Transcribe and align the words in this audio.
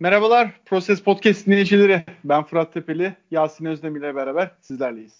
Merhabalar 0.00 0.50
Proses 0.66 1.00
Podcast 1.02 1.46
dinleyicileri. 1.46 2.04
Ben 2.24 2.42
Fırat 2.44 2.74
Tepeli, 2.74 3.16
Yasin 3.30 3.64
Özdemir 3.64 4.00
ile 4.00 4.14
beraber 4.14 4.50
sizlerleyiz. 4.60 5.12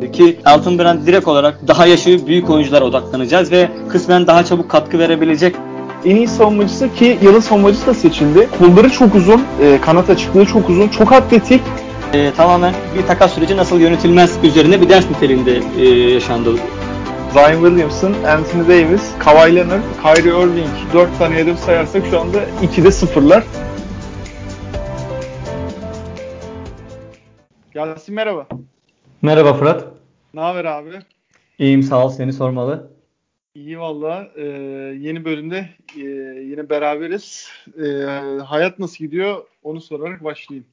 Peki 0.00 0.38
Altın 0.44 0.78
Brand 0.78 1.06
direkt 1.06 1.28
olarak 1.28 1.68
daha 1.68 1.86
yaşı 1.86 2.26
büyük 2.26 2.50
oyunculara 2.50 2.84
odaklanacağız 2.84 3.52
ve 3.52 3.68
kısmen 3.88 4.26
daha 4.26 4.44
çabuk 4.44 4.70
katkı 4.70 4.98
verebilecek 4.98 5.56
En 6.04 6.16
iyi 6.16 6.28
savunmacısı 6.28 6.94
ki 6.94 7.18
yılın 7.22 7.40
savunmacısı 7.40 7.86
da 7.86 7.94
seçildi. 7.94 8.48
Kolları 8.58 8.90
çok 8.90 9.14
uzun, 9.14 9.42
e, 9.62 9.80
kanat 9.80 10.10
açıklığı 10.10 10.46
çok 10.46 10.68
uzun, 10.68 10.88
çok 10.88 11.12
atletik. 11.12 11.62
e, 12.12 12.32
tamamen 12.32 12.74
bir 12.98 13.06
takas 13.06 13.34
süreci 13.34 13.56
nasıl 13.56 13.80
yönetilmez 13.80 14.38
üzerine 14.44 14.80
bir 14.80 14.88
ders 14.88 15.10
niteliğinde 15.10 15.60
e, 15.78 15.84
yaşandı. 15.88 16.50
Zion 17.32 17.66
Williamson, 17.66 18.12
Anthony 18.12 18.68
Davis, 18.68 19.02
Kawhi 19.18 19.56
Leonard, 19.56 19.82
Kyrie 20.02 20.28
Irving 20.28 20.68
4 20.94 21.18
tane 21.18 21.34
hedef 21.34 21.58
sayarsak 21.58 22.02
şu 22.10 22.20
anda 22.20 22.38
2'de 22.62 22.90
sıfırlar. 22.90 23.44
Yasin 27.78 28.14
merhaba. 28.14 28.46
Merhaba 29.22 29.54
Fırat. 29.54 29.86
Ne 30.34 30.40
haber 30.40 30.64
abi? 30.64 30.90
İyiyim 31.58 31.82
sağ 31.82 32.06
ol 32.06 32.08
seni 32.08 32.32
sormalı. 32.32 32.90
İyi 33.54 33.78
valla. 33.78 34.28
Ee, 34.36 34.42
yeni 34.98 35.24
bölümde 35.24 35.68
e, 35.96 36.00
yine 36.40 36.70
beraberiz. 36.70 37.48
Ee, 37.82 38.04
hayat 38.44 38.78
nasıl 38.78 39.04
gidiyor 39.04 39.44
onu 39.62 39.80
sorarak 39.80 40.24
başlayayım. 40.24 40.66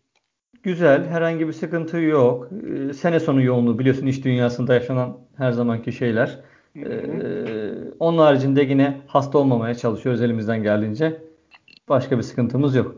Güzel 0.63 1.07
herhangi 1.07 1.47
bir 1.47 1.53
sıkıntı 1.53 1.97
yok. 1.97 2.49
Ee, 2.89 2.93
sene 2.93 3.19
sonu 3.19 3.41
yoğunluğu 3.41 3.79
biliyorsun 3.79 4.07
iş 4.07 4.23
dünyasında 4.23 4.73
yaşanan 4.73 5.17
her 5.37 5.51
zamanki 5.51 5.91
şeyler. 5.91 6.39
Ee, 6.75 6.85
onun 7.99 8.17
haricinde 8.17 8.61
yine 8.61 9.01
hasta 9.07 9.37
olmamaya 9.37 9.75
çalışıyoruz 9.75 10.21
elimizden 10.21 10.63
geldiğince. 10.63 11.21
Başka 11.89 12.17
bir 12.17 12.23
sıkıntımız 12.23 12.75
yok. 12.75 12.95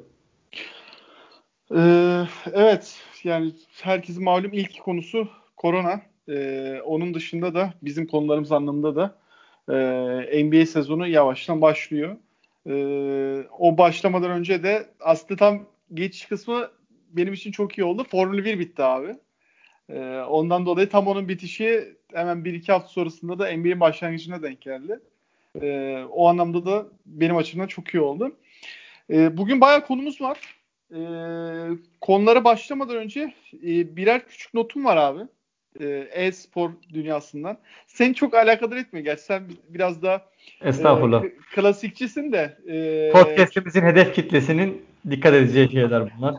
Ee, 1.76 2.24
evet 2.54 3.07
yani 3.24 3.52
herkesin 3.82 4.24
malum 4.24 4.54
ilk 4.54 4.80
konusu 4.80 5.30
korona. 5.58 6.02
Ee, 6.30 6.82
onun 6.86 7.14
dışında 7.14 7.54
da 7.54 7.74
bizim 7.82 8.08
konularımız 8.08 8.52
anlamında 8.52 8.96
da 8.96 9.16
e, 10.32 10.46
NBA 10.46 10.66
sezonu 10.66 11.08
yavaştan 11.08 11.62
başlıyor. 11.62 12.18
Ee, 12.68 13.44
o 13.60 13.78
başlamadan 13.78 14.32
önce 14.32 14.64
de 14.64 14.90
aslında 15.00 15.36
tam 15.36 15.66
geçiş 15.94 16.26
kısmı 16.26 16.72
benim 17.10 17.34
için 17.34 17.52
çok 17.52 17.78
iyi 17.78 17.84
oldu. 17.84 18.04
Formula 18.04 18.46
1 18.46 18.60
bitti 18.60 18.84
abi. 18.84 19.16
Ee, 19.90 20.24
ondan 20.30 20.66
dolayı 20.66 20.90
tam 20.90 21.08
onun 21.08 21.30
bitişi 21.30 21.96
hemen 22.14 22.38
1-2 22.38 22.72
hafta 22.72 22.88
sonrasında 22.88 23.40
da 23.40 23.58
NBA'in 23.58 23.80
başlangıcına 23.80 24.44
denk 24.44 24.62
geldi. 24.62 25.00
Ee, 25.62 26.04
o 26.10 26.28
anlamda 26.28 26.66
da 26.66 26.86
benim 27.06 27.38
açımdan 27.38 27.68
çok 27.68 27.94
iyi 27.94 28.02
oldu. 28.02 28.36
Ee, 29.10 29.38
bugün 29.38 29.62
bayağı 29.62 29.86
konumuz 29.86 30.22
var. 30.22 30.57
Ee, 30.96 30.98
konulara 32.02 32.44
başlamadan 32.44 32.96
önce 32.96 33.34
e, 33.54 33.96
birer 33.96 34.28
küçük 34.28 34.54
notum 34.54 34.86
var 34.86 34.98
abi. 34.98 35.22
Ee, 35.80 36.08
e-spor 36.12 36.72
dünyasından. 36.94 37.58
Seni 37.88 38.16
çok 38.16 38.34
alakadar 38.34 38.78
etmiyor. 38.78 39.06
Gerçi 39.06 39.24
sen 39.24 39.44
biraz 39.70 40.02
da 40.02 40.26
Estağfurullah. 40.62 41.24
e, 41.24 41.34
klasikçisin 41.56 42.32
de. 42.32 42.58
E, 42.68 43.12
Podcast'imizin 43.12 43.82
hedef 43.82 44.16
kitlesinin 44.16 44.82
dikkat 45.10 45.34
edeceği 45.34 45.72
şeyler 45.72 46.18
bunlar. 46.18 46.36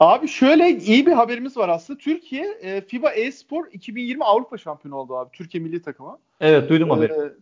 Abi 0.00 0.28
şöyle 0.28 0.70
iyi 0.70 1.06
bir 1.06 1.12
haberimiz 1.12 1.56
var 1.56 1.68
aslında. 1.68 1.98
Türkiye 1.98 2.46
e, 2.62 2.80
FIBA 2.80 3.10
e-spor 3.10 3.66
2020 3.72 4.24
Avrupa 4.24 4.58
şampiyonu 4.58 4.96
oldu 4.96 5.16
abi. 5.16 5.30
Türkiye 5.32 5.62
milli 5.62 5.82
takımı. 5.82 6.18
Evet 6.40 6.68
duydum 6.68 6.90
haberi. 6.90 7.12
Ee, 7.12 7.32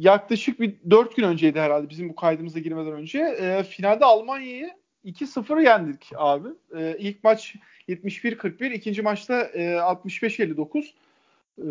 yaklaşık 0.00 0.60
bir 0.60 0.74
4 0.90 1.16
gün 1.16 1.24
önceydi 1.24 1.60
herhalde 1.60 1.88
bizim 1.90 2.08
bu 2.08 2.14
kaydımıza 2.14 2.58
girmeden 2.58 2.92
önce. 2.92 3.18
Ee, 3.40 3.62
finalde 3.62 4.04
Almanya'yı 4.04 4.70
2-0 5.04 5.64
yendik 5.64 6.12
abi. 6.16 6.48
Ee, 6.76 6.96
ilk 6.98 7.24
maç 7.24 7.56
71-41, 7.88 8.72
ikinci 8.72 9.02
maçta 9.02 9.42
e, 9.42 9.62
65-59. 9.62 10.84
Ee, 11.58 11.64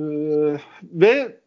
ve 0.84 1.38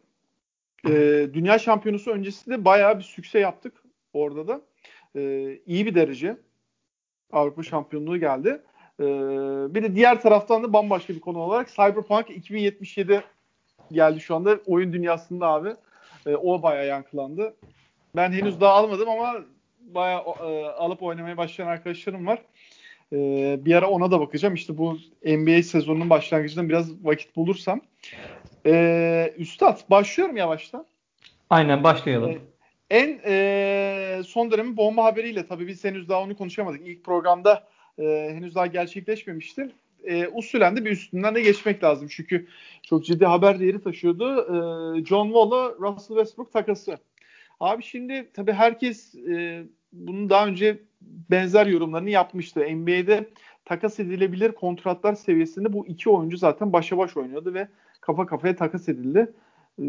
e, 0.87 0.93
dünya 1.33 1.59
şampiyonusu 1.59 2.11
öncesinde 2.11 2.65
bayağı 2.65 2.97
bir 2.97 3.03
sükse 3.03 3.39
yaptık 3.39 3.73
orada 4.13 4.47
da. 4.47 4.61
Ee, 5.15 5.59
iyi 5.65 5.85
bir 5.85 5.95
derece. 5.95 6.37
Avrupa 7.31 7.63
şampiyonluğu 7.63 8.17
geldi. 8.17 8.61
Ee, 8.99 9.03
bir 9.75 9.83
de 9.83 9.95
diğer 9.95 10.21
taraftan 10.21 10.63
da 10.63 10.73
bambaşka 10.73 11.13
bir 11.13 11.19
konu 11.19 11.39
olarak 11.39 11.69
Cyberpunk 11.69 12.29
2077 12.29 13.23
geldi 13.91 14.19
şu 14.19 14.35
anda 14.35 14.59
oyun 14.65 14.93
dünyasında 14.93 15.47
abi. 15.47 15.75
E, 16.25 16.35
o 16.35 16.63
bayağı 16.63 16.87
yankılandı. 16.87 17.55
Ben 18.15 18.31
henüz 18.31 18.61
daha 18.61 18.73
almadım 18.73 19.09
ama 19.09 19.35
bayağı 19.95 20.21
e, 20.21 20.65
alıp 20.65 21.03
oynamaya 21.03 21.37
başlayan 21.37 21.67
arkadaşlarım 21.67 22.27
var. 22.27 22.39
E, 23.13 23.17
bir 23.65 23.75
ara 23.75 23.89
ona 23.89 24.11
da 24.11 24.19
bakacağım. 24.19 24.53
İşte 24.53 24.77
bu 24.77 24.97
NBA 25.25 25.63
sezonunun 25.63 26.09
başlangıcında 26.09 26.69
biraz 26.69 27.05
vakit 27.05 27.35
bulursam. 27.35 27.81
E, 28.65 29.33
Üstad 29.37 29.89
başlıyorum 29.89 30.37
yavaştan. 30.37 30.85
Aynen 31.49 31.83
başlayalım. 31.83 32.31
E, 32.31 32.37
en 32.89 33.19
e, 33.25 34.21
son 34.27 34.51
dönemin 34.51 34.77
bomba 34.77 35.03
haberiyle 35.03 35.47
tabii 35.47 35.67
biz 35.67 35.83
henüz 35.83 36.09
daha 36.09 36.21
onu 36.21 36.37
konuşamadık. 36.37 36.87
İlk 36.87 37.03
programda 37.03 37.67
e, 37.99 38.03
henüz 38.33 38.55
daha 38.55 38.67
gerçekleşmemişti. 38.67 39.71
E, 40.03 40.27
usulen 40.27 40.77
de 40.77 40.85
bir 40.85 40.91
üstünden 40.91 41.35
de 41.35 41.41
geçmek 41.41 41.83
lazım. 41.83 42.07
Çünkü 42.11 42.47
çok 42.83 43.05
ciddi 43.05 43.25
haber 43.25 43.59
değeri 43.59 43.83
taşıyordu. 43.83 44.41
E, 44.41 45.05
John 45.05 45.27
Wall'a 45.27 45.69
Russell 45.69 46.17
Westbrook 46.17 46.53
takası. 46.53 46.97
Abi 47.59 47.83
şimdi 47.83 48.29
tabii 48.33 48.53
herkes 48.53 49.15
e, 49.15 49.63
bunun 49.93 50.29
daha 50.29 50.47
önce 50.47 50.79
benzer 51.01 51.65
yorumlarını 51.65 52.09
yapmıştı. 52.09 52.59
NBA'de 52.59 53.29
takas 53.65 53.99
edilebilir 53.99 54.51
kontratlar 54.51 55.15
seviyesinde 55.15 55.73
bu 55.73 55.87
iki 55.87 56.09
oyuncu 56.09 56.37
zaten 56.37 56.73
başa 56.73 56.97
baş 56.97 57.17
oynuyordu 57.17 57.53
ve 57.53 57.67
kafa 58.01 58.25
kafaya 58.25 58.55
takas 58.55 58.89
edildi. 58.89 59.33
E, 59.81 59.85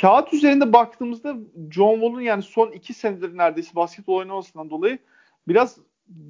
kağıt 0.00 0.34
üzerinde 0.34 0.72
baktığımızda 0.72 1.36
John 1.70 1.94
Wall'un 1.94 2.20
yani 2.20 2.42
son 2.42 2.70
iki 2.70 2.94
senedir 2.94 3.36
neredeyse 3.36 3.76
basketbol 3.76 4.16
oynamasından 4.16 4.70
dolayı 4.70 4.98
biraz 5.48 5.78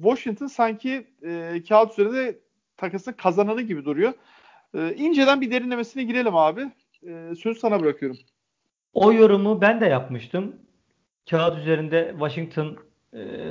Washington 0.03 0.47
sanki 0.47 1.07
e, 1.23 1.63
kağıt 1.69 1.91
üzerinde 1.91 2.39
takasın 2.77 3.13
kazananı 3.13 3.61
gibi 3.61 3.85
duruyor. 3.85 4.13
E, 4.73 4.95
inceden 4.95 5.41
bir 5.41 5.51
derinlemesine 5.51 6.03
girelim 6.03 6.35
abi. 6.35 6.71
E, 7.07 7.35
sözü 7.35 7.59
sana 7.59 7.79
bırakıyorum. 7.79 8.17
O 8.93 9.13
yorumu 9.13 9.61
ben 9.61 9.81
de 9.81 9.85
yapmıştım. 9.85 10.55
Kağıt 11.29 11.59
üzerinde 11.59 12.09
Washington 12.11 12.77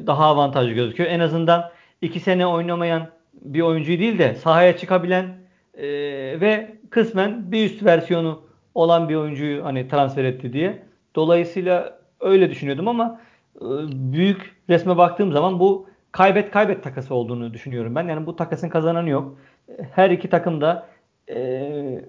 daha 0.07 0.27
avantajlı 0.27 0.73
gözüküyor. 0.73 1.11
En 1.11 1.21
azından 1.21 1.71
iki 2.01 2.21
sene 2.21 2.47
oynamayan 2.47 3.09
bir 3.35 3.61
oyuncuyu 3.61 3.99
değil 3.99 4.19
de 4.19 4.35
sahaya 4.35 4.77
çıkabilen 4.77 5.25
e, 5.75 5.87
ve 6.41 6.77
kısmen 6.91 7.53
bir 7.53 7.67
üst 7.67 7.85
versiyonu 7.85 8.43
olan 8.75 9.09
bir 9.09 9.15
oyuncuyu 9.15 9.65
hani 9.65 9.89
transfer 9.89 10.25
etti 10.25 10.53
diye. 10.53 10.83
Dolayısıyla 11.15 11.99
öyle 12.21 12.51
düşünüyordum 12.51 12.89
ama 12.89 13.21
e, 13.57 13.67
büyük 13.93 14.57
resme 14.69 14.97
baktığım 14.97 15.33
zaman 15.33 15.61
bu 15.61 15.87
kaybet 16.13 16.51
kaybet 16.51 16.83
takası 16.83 17.15
olduğunu 17.15 17.55
düşünüyorum 17.55 17.95
ben. 17.95 18.09
Yani 18.09 18.27
bu 18.27 18.37
takasın 18.37 18.69
kazananı 18.69 19.11
yok. 19.11 19.39
Her 19.93 20.11
iki 20.11 20.31
takım 20.31 20.61
da 20.61 20.89
e, 21.29 21.39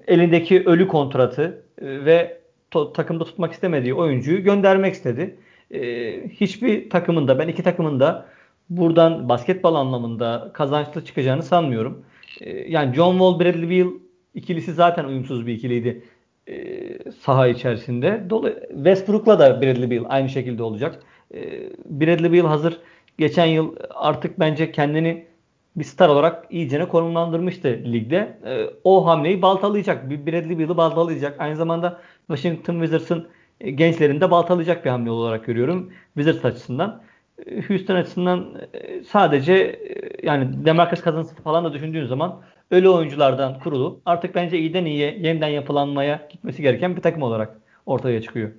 elindeki 0.07 0.63
ölü 0.65 0.87
kontratı 0.87 1.63
e, 1.81 2.05
ve 2.05 2.41
takımda 2.71 3.23
tutmak 3.23 3.53
istemediği 3.53 3.93
oyuncuyu 3.93 4.43
göndermek 4.43 4.93
istedi. 4.93 5.37
E, 5.73 6.29
hiçbir 6.29 6.89
takımında 6.89 7.39
ben 7.39 7.47
iki 7.47 7.63
takımın 7.63 7.99
da 7.99 8.25
buradan 8.69 9.29
basketbol 9.29 9.75
anlamında 9.75 10.51
kazançlı 10.53 11.05
çıkacağını 11.05 11.43
sanmıyorum. 11.43 12.05
E, 12.41 12.71
yani 12.71 12.95
John 12.95 13.11
Wall, 13.11 13.39
Bradley 13.39 13.69
Beal 13.69 13.91
ikilisi 14.33 14.73
zaten 14.73 15.05
uyumsuz 15.05 15.47
bir 15.47 15.53
ikiliydi 15.53 16.03
e, 16.47 17.11
saha 17.11 17.47
içerisinde. 17.47 18.23
Dolayı 18.29 18.67
Westbrook'la 18.69 19.39
da 19.39 19.61
Bradley 19.61 19.91
Beal 19.91 20.05
aynı 20.09 20.29
şekilde 20.29 20.63
olacak. 20.63 21.03
E, 21.33 21.39
Bradley 21.85 22.33
Beal 22.33 22.47
hazır 22.47 22.77
geçen 23.17 23.45
yıl 23.45 23.75
artık 23.95 24.39
bence 24.39 24.71
kendini 24.71 25.25
bir 25.75 25.83
star 25.83 26.09
olarak 26.09 26.45
iyicene 26.49 26.87
konumlandırmıştı 26.87 27.67
ligde. 27.85 28.37
E, 28.45 28.65
o 28.83 29.05
hamleyi 29.05 29.41
baltalayacak. 29.41 30.09
Bradley 30.09 30.59
Beal'ı 30.59 30.77
baltalayacak. 30.77 31.41
Aynı 31.41 31.55
zamanda 31.55 32.01
Washington 32.27 32.73
Wizards'ın 32.73 33.27
e, 33.61 33.71
gençlerinde 33.71 34.31
baltalayacak 34.31 34.85
bir 34.85 34.89
hamle 34.89 35.11
olarak 35.11 35.45
görüyorum. 35.45 35.93
Wizards 36.15 36.45
açısından. 36.45 37.01
E, 37.45 37.61
Houston 37.61 37.95
açısından 37.95 38.61
e, 38.73 39.03
sadece 39.03 39.79
yani 40.23 40.65
Demarcus 40.65 41.03
Cousins'ı 41.03 41.35
falan 41.35 41.65
da 41.65 41.73
düşündüğün 41.73 42.05
zaman 42.05 42.41
ölü 42.71 42.89
oyunculardan 42.89 43.59
kurulu 43.59 44.01
artık 44.05 44.35
bence 44.35 44.59
iyiden 44.59 44.85
iyiye 44.85 45.17
yeniden 45.19 45.47
yapılanmaya 45.47 46.27
gitmesi 46.31 46.61
gereken 46.61 46.95
bir 46.95 47.01
takım 47.01 47.21
olarak 47.21 47.61
ortaya 47.85 48.21
çıkıyor. 48.21 48.51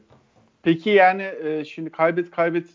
Peki 0.62 0.90
yani 0.90 1.30
şimdi 1.66 1.90
kaybet 1.90 2.30
kaybet 2.30 2.66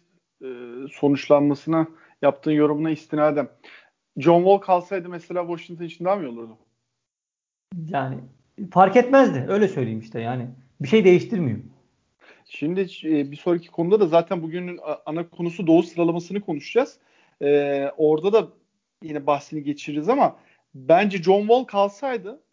sonuçlanmasına 0.92 1.88
yaptığın 2.22 2.52
yorumuna 2.52 2.90
istinaden 2.90 3.48
John 4.18 4.40
Wall 4.40 4.58
kalsaydı 4.58 5.10
mesela 5.10 5.42
Washington 5.48 5.86
için 5.86 6.06
daha 6.06 6.16
mı 6.16 6.24
iyi 6.24 6.28
olurdu? 6.28 6.58
Yani 7.90 8.18
fark 8.72 8.96
etmezdi. 8.96 9.46
Öyle 9.50 9.68
söyleyeyim 9.68 10.00
işte 10.00 10.20
yani. 10.20 10.48
Bir 10.82 10.88
şey 10.88 11.06
değiştirmiyor. 11.06 11.60
Şimdi 12.50 12.82
e, 13.04 13.32
bir 13.32 13.38
sonraki 13.38 13.72
konuda 13.72 14.00
da 14.00 14.08
zaten 14.08 14.44
bugünün 14.44 14.80
ana 15.06 15.30
konusu 15.30 15.68
Doğu 15.68 15.84
sıralamasını 15.84 16.42
konuşacağız. 16.42 17.00
e, 17.42 17.92
orada 17.98 18.34
da 18.34 18.48
yine 19.04 19.28
bahsini 19.28 19.64
geçiririz 19.64 20.10
ama 20.10 20.40
bence 20.76 21.24
John 21.24 21.40
Wall 21.42 21.64
kalsaydı 21.64 22.44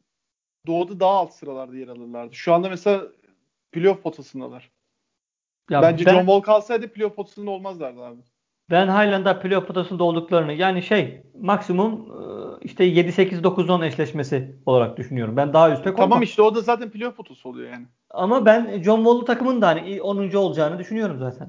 Doğu'da 0.67 1.00
daha 1.00 1.12
alt 1.12 1.32
sıralarda 1.32 1.76
yer 1.76 1.88
alırlardı. 1.88 2.35
Şu 2.35 2.55
anda 2.55 2.69
mesela 2.69 3.06
playoff 3.73 4.02
potasındalar. 4.02 4.70
Ya 5.70 5.82
bence 5.82 6.06
ben, 6.06 6.12
John 6.12 6.20
Wall 6.20 6.40
kalsaydı 6.40 6.93
playoff 6.93 7.17
potasında 7.17 7.50
olmazlardı 7.50 8.02
abi. 8.05 8.20
Ben 8.70 8.87
Highland'a 8.87 9.40
playoff 9.40 9.66
potasında 9.66 10.05
olduklarını 10.05 10.52
yani 10.52 10.82
şey 10.82 11.22
maksimum 11.40 11.93
e, 11.93 12.25
işte 12.64 12.84
7-8-9-10 12.84 13.87
eşleşmesi 13.87 14.56
olarak 14.66 14.96
düşünüyorum. 14.96 15.37
Ben 15.37 15.52
daha 15.52 15.72
üstte 15.72 15.94
Tamam 15.94 16.22
işte 16.22 16.43
o 16.43 16.55
da 16.55 16.61
zaten 16.61 16.90
playoff 16.90 17.16
potası 17.16 17.49
oluyor 17.49 17.70
yani. 17.72 17.87
Ama 18.11 18.46
ben 18.46 18.82
John 18.82 18.96
Wall'lu 18.96 19.25
takımın 19.25 19.62
da 19.62 19.69
hani 19.69 20.02
10. 20.02 20.37
olacağını 20.37 20.78
düşünüyorum 20.78 21.19
zaten. 21.19 21.49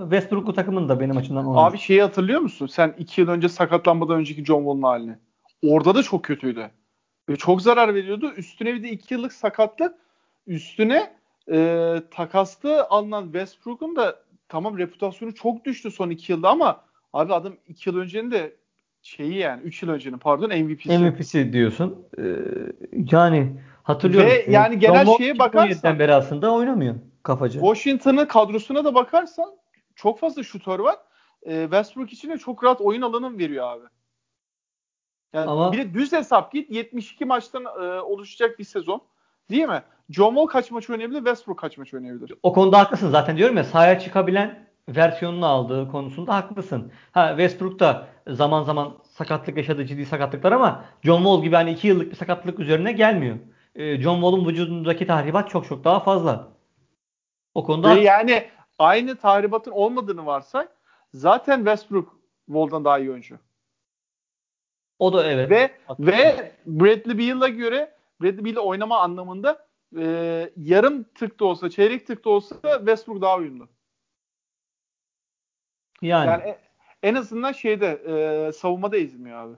Westbrook'lu 0.00 0.52
takımın 0.52 0.88
da 0.88 1.00
benim 1.00 1.16
açımdan 1.16 1.46
10. 1.46 1.56
Abi 1.56 1.78
şeyi 1.78 2.02
hatırlıyor 2.02 2.40
musun? 2.40 2.66
Sen 2.66 2.94
2 2.98 3.20
yıl 3.20 3.28
önce 3.28 3.48
sakatlanmadan 3.48 4.16
önceki 4.16 4.44
John 4.44 4.58
Wall'un 4.58 4.82
halini. 4.82 5.16
Orada 5.66 5.94
da 5.94 6.02
çok 6.02 6.24
kötüydü. 6.24 6.70
Ve 7.28 7.36
çok 7.36 7.62
zarar 7.62 7.94
veriyordu. 7.94 8.32
Üstüne 8.36 8.74
bir 8.74 8.82
de 8.82 8.90
2 8.90 9.14
yıllık 9.14 9.32
sakatlık. 9.32 9.94
Üstüne 10.46 11.14
e, 11.52 11.96
takaslı 12.10 12.86
alınan 12.90 13.24
Westbrook'un 13.24 13.96
da 13.96 14.16
tamam 14.48 14.78
reputasyonu 14.78 15.34
çok 15.34 15.64
düştü 15.64 15.90
son 15.90 16.10
2 16.10 16.32
yılda 16.32 16.48
ama 16.48 16.84
abi 17.12 17.34
adam 17.34 17.56
2 17.66 17.88
yıl 17.88 17.96
öncenin 17.96 18.30
de 18.30 18.56
şeyi 19.02 19.34
yani 19.34 19.62
3 19.62 19.82
yıl 19.82 19.90
öncenin 19.90 20.18
pardon 20.18 20.48
MVP'si. 20.48 20.98
MVP'si 20.98 21.52
diyorsun. 21.52 22.06
Ee, 22.18 22.22
yani 23.12 23.60
hatırlıyorum. 23.82 24.30
Ve 24.30 24.46
yani 24.48 24.78
genel 24.78 25.06
John 25.06 25.16
şeye 25.16 25.38
bakarsan 25.38 25.98
beri 25.98 26.14
aslında 26.14 26.52
oynamıyor 26.52 26.94
kafacı. 27.22 27.60
Washington'ın 27.60 28.26
kadrosuna 28.26 28.84
da 28.84 28.94
bakarsan 28.94 29.50
çok 29.94 30.18
fazla 30.18 30.42
şutör 30.42 30.78
var. 30.78 30.96
Ee, 31.46 31.62
Westbrook 31.62 32.12
için 32.12 32.30
de 32.30 32.38
çok 32.38 32.64
rahat 32.64 32.80
oyun 32.80 33.02
alanı 33.02 33.38
veriyor 33.38 33.68
abi. 33.68 33.84
Yani 35.32 35.50
Ama... 35.50 35.72
bir 35.72 35.78
de 35.78 35.94
düz 35.94 36.12
hesap 36.12 36.52
git 36.52 36.70
72 36.70 37.24
maçtan 37.24 37.64
e, 37.64 38.00
oluşacak 38.00 38.58
bir 38.58 38.64
sezon. 38.64 39.02
Değil 39.50 39.66
mi? 39.66 39.82
John 40.10 40.28
Wall 40.28 40.46
kaç 40.46 40.70
maç 40.70 40.90
oynayabilir? 40.90 41.18
Westbrook 41.18 41.58
kaç 41.58 41.78
maç 41.78 41.94
oynayabilir? 41.94 42.32
O 42.42 42.52
konuda 42.52 42.78
haklısın. 42.78 43.10
Zaten 43.10 43.36
diyorum 43.36 43.56
ya 43.56 43.64
sahaya 43.64 44.00
çıkabilen 44.00 44.68
versiyonunu 44.88 45.46
aldığı 45.46 45.90
konusunda 45.90 46.34
haklısın. 46.34 46.92
Ha 47.12 47.28
Westbrook 47.28 47.80
da 47.80 48.08
zaman 48.28 48.62
zaman 48.62 48.98
sakatlık 49.02 49.56
yaşadı, 49.56 49.86
ciddi 49.86 50.06
sakatlıklar 50.06 50.52
ama 50.52 50.84
John 51.02 51.16
Wall 51.16 51.42
gibi 51.42 51.56
hani 51.56 51.72
2 51.72 51.88
yıllık 51.88 52.10
bir 52.10 52.16
sakatlık 52.16 52.60
üzerine 52.60 52.92
gelmiyor. 52.92 53.36
Ee, 53.74 54.00
John 54.00 54.14
Wall'un 54.14 54.48
vücudundaki 54.48 55.06
tahribat 55.06 55.50
çok 55.50 55.66
çok 55.66 55.84
daha 55.84 56.00
fazla. 56.00 56.48
O 57.54 57.64
konuda 57.64 57.96
Ve 57.96 58.00
yani 58.00 58.48
aynı 58.78 59.16
tahribatın 59.16 59.70
olmadığını 59.70 60.26
varsak 60.26 60.68
zaten 61.14 61.56
Westbrook 61.56 62.18
Wall'dan 62.46 62.84
daha 62.84 62.98
iyi 62.98 63.10
oyuncu. 63.10 63.38
O 64.98 65.12
da 65.12 65.30
evet. 65.30 65.50
Ve 65.50 65.70
ve 65.98 66.52
Bradley 66.66 67.18
Beal'a 67.18 67.48
göre 67.48 67.93
Bradley 68.22 68.44
Beal 68.44 68.64
oynama 68.64 69.00
anlamında 69.00 69.66
e, 69.98 70.50
yarım 70.56 71.02
tık 71.02 71.40
da 71.40 71.44
olsa, 71.44 71.70
çeyrek 71.70 72.06
tık 72.06 72.24
da 72.24 72.30
olsa 72.30 72.56
Westbrook 72.78 73.22
daha 73.22 73.36
uyumlu. 73.36 73.68
Yani, 76.02 76.30
yani 76.30 76.42
e, 76.42 76.58
en 77.02 77.14
azından 77.14 77.52
şeyde 77.52 77.86
e, 78.06 78.52
savunmada 78.52 78.96
ezilmiyor 78.96 79.38
abi. 79.38 79.54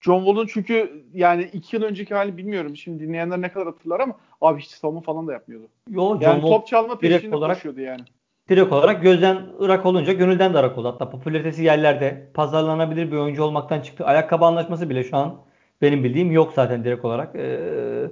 John 0.00 0.24
Wall'un 0.24 0.46
çünkü 0.46 1.04
yani 1.14 1.50
iki 1.52 1.76
yıl 1.76 1.82
önceki 1.82 2.14
hali 2.14 2.36
bilmiyorum. 2.36 2.76
Şimdi 2.76 3.04
dinleyenler 3.04 3.40
ne 3.40 3.52
kadar 3.52 3.66
hatırlar 3.66 4.00
ama 4.00 4.16
abi 4.40 4.60
hiç 4.60 4.70
savunma 4.70 5.00
falan 5.00 5.26
da 5.26 5.32
yapmıyordu. 5.32 5.68
Yo, 5.88 6.02
John 6.02 6.20
yani 6.20 6.40
Wall 6.40 6.50
top 6.50 6.66
çalma 6.66 6.98
peşinde 6.98 7.36
olarak, 7.36 7.56
koşuyordu 7.56 7.80
yani. 7.80 8.00
Direkt 8.48 8.72
olarak 8.72 9.02
gözden 9.02 9.46
ırak 9.60 9.86
olunca 9.86 10.12
gönülden 10.12 10.54
de 10.54 10.58
ırak 10.58 10.78
oldu. 10.78 10.88
Hatta 10.88 11.10
popülaritesi 11.10 11.64
yerlerde 11.64 12.30
pazarlanabilir 12.34 13.12
bir 13.12 13.16
oyuncu 13.16 13.42
olmaktan 13.42 13.80
çıktı. 13.80 14.04
Ayakkabı 14.04 14.44
anlaşması 14.44 14.90
bile 14.90 15.04
şu 15.04 15.16
an 15.16 15.40
benim 15.82 16.04
bildiğim 16.04 16.32
yok 16.32 16.52
zaten 16.54 16.84
direkt 16.84 17.04
olarak. 17.04 17.36
Ee, 17.36 18.10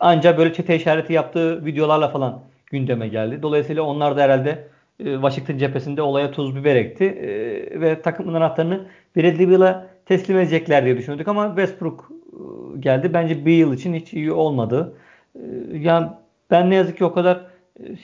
ancak 0.00 0.38
böyle 0.38 0.52
çete 0.52 0.76
işareti 0.76 1.12
yaptığı 1.12 1.64
videolarla 1.64 2.08
falan 2.08 2.40
gündeme 2.66 3.08
geldi. 3.08 3.42
Dolayısıyla 3.42 3.82
onlar 3.82 4.16
da 4.16 4.22
herhalde 4.22 4.68
e, 5.00 5.04
Washington 5.14 5.58
cephesinde 5.58 6.02
olaya 6.02 6.30
tuz 6.30 6.56
biber 6.56 6.76
ekti. 6.76 7.04
E, 7.04 7.30
ve 7.80 8.02
takımın 8.02 8.34
anahtarını 8.34 8.80
Bradley 9.16 9.50
Beal'a 9.50 9.86
teslim 10.06 10.38
edecekler 10.38 10.84
diye 10.84 10.98
düşünüyorduk 10.98 11.28
ama 11.28 11.46
Westbrook 11.46 12.10
e, 12.32 12.78
geldi. 12.80 13.14
Bence 13.14 13.46
bir 13.46 13.52
yıl 13.52 13.74
için 13.74 13.94
hiç 13.94 14.12
iyi 14.12 14.32
olmadı. 14.32 14.94
Yani 15.72 16.06
ben 16.50 16.70
ne 16.70 16.74
yazık 16.74 16.98
ki 16.98 17.04
o 17.04 17.12
kadar 17.12 17.40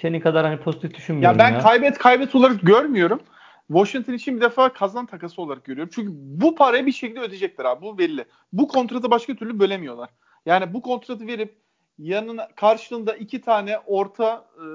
senin 0.00 0.20
kadar 0.20 0.46
hani 0.46 0.56
pozitif 0.58 0.94
düşünmüyorum 0.94 1.38
ya. 1.38 1.44
Ben 1.46 1.52
ya. 1.52 1.58
kaybet 1.58 1.98
kaybet 1.98 2.34
olarak 2.34 2.60
görmüyorum. 2.62 3.20
Washington 3.68 4.12
için 4.12 4.36
bir 4.36 4.40
defa 4.40 4.72
kazan 4.72 5.06
takası 5.06 5.42
olarak 5.42 5.64
görüyorum. 5.64 5.92
Çünkü 5.94 6.12
bu 6.14 6.54
parayı 6.54 6.86
bir 6.86 6.92
şekilde 6.92 7.20
ödeyecekler 7.20 7.64
abi. 7.64 7.82
Bu 7.82 7.98
belli. 7.98 8.24
Bu 8.52 8.68
kontratı 8.68 9.10
başka 9.10 9.34
türlü 9.34 9.58
bölemiyorlar. 9.58 10.10
Yani 10.46 10.74
bu 10.74 10.82
kontratı 10.82 11.26
verip 11.26 11.58
yanına 11.98 12.48
karşılığında 12.56 13.16
iki 13.16 13.40
tane 13.40 13.78
orta 13.78 14.46
e, 14.56 14.66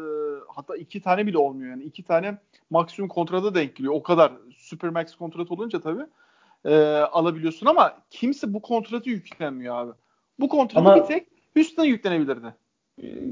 hatta 0.56 0.76
iki 0.76 1.02
tane 1.02 1.28
bile 1.28 1.38
olmuyor 1.38 1.72
yani 1.72 1.84
iki 1.84 2.04
tane 2.04 2.38
maksimum 2.70 3.10
kontrata 3.10 3.56
denk 3.56 3.76
geliyor. 3.76 3.94
O 3.94 4.04
kadar 4.04 4.32
Supermax 4.58 5.16
kontrat 5.16 5.52
olunca 5.52 5.82
tabii 5.82 6.06
e, 6.66 6.76
alabiliyorsun 6.98 7.66
ama 7.66 7.98
kimse 8.10 8.54
bu 8.54 8.62
kontratı 8.62 9.10
yüklenmiyor 9.10 9.76
abi. 9.76 9.92
Bu 10.40 10.50
kontratı 10.50 10.80
ama, 10.80 10.96
bir 10.96 11.04
tek 11.04 11.28
Houston 11.56 11.86
yüklenebilirdi. 11.86 12.56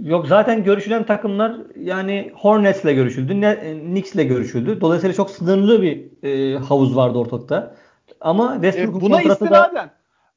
Yok 0.03 0.27
zaten 0.27 0.63
görüşülen 0.63 1.05
takımlar 1.05 1.57
yani 1.75 2.31
Hornets'le 2.35 2.83
görüşüldü, 2.83 3.41
ne, 3.41 3.59
Knicks'le 3.79 4.27
görüşüldü. 4.27 4.81
Dolayısıyla 4.81 5.15
çok 5.15 5.31
sınırlı 5.31 5.81
bir 5.81 6.23
e, 6.23 6.57
havuz 6.57 6.95
vardı 6.95 7.17
ortalıkta. 7.17 7.75
Ama 8.21 8.53
Westbrook'un 8.53 8.99
e, 8.99 9.01
buna 9.01 9.21
istinaden 9.21 9.75
da... 9.75 9.89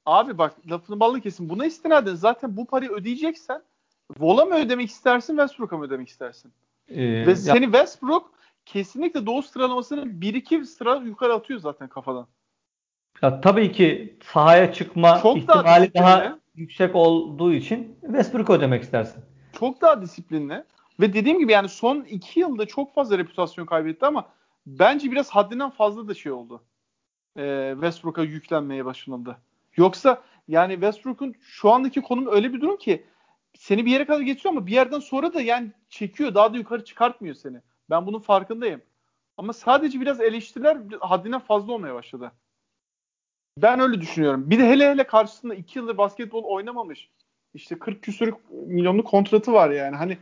abi 0.07 0.39
bak 0.39 0.55
lafını 0.71 1.01
ballı 1.01 1.21
kesin. 1.21 1.49
Buna 1.49 1.67
istinaden 1.67 2.15
zaten 2.15 2.57
bu 2.57 2.67
parayı 2.67 2.91
ödeyeceksen 2.91 3.63
Vola 4.19 4.45
mı 4.45 4.55
ödemek 4.55 4.91
istersin 4.91 5.37
Westbrook'a 5.37 5.77
mı 5.77 5.85
ödemek 5.85 6.09
istersin? 6.09 6.53
Ee, 6.89 6.97
Ve 6.97 7.31
ya... 7.31 7.37
seni 7.37 7.65
Westbrook 7.65 8.31
kesinlikle 8.67 9.27
doğu 9.27 9.43
sıralamasını 9.43 10.05
1-2 10.05 10.65
sıra 10.65 10.97
yukarı 10.97 11.35
atıyor 11.35 11.61
zaten 11.61 11.89
kafadan. 11.89 12.27
Ya 13.23 13.41
tabii 13.41 13.73
ki 13.73 14.19
sahaya 14.25 14.73
çıkma 14.73 15.19
Çok 15.23 15.37
ihtimali 15.37 15.95
daha, 15.95 16.21
daha 16.21 16.39
yüksek 16.55 16.95
olduğu 16.95 17.53
için 17.53 17.97
Westbrook 18.01 18.51
ödemek 18.51 18.83
istersin. 18.83 19.25
Çok 19.53 19.81
daha 19.81 20.03
disiplinli. 20.03 20.65
Ve 21.01 21.13
dediğim 21.13 21.39
gibi 21.39 21.53
yani 21.53 21.69
son 21.69 22.01
iki 22.01 22.41
yılda 22.41 22.67
çok 22.67 22.95
fazla 22.95 23.19
reputasyon 23.19 23.67
kaybetti 23.67 24.07
ama 24.07 24.29
bence 24.67 25.11
biraz 25.11 25.31
haddinden 25.31 25.71
fazla 25.71 26.09
da 26.09 26.15
şey 26.15 26.33
oldu. 26.33 26.63
Ee, 27.37 27.71
Westbrook'a 27.75 28.23
yüklenmeye 28.23 28.85
başlanıldı. 28.85 29.37
Yoksa 29.77 30.23
yani 30.49 30.73
Westbrook'un 30.73 31.35
şu 31.41 31.71
andaki 31.71 32.03
konum 32.03 32.27
öyle 32.27 32.53
bir 32.53 32.61
durum 32.61 32.77
ki 32.77 33.05
seni 33.55 33.87
bir 33.87 33.91
yere 33.91 34.07
kadar 34.07 34.21
geçiyor 34.21 34.55
ama 34.55 34.67
bir 34.67 34.73
yerden 34.73 34.99
sonra 34.99 35.35
da 35.35 35.41
yani 35.41 35.73
çekiyor. 35.89 36.35
Daha 36.35 36.55
da 36.55 36.57
yukarı 36.57 36.85
çıkartmıyor 36.85 37.35
seni. 37.35 37.61
Ben 37.91 38.07
bunun 38.07 38.19
farkındayım. 38.19 38.83
Ama 39.37 39.53
sadece 39.53 40.01
biraz 40.01 40.21
eleştiriler 40.21 40.79
haddinden 41.01 41.41
fazla 41.41 41.73
olmaya 41.73 41.95
başladı. 41.95 42.33
Ben 43.59 43.81
öyle 43.81 44.01
düşünüyorum. 44.01 44.51
Bir 44.51 44.59
de 44.59 44.69
hele 44.69 44.91
hele 44.91 45.05
karşısında 45.05 45.55
2 45.55 45.79
yıldır 45.79 45.99
basketbol 45.99 46.45
oynamamış. 46.45 47.09
İşte 47.55 47.79
40 47.79 48.03
küsür 48.03 48.35
milyonluk 48.67 49.07
kontratı 49.07 49.53
var 49.53 49.71
yani. 49.71 49.97
Hani 49.97 50.19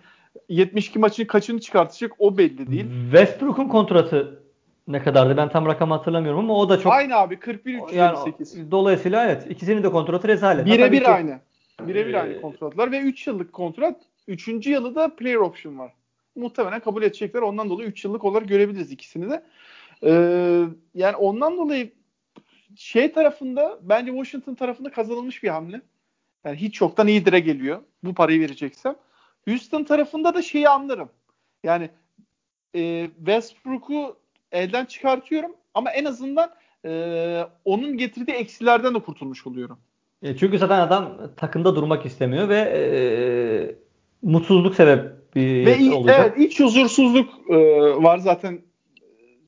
72 0.49 0.99
maçın 0.99 1.25
kaçını 1.25 1.61
çıkartacak 1.61 2.12
o 2.19 2.39
belli 2.39 2.71
değil. 2.71 2.87
Westbrook'un 3.11 3.69
kontratı 3.69 4.43
ne 4.89 5.03
kadardı? 5.03 5.37
Ben 5.37 5.49
tam 5.49 5.67
rakamı 5.67 5.95
hatırlamıyorum 5.95 6.41
ama 6.41 6.55
o 6.55 6.69
da 6.69 6.81
çok... 6.81 6.93
Aynı 6.93 7.17
abi 7.17 7.39
41 7.39 7.75
358. 7.75 8.57
Yani, 8.57 8.71
dolayısıyla 8.71 9.25
evet 9.25 9.47
ikisinin 9.51 9.83
de 9.83 9.91
kontratı 9.91 10.29
rezalet. 10.29 10.67
Birebir 10.67 11.15
aynı. 11.15 11.41
Birebir 11.81 12.15
ee, 12.15 12.21
aynı 12.21 12.41
kontratlar 12.41 12.93
ve 12.93 13.01
3 13.01 13.27
yıllık 13.27 13.53
kontrat. 13.53 14.01
3. 14.29 14.67
yılı 14.67 14.95
da 14.95 15.17
player 15.17 15.37
option 15.37 15.79
var. 15.79 15.93
Muhtemelen 16.37 16.81
kabul 16.81 17.03
edecekler. 17.03 17.43
Ondan 17.43 17.71
dolayı 17.71 17.89
3 17.89 18.05
yıllık 18.05 18.25
olarak 18.25 18.49
görebiliriz 18.49 18.93
ikisini 18.93 19.31
de. 19.31 19.43
Ee, 20.05 20.65
yani 20.95 21.17
ondan 21.17 21.57
dolayı 21.57 21.93
şey 22.76 23.12
tarafında 23.12 23.79
bence 23.83 24.12
Washington 24.12 24.55
tarafında 24.55 24.91
kazanılmış 24.91 25.43
bir 25.43 25.49
hamle. 25.49 25.81
Yani 26.45 26.57
hiç 26.57 26.81
yoktan 26.81 27.09
iyidire 27.09 27.41
geliyor. 27.41 27.83
Bu 28.05 28.14
parayı 28.14 28.41
vereceksem. 28.41 28.97
Houston 29.49 29.85
tarafında 29.85 30.35
da 30.35 30.43
şeyi 30.43 30.69
anlarım. 30.69 31.09
Yani 31.64 31.91
e, 32.75 33.11
Westbrook'u 33.17 34.17
elden 34.52 34.85
çıkartıyorum 34.85 35.52
ama 35.75 35.91
en 35.91 36.05
azından 36.05 36.50
e, 36.85 37.43
onun 37.64 37.97
getirdiği 37.97 38.33
eksilerden 38.33 38.95
de 38.95 38.99
kurtulmuş 38.99 39.47
oluyorum. 39.47 39.79
E, 40.23 40.37
çünkü 40.37 40.59
zaten 40.59 40.81
adam 40.81 41.19
takımda 41.37 41.76
durmak 41.76 42.07
istemiyor 42.07 42.49
ve 42.49 42.59
e, 42.59 42.83
mutsuzluk 44.23 44.75
sebebi 44.75 45.67
ve 45.67 45.95
olacak. 45.95 46.35
Evet, 46.37 46.50
iç 46.50 46.61
huzursuzluk 46.61 47.50
e, 47.50 47.57
var 48.02 48.19
zaten 48.19 48.61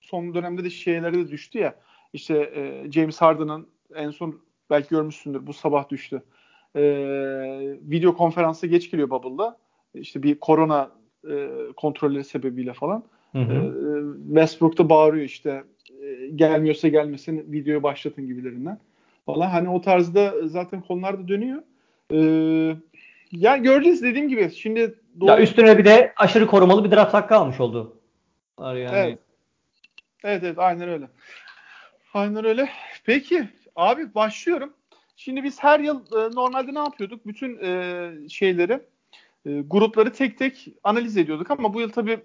son 0.01 0.35
dönemde 0.35 0.65
de 0.65 0.71
şeylere 0.71 1.15
de 1.15 1.29
düştü 1.29 1.59
ya. 1.59 1.75
İşte 2.15 2.53
e, 2.55 2.91
James 2.93 3.21
Harden'ın 3.21 3.67
en 3.95 4.11
son 4.11 4.41
belki 4.71 4.89
görmüşsündür 4.89 5.47
bu 5.47 5.53
sabah 5.53 5.89
düştü. 5.89 6.23
E, 6.77 6.83
video 7.83 8.17
konferansa 8.17 8.67
geç 8.67 8.91
geliyor 8.91 9.11
Bubble'da. 9.11 9.59
İşte 9.95 10.23
bir 10.23 10.35
korona 10.41 10.91
e, 11.31 11.49
kontrolleri 11.77 12.25
sebebiyle 12.25 12.73
falan. 12.73 13.05
Hı 13.33 13.39
hı. 13.39 13.53
E, 13.53 14.27
Westbrook 14.27 14.79
da 14.79 14.89
bağırıyor 14.89 15.25
işte 15.25 15.65
e, 16.03 16.27
gelmiyorsa 16.35 16.89
gelmesin 16.89 17.53
videoyu 17.53 17.83
başlatın 17.83 18.27
gibilerinden. 18.27 18.79
Falan 19.27 19.49
hani 19.49 19.69
o 19.69 19.81
tarzda 19.81 20.35
zaten 20.45 20.81
konular 20.81 21.19
da 21.19 21.29
dönüyor. 21.29 21.63
Ee, 22.13 22.77
yani 23.33 23.63
göreceğiz 23.63 24.03
dediğim 24.03 24.29
gibi. 24.29 24.51
Şimdi 24.51 24.95
doğru... 25.21 25.31
Ya 25.31 25.41
üstüne 25.41 25.79
bir 25.79 25.85
de 25.85 26.13
aşırı 26.17 26.47
korumalı 26.47 26.85
bir 26.85 26.91
draft 26.91 27.15
hakkı 27.15 27.35
almış 27.35 27.61
oldu. 27.61 27.97
Yani. 28.59 28.91
Evet. 28.95 29.19
Evet 30.25 30.43
evet 30.45 30.59
aynen 30.59 30.89
öyle. 30.89 31.09
Aynen 32.15 32.45
öyle. 32.45 32.69
Peki 33.05 33.49
abi 33.77 34.15
başlıyorum. 34.15 34.73
Şimdi 35.17 35.45
biz 35.45 35.63
her 35.63 35.81
yıl 35.81 36.01
e, 36.01 36.35
normalde 36.35 36.75
ne 36.75 36.79
yapıyorduk? 36.79 37.27
Bütün 37.27 37.59
e, 37.63 38.11
şeyleri, 38.29 38.73
e, 39.47 39.61
grupları 39.61 40.13
tek 40.13 40.39
tek 40.39 40.69
analiz 40.85 41.17
ediyorduk 41.17 41.51
ama 41.51 41.75
bu 41.75 41.81
yıl 41.81 41.91
tabii 41.91 42.21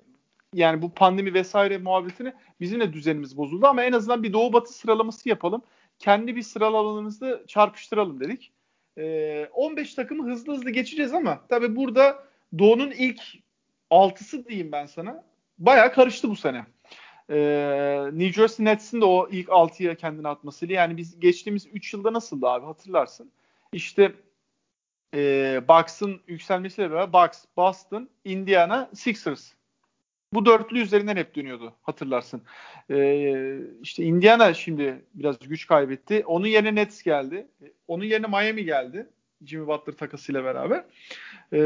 yani 0.54 0.82
bu 0.82 0.94
pandemi 0.94 1.34
vesaire 1.34 1.78
muhabbetini 1.78 2.34
bizim 2.60 2.80
de 2.80 2.94
düzenimiz 2.94 3.38
bozuldu 3.38 3.68
ama 3.68 3.84
en 3.84 3.92
azından 3.92 4.24
bir 4.24 4.34
doğu 4.34 4.54
batı 4.54 4.74
sıralaması 4.74 5.30
yapalım. 5.30 5.62
Kendi 6.00 6.36
bir 6.36 6.42
sıralamanımızı 6.42 7.44
çarpıştıralım 7.48 8.20
dedik. 8.20 8.52
E, 8.98 9.46
15 9.54 9.94
takımı 9.94 10.32
hızlı 10.32 10.54
hızlı 10.54 10.70
geçeceğiz 10.70 11.14
ama 11.14 11.42
tabii 11.50 11.76
burada 11.76 12.24
doğunun 12.60 12.92
ilk 12.92 13.22
altısı 13.90 14.46
diyeyim 14.46 14.72
ben 14.72 14.86
sana. 14.86 15.24
Baya 15.60 15.92
karıştı 15.92 16.30
bu 16.30 16.36
sene. 16.36 16.66
Ee, 17.30 18.06
New 18.14 18.32
Jersey 18.32 18.66
Nets'in 18.66 19.02
de 19.02 19.06
o 19.06 19.30
ilk 19.32 19.48
6'ya 19.48 19.96
kendini 19.96 20.28
atmasıyla 20.28 20.76
yani 20.76 20.98
biz 20.98 21.20
geçtiğimiz 21.20 21.68
3 21.74 21.94
yılda 21.94 22.14
nasıldı 22.14 22.48
abi 22.48 22.66
hatırlarsın. 22.66 23.32
İşte 23.74 24.12
e, 25.14 25.62
Bucks'ın 25.68 26.22
yükselmesiyle 26.28 26.92
beraber 26.92 27.14
Bucks, 27.14 27.46
Boston, 27.58 28.10
Indiana, 28.26 28.90
Sixers. 28.94 29.52
Bu 30.34 30.46
dörtlü 30.46 30.80
üzerinden 30.80 31.16
hep 31.16 31.36
dönüyordu 31.36 31.74
hatırlarsın. 31.82 32.42
Ee, 32.90 33.60
işte 33.82 34.04
Indiana 34.04 34.54
şimdi 34.54 35.06
biraz 35.14 35.40
güç 35.40 35.68
kaybetti. 35.68 36.24
Onun 36.26 36.48
yerine 36.48 36.76
Nets 36.76 37.04
geldi. 37.04 37.48
Onun 37.88 38.04
yerine 38.04 38.28
Miami 38.28 38.66
geldi. 38.66 39.10
Jimmy 39.46 39.68
Butler 39.68 39.94
takasıyla 39.94 40.44
beraber. 40.44 40.86
Ee, 41.54 41.60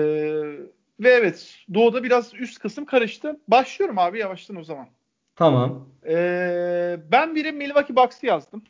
ve 1.00 1.10
evet 1.10 1.58
Doğu'da 1.74 2.04
biraz 2.04 2.34
üst 2.34 2.60
kısım 2.60 2.86
karıştı. 2.86 3.40
Başlıyorum 3.48 4.00
abi 4.00 4.20
yavaştan 4.20 4.56
o 4.56 4.64
zaman. 4.64 4.88
Tamam. 5.36 5.88
Ee, 6.08 6.98
ben 7.12 7.36
biri 7.36 7.52
Milwaukee 7.52 7.96
Bucks'ı 7.96 8.26
yazdım. 8.26 8.64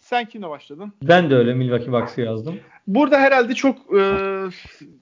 Sen 0.00 0.24
kimle 0.24 0.48
başladın? 0.48 0.92
Ben 1.02 1.30
de 1.30 1.34
öyle 1.34 1.54
Milwaukee 1.54 1.92
Bucks'ı 1.92 2.20
yazdım. 2.20 2.60
Burada 2.86 3.18
herhalde 3.18 3.54
çok 3.54 3.76
e, 3.98 4.00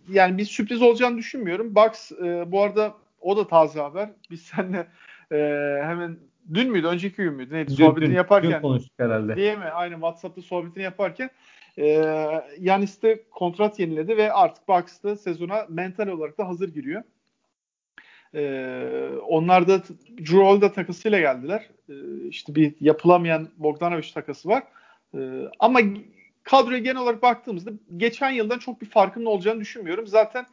yani 0.09 0.39
bir 0.39 0.45
sürpriz 0.45 0.83
olacağını 0.83 1.17
düşünmüyorum. 1.17 1.75
Bucks 1.75 2.13
e, 2.13 2.53
bu 2.53 2.63
arada 2.63 2.95
o 3.21 3.37
da 3.37 3.49
taze 3.49 3.81
haber. 3.81 4.11
Biz 4.31 4.43
seninle 4.43 4.87
e, 5.33 5.37
hemen 5.85 6.17
dün 6.55 6.71
müydü? 6.71 6.87
Önceki 6.87 7.17
gün 7.17 7.35
müydü? 7.35 7.55
Neydi? 7.55 7.71
Dün, 7.71 7.75
sohbetini 7.75 8.11
dün, 8.11 8.15
yaparken. 8.17 8.51
Dün 8.51 8.61
konuştuk 8.61 8.93
herhalde. 8.99 9.37
Değil 9.37 9.59
mi? 9.59 9.65
Aynen 9.65 9.95
WhatsApp'ta 9.95 10.43
sohbetini 10.43 10.83
yaparken 10.83 11.31
e, 11.79 11.87
Yanis 12.59 13.03
de 13.03 13.23
kontrat 13.31 13.81
yeniledi 13.81 14.17
ve 14.17 14.33
artık 14.33 14.69
Bucks'ta 14.69 15.17
sezona 15.17 15.67
mental 15.69 16.09
olarak 16.09 16.39
da 16.39 16.49
hazır 16.49 16.69
giriyor. 16.69 17.03
Ee, 18.35 19.09
onlar 19.29 19.69
da 19.69 19.83
Drew 20.19 20.39
Holiday 20.39 20.73
takısıyla 20.73 21.21
geldiler. 21.21 21.69
Ee, 21.89 21.95
işte 22.29 22.55
bir 22.55 22.75
yapılamayan 22.81 23.49
Bogdanovic 23.57 24.11
takası 24.15 24.49
var. 24.49 24.63
Ee, 25.15 25.19
ama 25.61 25.81
kadroya 26.43 26.79
genel 26.79 27.03
olarak 27.03 27.23
baktığımızda 27.23 27.71
geçen 27.97 28.31
yıldan 28.31 28.59
çok 28.59 28.81
bir 28.81 28.87
farkının 28.87 29.27
olacağını 29.27 29.61
düşünmüyorum. 29.61 30.07
Zaten 30.07 30.47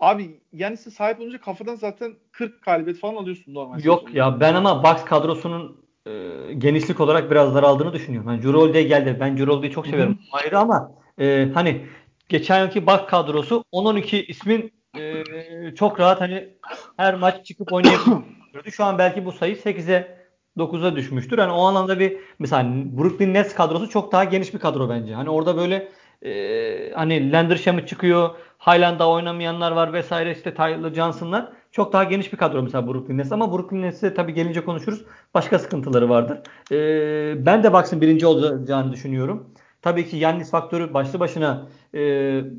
abi 0.00 0.40
Yanis'e 0.52 0.90
sahip 0.90 1.20
olunca 1.20 1.40
kafadan 1.40 1.74
zaten 1.74 2.14
40 2.32 2.62
galibiyet 2.62 3.00
falan 3.00 3.16
alıyorsun 3.16 3.54
normal. 3.54 3.84
Yok 3.84 4.00
sezonda. 4.00 4.18
ya 4.18 4.40
ben 4.40 4.54
ama 4.54 4.84
Bucks 4.84 5.04
kadrosunun 5.04 5.84
e, 6.06 6.12
genişlik 6.58 7.00
olarak 7.00 7.30
biraz 7.30 7.54
daraldığını 7.54 7.92
düşünüyorum. 7.92 8.30
Yani 8.30 8.42
Drew 8.42 8.58
Holiday 8.58 8.86
geldi. 8.86 9.16
Ben 9.20 9.38
Drew 9.38 9.52
Holiday'i 9.52 9.72
çok 9.72 9.86
severim. 9.86 10.10
Hı-hı. 10.12 10.42
Ayrı 10.42 10.58
ama 10.58 10.92
e, 11.20 11.48
hani 11.54 11.86
geçen 12.28 12.62
yılki 12.64 12.86
Bucks 12.86 13.06
kadrosu 13.06 13.64
10-12 13.72 14.24
ismin 14.26 14.72
e, 14.98 15.74
çok 15.74 16.00
rahat 16.00 16.20
hani 16.20 16.48
her 16.96 17.14
maç 17.14 17.46
çıkıp 17.46 17.72
oynayabiliyordu. 17.72 18.70
Şu 18.70 18.84
an 18.84 18.98
belki 18.98 19.24
bu 19.24 19.32
sayı 19.32 19.56
8'e 19.56 20.16
9'a 20.56 20.96
düşmüştür. 20.96 21.38
Yani 21.38 21.52
o 21.52 21.64
anlamda 21.64 22.00
bir 22.00 22.16
mesela 22.38 22.72
Brooklyn 22.98 23.34
Nets 23.34 23.54
kadrosu 23.54 23.90
çok 23.90 24.12
daha 24.12 24.24
geniş 24.24 24.54
bir 24.54 24.58
kadro 24.58 24.88
bence. 24.88 25.14
Hani 25.14 25.30
orada 25.30 25.56
böyle 25.56 25.88
e, 26.22 26.92
hani 26.94 27.32
Landersham'ı 27.32 27.86
çıkıyor, 27.86 28.30
Highland'da 28.58 29.10
oynamayanlar 29.10 29.72
var 29.72 29.92
vesaire 29.92 30.32
işte 30.32 30.54
Tyler 30.54 30.94
Johnson'lar. 30.94 31.52
Çok 31.72 31.92
daha 31.92 32.04
geniş 32.04 32.32
bir 32.32 32.38
kadro 32.38 32.62
mesela 32.62 32.86
Brooklyn 32.86 33.18
Nets 33.18 33.32
ama 33.32 33.52
Brooklyn 33.52 33.82
Nets'e 33.82 34.14
tabii 34.14 34.34
gelince 34.34 34.64
konuşuruz. 34.64 35.04
Başka 35.34 35.58
sıkıntıları 35.58 36.08
vardır. 36.08 36.38
E, 36.72 37.46
ben 37.46 37.62
de 37.62 37.72
Bucks'ın 37.72 38.00
birinci 38.00 38.26
olacağını 38.26 38.92
düşünüyorum. 38.92 39.50
Tabii 39.82 40.08
ki 40.08 40.16
Yannis 40.16 40.50
faktörü 40.50 40.94
başlı 40.94 41.20
başına 41.20 41.68
e, 41.94 42.00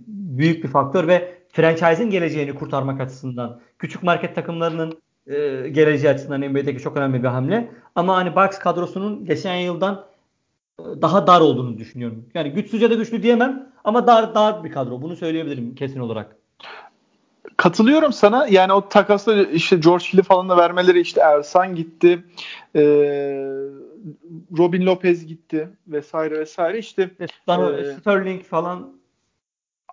büyük 0.08 0.63
bir 0.63 0.70
faktör 0.70 1.08
ve 1.08 1.37
franchise'in 1.51 2.10
geleceğini 2.10 2.56
kurtarmak 2.56 3.01
açısından, 3.01 3.60
küçük 3.80 4.04
market 4.04 4.36
takımlarının 4.36 5.01
e, 5.27 5.70
geleceği 5.70 6.10
açısından 6.10 6.42
NBA'deki 6.42 6.80
çok 6.80 6.98
önemli 6.98 7.24
bir 7.24 7.27
hamle. 7.27 7.72
Ama 7.96 8.16
hani 8.18 8.36
Bucks 8.36 8.60
kadrosunun 8.60 9.25
geçen 9.25 9.56
yıldan 9.56 10.06
e, 10.80 10.84
daha 11.01 11.27
dar 11.27 11.42
olduğunu 11.42 11.77
düşünüyorum. 11.77 12.25
Yani 12.34 12.51
güçsüz 12.51 12.82
ya 12.82 12.89
da 12.89 12.94
güçlü 12.94 13.24
diyemem 13.24 13.70
ama 13.84 14.08
dar 14.08 14.36
dar 14.36 14.63
bir 14.63 14.72
kadro. 14.72 15.01
Bunu 15.01 15.16
söyleyebilirim 15.16 15.75
kesin 15.75 16.00
olarak. 16.00 16.36
Katılıyorum 17.58 18.13
sana. 18.13 18.48
Yani 18.48 18.74
o 18.74 18.89
takasla 18.89 19.44
işte 19.44 19.75
George 19.75 20.06
Hill'i 20.06 20.22
falan 20.22 20.50
da 20.50 20.58
vermeleri 20.58 21.00
işte 21.00 21.22
Ersan 21.22 21.75
gitti. 21.75 22.24
Ee, 22.75 22.82
Robin 24.58 24.86
Lopez 24.86 25.27
gitti 25.27 25.70
vesaire 25.88 26.39
vesaire 26.39 26.80
işte. 26.80 27.10
E, 27.20 27.27
Sterling 28.00 28.44
falan 28.44 28.97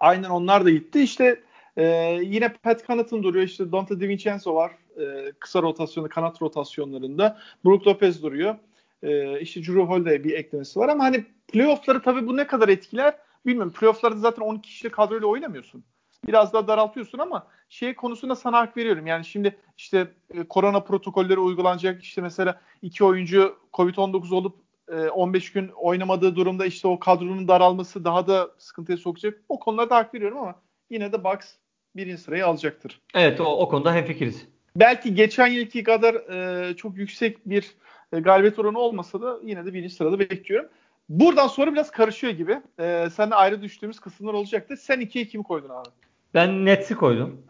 Aynen 0.04 0.30
onlar 0.30 0.64
da 0.64 0.70
gitti. 0.70 1.00
İşte 1.00 1.40
e, 1.76 1.84
yine 2.22 2.52
Pat 2.52 2.86
Connaughton 2.86 3.22
duruyor. 3.22 3.44
İşte 3.44 3.72
Dante 3.72 4.00
DiVincenzo 4.00 4.54
var. 4.54 4.72
E, 5.00 5.32
kısa 5.38 5.62
rotasyonu, 5.62 6.08
kanat 6.08 6.42
rotasyonlarında. 6.42 7.38
Brook 7.64 7.86
Lopez 7.86 8.22
duruyor. 8.22 8.54
E, 9.02 9.40
işte 9.40 9.60
Drew 9.60 9.82
Holiday 9.82 10.24
bir 10.24 10.32
eklemesi 10.34 10.78
var 10.78 10.88
ama 10.88 11.04
hani 11.04 11.24
playoff'ları 11.48 12.02
tabii 12.02 12.26
bu 12.26 12.36
ne 12.36 12.46
kadar 12.46 12.68
etkiler 12.68 13.16
bilmiyorum. 13.46 13.72
Playoff'larda 13.72 14.16
zaten 14.16 14.42
12 14.42 14.68
kişilik 14.68 14.92
kadroyla 14.92 15.26
oynamıyorsun. 15.26 15.84
Biraz 16.26 16.52
daha 16.52 16.68
daraltıyorsun 16.68 17.18
ama 17.18 17.46
şey 17.68 17.94
konusunda 17.94 18.36
sana 18.36 18.58
hak 18.58 18.76
veriyorum. 18.76 19.06
Yani 19.06 19.24
şimdi 19.24 19.56
işte 19.78 20.08
e, 20.34 20.44
korona 20.44 20.80
protokolleri 20.80 21.38
uygulanacak. 21.40 22.02
İşte 22.02 22.20
mesela 22.20 22.60
iki 22.82 23.04
oyuncu 23.04 23.56
Covid-19 23.72 24.34
olup 24.34 24.63
15 24.92 25.44
e, 25.50 25.60
gün 25.60 25.68
oynamadığı 25.68 26.36
durumda 26.36 26.66
işte 26.66 26.88
o 26.88 26.98
kadronun 26.98 27.48
daralması 27.48 28.04
daha 28.04 28.26
da 28.26 28.50
sıkıntıya 28.58 28.98
sokacak. 28.98 29.40
O 29.48 29.58
konularda 29.58 29.96
hak 29.96 30.14
veriyorum 30.14 30.38
ama 30.38 30.54
yine 30.90 31.12
de 31.12 31.24
Bucks 31.24 31.54
birinci 31.96 32.22
sırayı 32.22 32.46
alacaktır. 32.46 33.00
Evet 33.14 33.40
o, 33.40 33.44
o 33.44 33.68
konuda 33.68 33.94
hemfikiriz. 33.94 34.46
Belki 34.76 35.14
geçen 35.14 35.46
yılki 35.46 35.82
kadar 35.82 36.14
e, 36.14 36.76
çok 36.76 36.96
yüksek 36.96 37.48
bir 37.48 37.74
e, 38.12 38.20
galibiyet 38.20 38.58
oranı 38.58 38.78
olmasa 38.78 39.22
da 39.22 39.38
yine 39.44 39.66
de 39.66 39.74
birinci 39.74 39.94
sırada 39.94 40.18
bekliyorum. 40.18 40.68
Buradan 41.08 41.46
sonra 41.46 41.72
biraz 41.72 41.90
karışıyor 41.90 42.32
gibi. 42.32 42.60
E, 42.78 43.08
seninle 43.10 43.34
ayrı 43.34 43.62
düştüğümüz 43.62 44.00
kısımlar 44.00 44.34
olacaktı. 44.34 44.76
Sen 44.76 45.00
2'ye 45.00 45.24
kimi 45.24 45.44
koydun 45.44 45.68
abi? 45.68 45.88
Ben 46.34 46.64
Nets'i 46.64 46.94
koydum. 46.94 47.42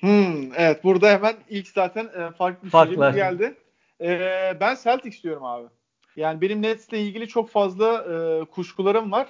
Hmm, 0.00 0.54
evet 0.56 0.84
burada 0.84 1.10
hemen 1.10 1.34
ilk 1.48 1.68
zaten 1.68 2.04
e, 2.04 2.30
farklı 2.30 2.90
bir 2.90 3.14
geldi. 3.14 3.54
E, 4.00 4.56
ben 4.60 4.76
Celtics 4.84 5.22
diyorum 5.22 5.44
abi. 5.44 5.66
Yani 6.16 6.40
benim 6.40 6.62
Nets'le 6.62 6.92
ilgili 6.92 7.28
çok 7.28 7.50
fazla 7.50 8.04
e, 8.12 8.44
kuşkularım 8.44 9.12
var. 9.12 9.28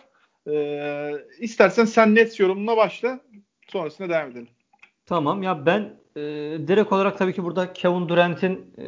E, 0.50 1.12
istersen 1.38 1.84
sen 1.84 2.14
Nets 2.14 2.40
yorumuna 2.40 2.76
başla. 2.76 3.20
Sonrasında 3.68 4.08
devam 4.08 4.30
edelim. 4.30 4.48
Tamam 5.06 5.42
ya 5.42 5.66
ben 5.66 5.80
e, 6.16 6.20
direkt 6.68 6.92
olarak 6.92 7.18
tabii 7.18 7.32
ki 7.34 7.44
burada 7.44 7.72
Kevin 7.72 8.08
Durant'in 8.08 8.52
e, 8.78 8.84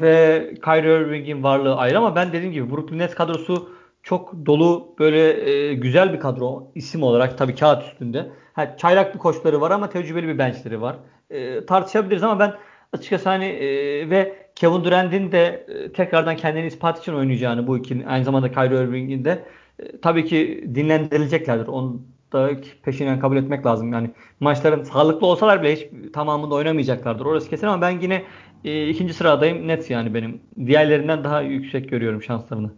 ve 0.00 0.54
Kyrie 0.64 1.00
Irving'in 1.00 1.42
varlığı 1.42 1.76
ayrı 1.76 1.98
ama 1.98 2.16
ben 2.16 2.32
dediğim 2.32 2.52
gibi 2.52 2.70
Brooklyn 2.70 2.98
Nets 2.98 3.14
kadrosu 3.14 3.70
çok 4.02 4.46
dolu 4.46 4.94
böyle 4.98 5.50
e, 5.50 5.74
güzel 5.74 6.12
bir 6.12 6.20
kadro 6.20 6.72
isim 6.74 7.02
olarak 7.02 7.38
tabii 7.38 7.54
kağıt 7.54 7.84
üstünde. 7.84 8.30
Ha, 8.52 8.76
çaylak 8.76 9.14
bir 9.14 9.18
koçları 9.18 9.60
var 9.60 9.70
ama 9.70 9.90
tecrübeli 9.90 10.28
bir 10.28 10.38
benchleri 10.38 10.80
var. 10.80 10.96
E, 11.30 11.66
tartışabiliriz 11.66 12.22
ama 12.22 12.38
ben 12.38 12.54
açıkçası 12.92 13.28
hani 13.28 13.44
e, 13.44 14.10
ve 14.10 14.36
Kevin 14.54 14.84
Durant'in 14.84 15.32
de 15.32 15.66
e, 15.68 15.92
tekrardan 15.92 16.36
kendini 16.36 16.66
ispat 16.66 17.00
için 17.00 17.12
oynayacağını 17.12 17.66
bu 17.66 17.78
ikinin 17.78 18.06
aynı 18.06 18.24
zamanda 18.24 18.52
Kyrie 18.52 18.84
Irving'in 18.84 19.24
de 19.24 19.44
e, 19.78 20.00
tabii 20.00 20.24
ki 20.24 20.70
dinlendirileceklerdir. 20.74 21.66
Onu 21.66 22.02
da 22.32 22.50
peşinden 22.82 23.20
kabul 23.20 23.36
etmek 23.36 23.66
lazım. 23.66 23.92
Yani 23.92 24.10
maçların 24.40 24.82
sağlıklı 24.82 25.26
olsalar 25.26 25.62
bile 25.62 25.76
hiç 25.76 26.12
tamamında 26.12 26.54
oynamayacaklardır. 26.54 27.26
Orası 27.26 27.50
kesin 27.50 27.66
ama 27.66 27.82
ben 27.82 28.00
yine 28.00 28.22
e, 28.64 28.88
ikinci 28.88 29.14
sıradayım. 29.14 29.68
Net 29.68 29.90
yani 29.90 30.14
benim. 30.14 30.40
Diğerlerinden 30.66 31.24
daha 31.24 31.40
yüksek 31.40 31.90
görüyorum 31.90 32.22
şanslarını. 32.22 32.70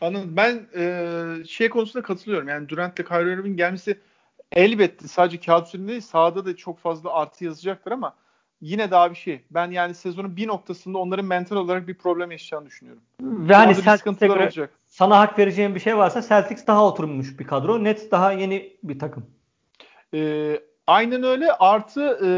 Anladım. 0.00 0.36
Ben 0.36 0.66
e, 0.76 1.44
şey 1.46 1.68
konusunda 1.68 2.02
katılıyorum. 2.02 2.48
Yani 2.48 2.68
Durant 2.68 2.98
ile 3.00 3.06
Kyrie 3.06 3.32
Irving 3.32 3.56
gelmesi 3.58 3.98
elbette 4.52 5.08
sadece 5.08 5.40
kağıt 5.40 5.68
üzerinde 5.68 5.88
değil 5.88 6.00
sahada 6.00 6.44
da 6.44 6.56
çok 6.56 6.78
fazla 6.78 7.12
artı 7.12 7.44
yazacaktır 7.44 7.92
ama 7.92 8.14
yine 8.64 8.90
daha 8.90 9.10
bir 9.10 9.16
şey. 9.16 9.40
Ben 9.50 9.70
yani 9.70 9.94
sezonun 9.94 10.36
bir 10.36 10.48
noktasında 10.48 10.98
onların 10.98 11.24
mental 11.24 11.56
olarak 11.56 11.88
bir 11.88 11.94
problem 11.94 12.30
yaşayacağını 12.30 12.66
düşünüyorum. 12.66 13.02
Ve 13.20 13.54
hani 13.54 13.74
Celtics'e 13.74 14.26
göre 14.26 14.42
olacak. 14.42 14.70
sana 14.86 15.18
hak 15.18 15.38
vereceğim 15.38 15.74
bir 15.74 15.80
şey 15.80 15.96
varsa 15.96 16.22
Celtics 16.22 16.66
daha 16.66 16.86
oturmuş 16.86 17.38
bir 17.38 17.46
kadro. 17.46 17.84
Nets 17.84 18.10
daha 18.10 18.32
yeni 18.32 18.76
bir 18.82 18.98
takım. 18.98 19.26
Ee, 20.14 20.60
aynen 20.86 21.22
öyle. 21.22 21.52
Artı 21.52 22.18
e, 22.24 22.30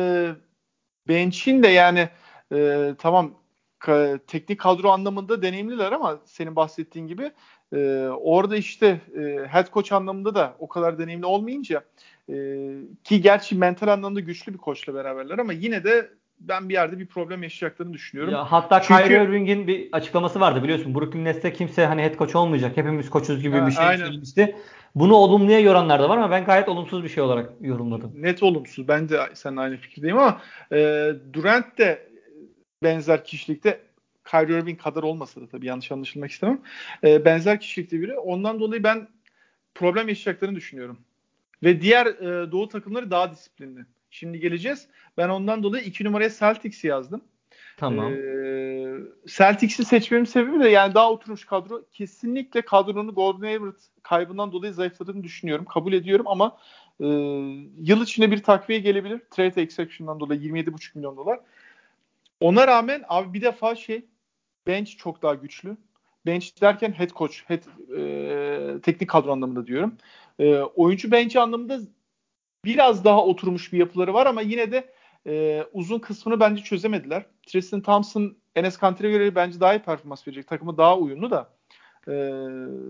bench'in 1.09 1.63
de 1.63 1.69
yani 1.69 2.09
e, 2.53 2.91
tamam 2.99 3.35
ka- 3.81 4.19
teknik 4.27 4.61
kadro 4.61 4.91
anlamında 4.91 5.43
deneyimliler 5.43 5.93
ama 5.93 6.19
senin 6.25 6.57
bahsettiğin 6.57 7.07
gibi 7.07 7.33
e, 7.73 8.09
orada 8.21 8.57
işte 8.57 9.01
e, 9.17 9.47
head 9.49 9.73
coach 9.73 9.93
anlamında 9.93 10.35
da 10.35 10.55
o 10.59 10.69
kadar 10.69 10.99
deneyimli 10.99 11.27
olmayınca 11.27 11.83
e, 12.31 12.35
ki 13.05 13.21
gerçi 13.21 13.55
mental 13.55 13.89
anlamda 13.89 14.21
güçlü 14.21 14.53
bir 14.53 14.59
koçla 14.59 14.95
beraberler 14.95 15.39
ama 15.39 15.53
yine 15.53 15.85
de 15.85 16.11
ben 16.41 16.69
bir 16.69 16.75
yerde 16.75 16.99
bir 16.99 17.07
problem 17.07 17.43
yaşayacaklarını 17.43 17.93
düşünüyorum. 17.93 18.33
Ya 18.33 18.53
hatta 18.53 18.83
Çünkü- 18.83 19.03
Kyrie 19.03 19.25
Irving'in 19.25 19.67
bir 19.67 19.89
açıklaması 19.93 20.41
vardı 20.41 20.63
biliyorsun. 20.63 20.95
Brooklyn 20.95 21.25
Nets'te 21.25 21.53
kimse 21.53 21.87
hani 21.87 22.03
head 22.03 22.19
coach 22.19 22.37
olmayacak. 22.37 22.77
Hepimiz 22.77 23.11
koçuz 23.11 23.43
gibi 23.43 23.57
Ha, 23.59 23.67
bir 23.67 23.73
şey 23.73 23.85
aynen. 23.85 24.05
söylemişti. 24.05 24.57
Bunu 24.95 25.15
olumluya 25.15 25.61
yoranlar 25.61 26.01
da 26.03 26.09
var 26.09 26.17
ama 26.17 26.31
ben 26.31 26.45
gayet 26.45 26.69
olumsuz 26.69 27.05
bir 27.05 27.09
şey 27.09 27.23
olarak 27.23 27.53
yorumladım. 27.61 28.13
Net 28.17 28.43
olumsuz. 28.43 28.89
Ben 28.89 29.09
de 29.09 29.21
seninle 29.35 29.61
aynı 29.61 29.77
fikirdeyim 29.77 30.19
ama 30.19 30.41
e, 30.73 31.13
Durant 31.33 31.79
de 31.79 32.09
benzer 32.83 33.25
kişilikte 33.25 33.81
Kyrie 34.25 34.59
Irving 34.59 34.81
kadar 34.83 35.03
olmasa 35.03 35.41
da 35.41 35.47
tabii 35.49 35.67
yanlış 35.67 35.93
anlaşılmak 35.93 36.31
istemem. 36.31 36.61
E, 37.05 37.25
benzer 37.25 37.61
kişilikte 37.61 38.01
biri. 38.01 38.19
Ondan 38.19 38.61
dolayı 38.61 38.83
ben 38.83 39.09
problem 39.75 40.09
yaşayacaklarını 40.09 40.57
düşünüyorum. 40.57 40.99
Ve 41.63 41.81
diğer 41.81 42.07
e, 42.07 42.53
doğu 42.53 42.69
takımları 42.69 43.11
daha 43.11 43.33
disiplinli. 43.33 43.87
Şimdi 44.11 44.41
geleceğiz. 44.41 44.89
Ben 45.17 45.29
ondan 45.29 45.63
dolayı 45.63 45.85
iki 45.85 46.05
numaraya 46.05 46.31
Celtics'i 46.31 46.87
yazdım. 46.87 47.21
Tamam. 47.77 48.13
Ee, 48.13 48.97
Celtics'i 49.27 49.85
seçmemin 49.85 50.25
sebebi 50.25 50.61
de 50.65 50.69
yani 50.69 50.95
daha 50.95 51.13
oturmuş 51.13 51.45
kadro. 51.45 51.83
Kesinlikle 51.93 52.63
kadronun 52.63 53.15
Gordon 53.15 53.47
Hayward 53.47 53.77
kaybından 54.03 54.53
dolayı 54.53 54.75
zayıfladığını 54.75 55.25
düşünüyorum. 55.25 55.65
Kabul 55.65 55.93
ediyorum 55.93 56.27
ama 56.29 56.57
e, 57.01 57.07
yıl 57.81 58.03
içinde 58.03 58.31
bir 58.31 58.43
takviye 58.43 58.79
gelebilir. 58.79 59.21
Trade 59.31 59.63
exception'dan 59.63 60.21
dolayı 60.21 60.41
27,5 60.41 60.91
milyon 60.95 61.17
dolar. 61.17 61.41
Ona 62.41 62.67
rağmen 62.67 63.05
abi 63.09 63.35
bir 63.35 63.43
defa 63.43 63.75
şey 63.75 64.05
bench 64.67 64.97
çok 64.97 65.23
daha 65.23 65.35
güçlü. 65.35 65.77
Bench 66.27 66.61
derken 66.61 66.93
head 66.93 67.11
coach, 67.11 67.37
head 67.47 67.63
e, 67.97 68.81
teknik 68.81 69.11
kadro 69.11 69.33
anlamında 69.33 69.67
diyorum. 69.67 69.95
E, 70.39 70.59
oyuncu 70.59 71.11
bench 71.11 71.37
anlamında 71.37 71.79
biraz 72.65 73.05
daha 73.05 73.25
oturmuş 73.25 73.73
bir 73.73 73.79
yapıları 73.79 74.15
var 74.15 74.27
ama 74.27 74.41
yine 74.43 74.73
de 74.73 74.93
e, 75.27 75.65
uzun 75.73 75.99
kısmını 75.99 76.41
bence 76.41 76.63
çözemediler. 76.63 77.27
Tristan 77.47 77.81
Thompson 77.81 78.37
Enes 78.57 78.77
Kanter'e 78.77 79.11
göre 79.11 79.35
bence 79.35 79.61
daha 79.61 79.75
iyi 79.75 79.79
performans 79.79 80.27
verecek. 80.29 80.49
Takımı 80.49 80.77
daha 80.77 80.99
uyumlu 80.99 81.31
da 81.31 81.49
e, 82.09 82.13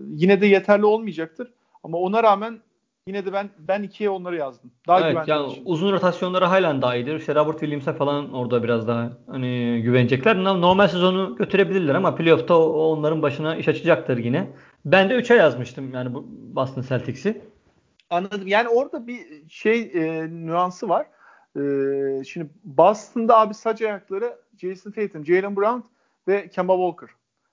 yine 0.07 0.41
de 0.41 0.45
yeterli 0.47 0.85
olmayacaktır. 0.85 1.51
Ama 1.83 1.97
ona 1.97 2.23
rağmen 2.23 2.59
yine 3.07 3.25
de 3.25 3.33
ben 3.33 3.49
ben 3.59 3.83
ikiye 3.83 4.09
onları 4.09 4.37
yazdım. 4.37 4.71
Daha 4.87 4.99
evet 5.01 5.11
güvenli 5.11 5.29
yani 5.29 5.51
için. 5.51 5.61
uzun 5.65 5.91
rotasyonları 5.91 6.45
halen 6.45 6.81
daha 6.81 6.95
iyidir. 6.95 7.15
İşte 7.19 7.35
Robert 7.35 7.59
Williams'e 7.59 7.93
falan 7.93 8.33
orada 8.33 8.63
biraz 8.63 8.87
daha 8.87 9.09
hani 9.27 9.81
güvenecekler. 9.83 10.43
No- 10.43 10.61
Normal 10.61 10.87
sezonu 10.87 11.35
götürebilirler 11.35 11.95
ama 11.95 12.15
playoff'ta 12.15 12.57
onların 12.59 13.21
başına 13.21 13.55
iş 13.55 13.67
açacaktır 13.67 14.17
yine. 14.17 14.47
Ben 14.91 15.09
de 15.09 15.13
3'e 15.13 15.35
yazmıştım 15.35 15.93
yani 15.93 16.13
bu 16.13 16.25
Boston 16.29 16.81
Celtics'i. 16.81 17.41
Anladım. 18.09 18.47
Yani 18.47 18.69
orada 18.69 19.07
bir 19.07 19.49
şey 19.49 19.81
e, 19.81 20.27
nüansı 20.29 20.89
var. 20.89 21.05
E, 21.55 22.23
şimdi 22.23 22.49
Boston'da 22.63 23.37
abi 23.37 23.53
saç 23.53 23.81
ayakları 23.81 24.37
Jason 24.57 24.91
Tatum, 24.91 25.25
Jalen 25.25 25.55
Brown 25.55 25.79
ve 26.27 26.49
Kemba 26.49 26.73
Walker. 26.73 27.09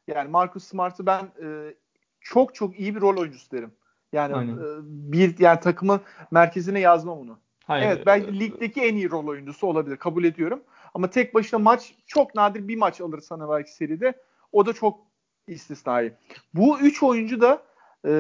Yani 0.09 0.31
Marcus 0.31 0.65
Smart'ı 0.65 1.07
ben 1.07 1.25
e, 1.43 1.75
çok 2.21 2.55
çok 2.55 2.81
iyi 2.81 2.97
bir 2.97 3.01
rol 3.01 3.17
oyuncusu 3.17 3.51
derim. 3.51 3.73
Yani 4.13 4.35
Aynen. 4.35 4.53
e, 4.53 4.63
bir 4.85 5.39
yani 5.39 5.61
takımın 5.61 6.01
merkezine 6.31 6.81
yazmam 6.81 7.19
onu. 7.19 7.39
Hayır. 7.65 7.87
Evet 7.87 8.07
belki 8.07 8.41
ligdeki 8.41 8.81
en 8.81 8.97
iyi 8.97 9.11
rol 9.11 9.27
oyuncusu 9.27 9.67
olabilir. 9.67 9.97
Kabul 9.97 10.25
ediyorum. 10.25 10.63
Ama 10.95 11.11
tek 11.11 11.35
başına 11.35 11.59
maç 11.59 11.95
çok 12.07 12.35
nadir 12.35 12.69
bir 12.69 12.77
maç 12.77 13.01
alır 13.01 13.21
sana 13.21 13.51
belki 13.51 13.75
seride. 13.75 14.15
O 14.53 14.67
da 14.67 14.73
çok 14.73 15.14
istisnai. 15.49 16.13
Bu 16.55 16.81
üç 16.81 17.03
oyuncu 17.03 17.41
da 17.41 17.63
e, 18.07 18.11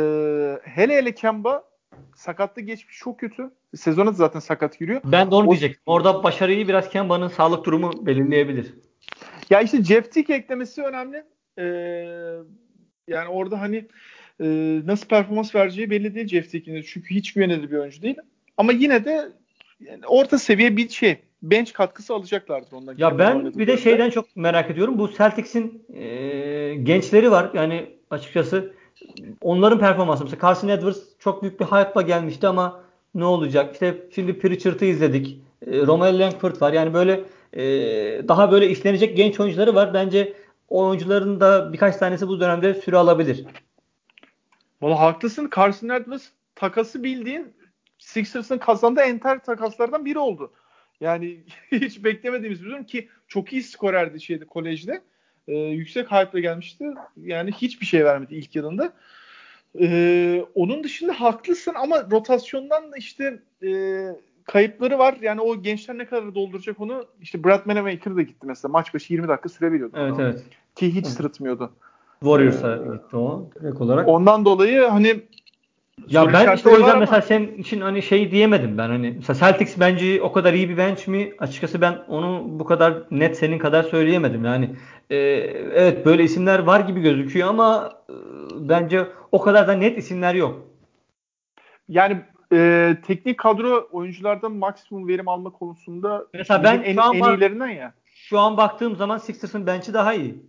hele 0.62 0.94
hele 0.94 1.14
Kemba 1.14 1.64
sakatlık 2.16 2.66
geçmiş 2.66 2.98
çok 2.98 3.20
kötü. 3.20 3.50
Sezona 3.76 4.06
da 4.08 4.12
zaten 4.12 4.40
sakat 4.40 4.78
giriyor. 4.78 5.00
Ben 5.04 5.30
de 5.30 5.34
onu 5.34 5.46
O- 5.48 5.50
diyecektim. 5.50 5.82
Orada 5.86 6.24
başarıyı 6.24 6.68
biraz 6.68 6.88
Kemba'nın 6.88 7.28
sağlık 7.28 7.64
durumu 7.66 8.06
belirleyebilir. 8.06 8.74
Ya 9.50 9.60
işte 9.60 9.84
Jeff 9.84 10.12
Tick 10.12 10.30
eklemesi 10.30 10.82
önemli. 10.82 11.24
Ee, 11.58 11.64
yani 13.08 13.28
orada 13.28 13.60
hani 13.60 13.76
e, 14.40 14.46
nasıl 14.84 15.06
performans 15.06 15.54
vereceği 15.54 15.90
belli 15.90 16.14
değil 16.14 16.28
Jeff 16.28 16.50
Tick'in. 16.50 16.82
Çünkü 16.82 17.14
hiç 17.14 17.32
güvenilir 17.32 17.70
bir 17.70 17.76
oyuncu 17.76 18.02
değil. 18.02 18.16
Ama 18.56 18.72
yine 18.72 19.04
de 19.04 19.28
yani 19.80 20.06
orta 20.06 20.38
seviye 20.38 20.76
bir 20.76 20.88
şey. 20.88 21.18
Bench 21.50 21.72
katkısı 21.72 22.14
alacaklardır 22.14 22.72
ondan. 22.72 22.94
Ya 22.98 23.18
ben 23.18 23.54
bir 23.54 23.66
de 23.66 23.76
şeyden 23.76 24.10
çok 24.10 24.36
merak 24.36 24.70
ediyorum. 24.70 24.98
Bu 24.98 25.12
Celtics'in 25.12 25.86
e, 25.94 26.74
gençleri 26.74 27.30
var. 27.30 27.50
Yani 27.54 27.96
açıkçası 28.10 28.72
onların 29.40 29.78
performansı. 29.78 30.24
Mesela 30.24 30.40
Carson 30.42 30.68
Edwards 30.68 30.98
çok 31.18 31.42
büyük 31.42 31.60
bir 31.60 31.64
hype'la 31.64 32.02
gelmişti 32.02 32.48
ama 32.48 32.80
ne 33.14 33.24
olacak? 33.24 33.72
İşte 33.72 34.08
şimdi 34.14 34.38
Pritchard'ı 34.38 34.84
izledik. 34.84 35.40
E, 35.66 35.86
Romeo 35.86 36.18
Langford 36.18 36.60
var. 36.60 36.72
Yani 36.72 36.94
böyle 36.94 37.24
e, 37.52 37.64
daha 38.28 38.52
böyle 38.52 38.68
işlenecek 38.68 39.16
genç 39.16 39.40
oyuncuları 39.40 39.74
var. 39.74 39.94
Bence 39.94 40.32
o 40.68 40.86
oyuncuların 40.86 41.40
da 41.40 41.72
birkaç 41.72 41.96
tanesi 41.96 42.28
bu 42.28 42.40
dönemde 42.40 42.74
süre 42.74 42.96
alabilir. 42.96 43.44
Valla 44.82 45.00
haklısın. 45.00 45.50
Carson 45.56 45.88
Edwards 45.88 46.26
takası 46.54 47.04
bildiğin 47.04 47.54
Sixers'ın 47.98 48.58
kazandığı 48.58 49.00
enter 49.00 49.44
takaslardan 49.44 50.04
biri 50.04 50.18
oldu. 50.18 50.52
Yani 51.00 51.44
hiç 51.72 52.04
beklemediğimiz 52.04 52.64
bir 52.64 52.66
durum 52.66 52.84
ki 52.84 53.08
çok 53.28 53.52
iyi 53.52 53.62
skorerdi 53.62 54.20
şeyde 54.20 54.44
kolejde. 54.44 55.02
Ee, 55.48 55.54
yüksek 55.54 56.12
hype'la 56.12 56.40
gelmişti. 56.40 56.84
Yani 57.16 57.52
hiçbir 57.52 57.86
şey 57.86 58.04
vermedi 58.04 58.34
ilk 58.34 58.56
yılında. 58.56 58.92
Ee, 59.80 60.44
onun 60.54 60.84
dışında 60.84 61.20
haklısın 61.20 61.72
ama 61.74 62.10
rotasyondan 62.10 62.92
da 62.92 62.96
işte 62.96 63.42
e, 63.62 63.70
kayıpları 64.44 64.98
var. 64.98 65.16
Yani 65.22 65.40
o 65.40 65.62
gençler 65.62 65.98
ne 65.98 66.06
kadar 66.06 66.34
dolduracak 66.34 66.80
onu 66.80 67.06
işte 67.20 67.44
Brad 67.44 67.66
Manamaker 67.66 68.16
da 68.16 68.22
gitti 68.22 68.46
mesela. 68.46 68.72
Maç 68.72 68.94
başı 68.94 69.12
20 69.12 69.28
dakika 69.28 69.48
süre 69.48 69.72
veriyordu. 69.72 69.96
Evet 69.98 70.12
ona. 70.12 70.22
evet. 70.22 70.44
Ki 70.74 70.94
hiç 70.94 71.06
sırıtmıyordu. 71.06 71.72
Warriors'a 72.20 72.76
gitti 72.76 73.16
o 73.16 73.50
direkt 73.60 73.80
olarak. 73.80 74.08
Ondan 74.08 74.44
dolayı 74.44 74.82
hani 74.82 75.20
Ya 76.08 76.32
ben 76.32 76.56
işte 76.56 76.68
o 76.68 76.76
yüzden 76.78 76.98
mesela 76.98 77.16
ama- 77.16 77.26
senin 77.26 77.58
için 77.58 77.80
hani 77.80 78.02
şey 78.02 78.30
diyemedim 78.30 78.78
ben 78.78 78.88
hani 78.88 79.10
mesela 79.16 79.38
Celtics 79.38 79.80
bence 79.80 80.22
o 80.22 80.32
kadar 80.32 80.52
iyi 80.52 80.68
bir 80.68 80.76
bench 80.76 81.08
mi? 81.08 81.32
Açıkçası 81.38 81.80
ben 81.80 81.98
onu 82.08 82.44
bu 82.46 82.64
kadar 82.64 82.94
net 83.10 83.38
senin 83.38 83.58
kadar 83.58 83.82
söyleyemedim. 83.82 84.44
Yani 84.44 84.70
e, 85.10 85.16
evet 85.74 86.06
böyle 86.06 86.22
isimler 86.24 86.58
var 86.58 86.80
gibi 86.80 87.00
gözüküyor 87.00 87.48
ama 87.48 87.92
e, 88.10 88.14
bence 88.68 89.06
o 89.32 89.40
kadar 89.40 89.68
da 89.68 89.72
net 89.72 89.98
isimler 89.98 90.34
yok. 90.34 90.60
Yani 91.88 92.20
e, 92.52 92.96
teknik 93.06 93.38
kadro 93.38 93.88
oyunculardan 93.92 94.52
maksimum 94.52 95.08
verim 95.08 95.28
alma 95.28 95.50
konusunda 95.50 96.26
Mesela 96.34 96.64
ben 96.64 96.82
en, 96.82 96.94
şu 96.94 97.02
an 97.02 97.14
en 97.14 97.20
bak- 97.20 97.38
iyilerinden 97.38 97.68
ya. 97.68 97.94
Şu 98.06 98.38
an 98.38 98.56
baktığım 98.56 98.96
zaman 98.96 99.18
Sixers'ın 99.18 99.66
bench'i 99.66 99.94
daha 99.94 100.14
iyi. 100.14 100.42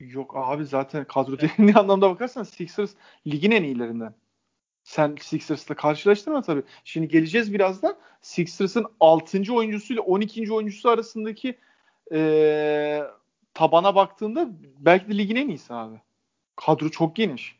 Yok 0.00 0.32
abi 0.36 0.64
zaten 0.64 1.04
kadro 1.04 1.38
derinliği 1.38 1.74
anlamda 1.78 2.10
bakarsan 2.10 2.42
Sixers 2.42 2.90
ligin 3.26 3.50
en 3.50 3.62
iyilerinden. 3.62 4.14
Sen 4.84 5.16
Sixers'la 5.20 5.74
karşılaştırma 5.74 6.42
tabii. 6.42 6.62
Şimdi 6.84 7.08
geleceğiz 7.08 7.52
birazdan. 7.54 7.96
Sixers'ın 8.20 8.86
6. 9.00 9.52
oyuncusuyla 9.54 10.02
12. 10.02 10.52
oyuncusu 10.52 10.88
arasındaki 10.90 11.58
e, 12.12 13.02
tabana 13.54 13.94
baktığında 13.94 14.48
belki 14.78 15.08
de 15.08 15.18
ligin 15.18 15.36
en 15.36 15.48
iyisi 15.48 15.74
abi. 15.74 15.96
Kadro 16.56 16.88
çok 16.88 17.16
geniş. 17.16 17.56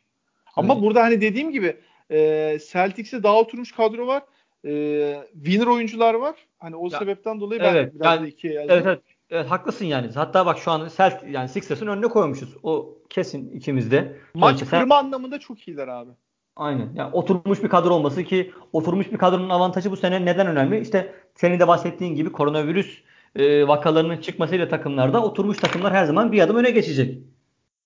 Ama 0.55 0.73
Evet. 0.73 0.83
burada 0.83 1.03
hani 1.03 1.21
dediğim 1.21 1.51
gibi 1.51 1.77
e, 2.11 2.59
Celtics'e 2.71 3.23
daha 3.23 3.39
oturmuş 3.39 3.71
kadro 3.71 4.07
var. 4.07 4.23
E, 4.65 5.27
winner 5.33 5.67
oyuncular 5.67 6.13
var. 6.13 6.35
Hani 6.59 6.75
o 6.75 6.89
Ya, 6.91 6.99
sebepten 6.99 7.39
dolayı 7.39 7.61
ben 7.61 7.75
evet, 7.75 7.93
biraz 7.95 8.05
yani- 8.05 8.23
da 8.23 8.27
ikiye 8.27 8.53
yazdım. 8.53 8.75
Evet 8.75 8.85
evet. 8.85 9.01
Evet 9.29 9.51
haklısın 9.51 9.85
yani. 9.85 10.11
Hatta 10.15 10.45
bak 10.45 10.57
şu 10.57 10.71
an 10.71 10.89
Celt 10.97 11.23
yani 11.29 11.49
Sixers'ın 11.49 11.87
önüne 11.87 12.07
koymuşuz. 12.07 12.55
O 12.63 12.97
kesin 13.09 13.49
ikimizde. 13.49 14.17
Maç 14.33 14.49
Sonuçta 14.49 14.65
sen- 14.65 14.79
kırma 14.79 14.95
anlamında 14.97 15.39
çok 15.39 15.67
iyiler 15.67 15.87
abi. 15.87 16.11
Aynen. 16.55 16.89
Yani 16.95 17.13
oturmuş 17.13 17.63
bir 17.63 17.69
kadro 17.69 17.93
olması 17.93 18.23
ki 18.23 18.53
oturmuş 18.73 19.11
bir 19.11 19.17
kadronun 19.17 19.49
avantajı 19.49 19.91
bu 19.91 19.97
sene 19.97 20.25
neden 20.25 20.47
önemli? 20.47 20.79
İşte 20.79 21.15
senin 21.35 21.59
de 21.59 21.67
bahsettiğin 21.67 22.15
gibi 22.15 22.31
koronavirüs 22.31 23.01
e, 23.35 23.67
vakalarının 23.67 24.17
çıkmasıyla 24.17 24.69
takımlarda 24.69 25.23
oturmuş 25.23 25.57
takımlar 25.57 25.93
her 25.93 26.05
zaman 26.05 26.31
bir 26.31 26.41
adım 26.41 26.55
öne 26.55 26.71
geçecek. 26.71 27.19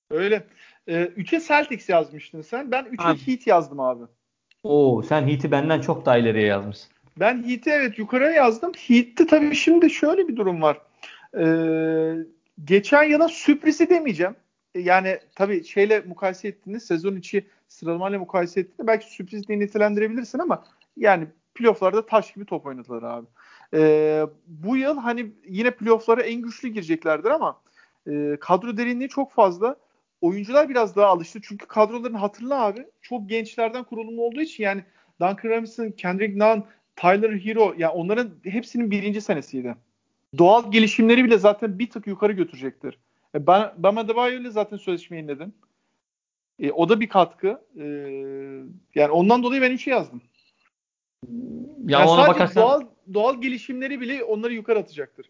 Öyle. 0.09 0.47
Ee, 0.87 1.11
3'e 1.17 1.39
Celtics 1.39 1.89
yazmıştın 1.89 2.41
sen. 2.41 2.71
Ben 2.71 2.83
3'e 2.83 3.03
Aynen. 3.03 3.19
Heat 3.19 3.47
yazdım 3.47 3.79
abi. 3.79 4.03
Oo 4.63 5.01
sen 5.01 5.27
Heat'i 5.27 5.51
benden 5.51 5.81
çok 5.81 6.05
daha 6.05 6.17
ileriye 6.17 6.45
yazmışsın. 6.45 6.91
Ben 7.19 7.49
Heat'i 7.49 7.69
evet 7.69 7.99
yukarıya 7.99 8.31
yazdım. 8.31 8.71
Heat'te 8.87 9.27
tabii 9.27 9.55
şimdi 9.55 9.89
şöyle 9.89 10.27
bir 10.27 10.35
durum 10.35 10.61
var. 10.61 10.77
Ee, 11.37 12.13
geçen 12.65 13.03
yılın 13.03 13.27
sürprizi 13.27 13.89
demeyeceğim. 13.89 14.35
Yani 14.75 15.19
tabii 15.35 15.63
şeyle 15.63 15.99
mukayese 15.99 16.47
ettiğinde 16.47 16.79
sezon 16.79 17.15
içi 17.15 17.47
sıralamayla 17.67 18.19
mukayese 18.19 18.59
ettiğinde 18.59 18.87
belki 18.87 19.11
sürpriz 19.13 19.47
diye 19.47 19.59
nitelendirebilirsin 19.59 20.39
ama 20.39 20.63
yani 20.97 21.27
playofflarda 21.55 22.05
taş 22.05 22.33
gibi 22.33 22.45
top 22.45 22.65
oynadılar 22.65 23.03
abi. 23.03 23.27
Ee, 23.73 24.25
bu 24.47 24.77
yıl 24.77 24.97
hani 24.97 25.31
yine 25.47 25.71
playofflara 25.71 26.21
en 26.21 26.41
güçlü 26.41 26.69
gireceklerdir 26.69 27.29
ama 27.29 27.61
e, 28.07 28.37
kadro 28.39 28.77
derinliği 28.77 29.09
çok 29.09 29.31
fazla. 29.31 29.75
Oyuncular 30.21 30.69
biraz 30.69 30.95
daha 30.95 31.07
alıştı. 31.07 31.39
Çünkü 31.43 31.65
kadroların 31.65 32.13
hatırla 32.13 32.65
abi 32.65 32.85
çok 33.01 33.29
gençlerden 33.29 33.83
kurulumlu 33.83 34.21
olduğu 34.21 34.41
için 34.41 34.63
yani 34.63 34.83
Duncan 35.21 35.49
Robinson, 35.49 35.91
Kendrick 35.91 36.39
Nunn, 36.39 36.63
Tyler 36.95 37.31
Hero 37.31 37.73
yani 37.77 37.91
onların 37.91 38.31
hepsinin 38.43 38.91
birinci 38.91 39.21
senesiydi. 39.21 39.75
Doğal 40.37 40.71
gelişimleri 40.71 41.25
bile 41.25 41.37
zaten 41.37 41.79
bir 41.79 41.89
tık 41.89 42.07
yukarı 42.07 42.31
götürecektir. 42.31 42.97
E, 43.35 43.47
ben 43.47 43.71
Bama 43.77 44.29
ile 44.29 44.49
zaten 44.49 44.77
sözleşme 44.77 45.17
yeniledim. 45.17 45.53
E, 46.59 46.71
o 46.71 46.89
da 46.89 46.99
bir 46.99 47.09
katkı. 47.09 47.61
E, 47.77 47.85
yani 48.95 49.11
ondan 49.11 49.43
dolayı 49.43 49.61
ben 49.61 49.71
3'e 49.71 49.91
yazdım. 49.91 50.21
Ya 51.85 51.99
yani 51.99 52.09
ona 52.09 52.15
sadece 52.15 52.33
bakarsan 52.33 52.63
doğal 52.63 52.81
doğal 53.13 53.41
gelişimleri 53.41 54.01
bile 54.01 54.23
onları 54.23 54.53
yukarı 54.53 54.79
atacaktır. 54.79 55.29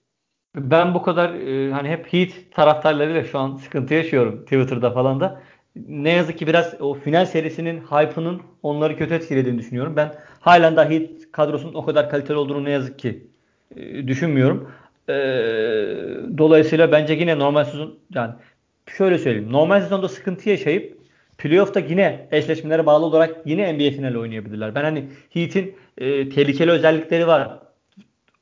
Ben 0.56 0.94
bu 0.94 1.02
kadar 1.02 1.34
e, 1.34 1.72
hani 1.72 1.90
hep 1.90 2.14
Heat 2.14 2.32
taraftarlarıyla 2.52 3.24
şu 3.24 3.40
an 3.40 3.56
sıkıntı 3.56 3.94
yaşıyorum 3.94 4.44
Twitter'da 4.44 4.92
falan 4.92 5.20
da. 5.20 5.42
Ne 5.76 6.10
yazık 6.10 6.38
ki 6.38 6.48
biraz 6.48 6.82
o 6.82 6.94
final 6.94 7.26
serisinin 7.26 7.80
hype'ının 7.80 8.42
onları 8.64 8.98
kötü 8.98 9.14
etkilediğini 9.14 9.60
düşünüyorum. 9.60 9.96
Ben 9.96 10.16
halen 10.40 10.76
daha 10.76 10.90
Heat 10.90 11.10
kadrosunun 11.32 11.74
o 11.74 11.86
kadar 11.86 12.10
kaliteli 12.10 12.38
olduğunu 12.38 12.64
ne 12.64 12.72
yazık 12.72 13.00
ki 13.00 13.28
e, 13.76 14.08
düşünmüyorum. 14.08 14.72
E, 15.10 15.14
dolayısıyla 16.38 16.92
bence 16.92 17.14
yine 17.14 17.40
normal 17.40 17.64
sezon 17.64 18.00
yani 18.16 18.34
şöyle 18.98 19.18
söyleyeyim. 19.18 19.52
Normal 19.52 19.82
sezonda 19.82 20.08
sıkıntı 20.08 20.50
yaşayıp 20.50 20.98
playoff'ta 21.38 21.80
yine 21.80 22.28
eşleşmelere 22.32 22.86
bağlı 22.86 23.06
olarak 23.06 23.38
yine 23.46 23.74
NBA 23.74 23.92
finali 23.92 24.18
oynayabilirler. 24.20 24.76
Ben 24.76 24.84
hani 24.84 25.10
Heat'in 25.30 25.76
e, 25.98 26.30
tehlikeli 26.30 26.72
özellikleri 26.72 27.28
var. 27.28 27.60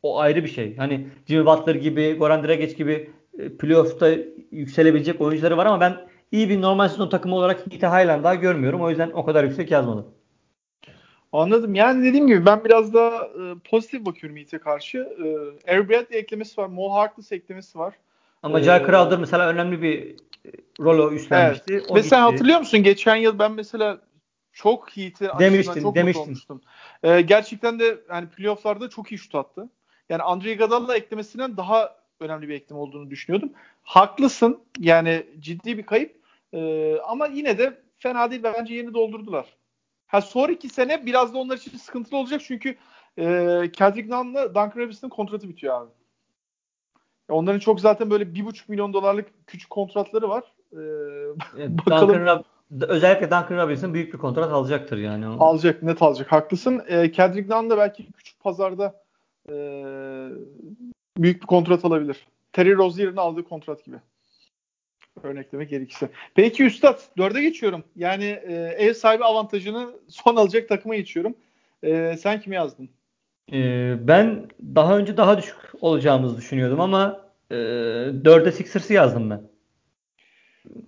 O 0.04 0.20
ayrı 0.20 0.44
bir 0.44 0.50
şey. 0.50 0.78
Hani 0.78 1.08
Jimmy 1.28 1.46
Butler 1.46 1.76
gibi, 1.76 2.14
Goran 2.14 2.44
Dragic 2.44 2.76
gibi 2.76 3.10
e, 3.40 3.50
playoff'ta 3.58 4.10
yükselebilecek 4.52 5.22
oyuncuları 5.22 5.58
var 5.58 5.66
ama 5.66 5.80
ben 5.82 5.98
iyi 6.32 6.50
bir 6.50 6.62
normal 6.62 6.90
sezon 6.90 7.10
takımı 7.10 7.36
olarak 7.36 7.60
Heat'i 7.72 7.86
halen 7.86 8.24
daha 8.24 8.36
görmüyorum. 8.36 8.82
O 8.82 8.90
yüzden 8.90 9.12
o 9.12 9.26
kadar 9.26 9.44
yüksek 9.44 9.72
yazmadım. 9.72 10.17
Anladım. 11.38 11.76
Yani 11.76 12.06
dediğim 12.06 12.28
gibi 12.28 12.46
ben 12.46 12.64
biraz 12.64 12.94
daha 12.94 13.26
e, 13.26 13.56
pozitif 13.70 14.06
bakıyorum 14.06 14.38
Heat'e 14.38 14.58
karşı. 14.58 14.98
E, 14.98 15.26
Eric 15.74 15.90
Bradley 15.90 16.20
eklemesi 16.20 16.62
var. 16.62 16.68
Mo 16.68 16.94
Harkless 16.94 17.32
eklemesi 17.32 17.80
var. 17.80 17.94
Ama 18.44 18.62
Jay 18.62 18.80
Crowder 18.86 19.20
mesela 19.20 19.50
önemli 19.50 19.82
bir 19.82 20.16
rol 20.80 21.14
üstlenmişti. 21.14 21.74
Evet. 21.74 21.92
Mesela 21.94 22.26
hatırlıyor 22.26 22.60
musun? 22.60 22.84
Geçen 22.84 23.16
yıl 23.16 23.40
ben 23.40 23.52
mesela 23.52 23.98
çok 24.54 24.98
Heat'i 24.98 25.30
demiştin, 25.40 25.82
çok 25.82 25.96
demiştin. 25.96 26.24
olmuştum. 26.24 26.62
Ee, 27.04 27.22
gerçekten 27.22 27.80
de 27.80 27.98
yani 28.10 28.30
playofflarda 28.30 28.90
çok 28.90 29.12
iyi 29.12 29.18
şut 29.18 29.36
attı. 29.36 29.70
Yani 30.10 30.22
Andre 30.22 30.52
Iguodala 30.52 30.98
eklemesinden 30.98 31.58
daha 31.58 31.96
önemli 32.20 32.50
bir 32.50 32.54
eklem 32.54 32.78
olduğunu 32.78 33.10
düşünüyordum. 33.10 33.52
Haklısın. 33.84 34.60
Yani 34.80 35.24
ciddi 35.40 35.78
bir 35.78 35.84
kayıp. 35.84 36.16
Ee, 36.54 36.98
ama 37.08 37.28
yine 37.28 37.58
de 37.58 37.78
fena 37.98 38.32
değil. 38.32 38.44
Bence 38.44 38.74
yeni 38.74 38.94
doldurdular. 38.94 39.46
Ha 40.08 40.22
sonraki 40.22 40.70
sene 40.70 41.06
biraz 41.06 41.34
da 41.34 41.38
onlar 41.38 41.58
için 41.58 41.78
sıkıntılı 41.78 42.18
olacak 42.18 42.42
çünkü 42.46 42.76
e, 43.18 43.24
Kendrick 43.74 44.10
Nunn'la 44.10 44.50
Duncan 44.50 44.74
Robinson'ın 44.76 45.10
kontratı 45.10 45.50
bitiyor 45.50 45.82
abi. 45.82 45.90
Onların 47.30 47.60
çok 47.60 47.82
zaten 47.82 48.10
böyle 48.10 48.36
bir 48.36 48.46
buçuk 48.46 48.70
milyon 48.70 48.94
dolarlık 48.94 49.28
küçük 49.48 49.70
kontratları 49.70 50.30
var. 50.30 50.44
Ee, 50.74 50.78
evet, 51.58 51.70
bakalım. 51.86 52.16
Duncan 52.16 52.44
özellikle 52.82 53.26
Duncan 53.26 53.58
Robinson 53.58 53.94
büyük 53.94 54.14
bir 54.14 54.18
kontrat 54.18 54.52
alacaktır 54.52 54.98
yani. 54.98 55.26
Alacak, 55.26 55.84
net 55.84 56.02
alacak. 56.02 56.32
Haklısın. 56.32 56.84
E, 56.88 57.12
Kendrick 57.12 57.56
Nunn 57.56 57.70
da 57.70 57.78
belki 57.78 58.12
küçük 58.12 58.40
pazarda 58.40 59.04
e, 59.50 59.54
büyük 61.18 61.42
bir 61.42 61.48
kontrat 61.48 61.86
alabilir. 61.86 62.28
Terry 62.54 62.76
Rozier'in 62.76 63.18
aldığı 63.18 63.44
kontrat 63.44 63.86
gibi. 63.86 63.98
Örneklemek 65.24 65.70
gerekirse. 65.70 66.10
Peki 66.36 66.64
Üstad, 66.64 67.00
dörde 67.18 67.42
geçiyorum. 67.42 67.84
Yani 67.96 68.26
e, 68.26 68.54
ev 68.78 68.94
sahibi 68.94 69.24
avantajını 69.24 69.92
son 70.08 70.36
alacak 70.36 70.70
takıma 70.70 70.96
geçiyorum. 70.96 71.36
E, 71.84 72.18
sen 72.20 72.42
kimi 72.42 72.56
yazdın? 72.56 72.90
E, 73.54 73.58
ben 74.08 74.48
daha 74.76 74.98
önce 74.98 75.18
daha 75.18 75.38
düşük 75.38 75.58
olacağımızı 75.82 76.38
düşünüyordum 76.38 76.80
ama 76.80 77.28
e, 77.52 77.56
dörde 78.26 78.52
Sixers'ı 78.52 78.94
yazdım 78.94 79.30
ben. 79.30 79.42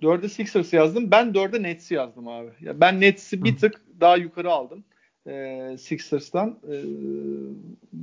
4'e 0.02 0.28
Sixers 0.28 0.72
yazdım. 0.72 1.10
Ben 1.10 1.26
4'e 1.26 1.62
Nets'i 1.62 1.94
yazdım 1.94 2.28
abi. 2.28 2.50
Ya 2.60 2.80
ben 2.80 3.00
Nets'i 3.00 3.44
bir 3.44 3.56
tık 3.56 3.80
daha 4.00 4.16
yukarı 4.16 4.50
aldım. 4.50 4.84
E, 5.26 5.76
Sixers'tan. 5.78 6.58
E, 6.70 6.74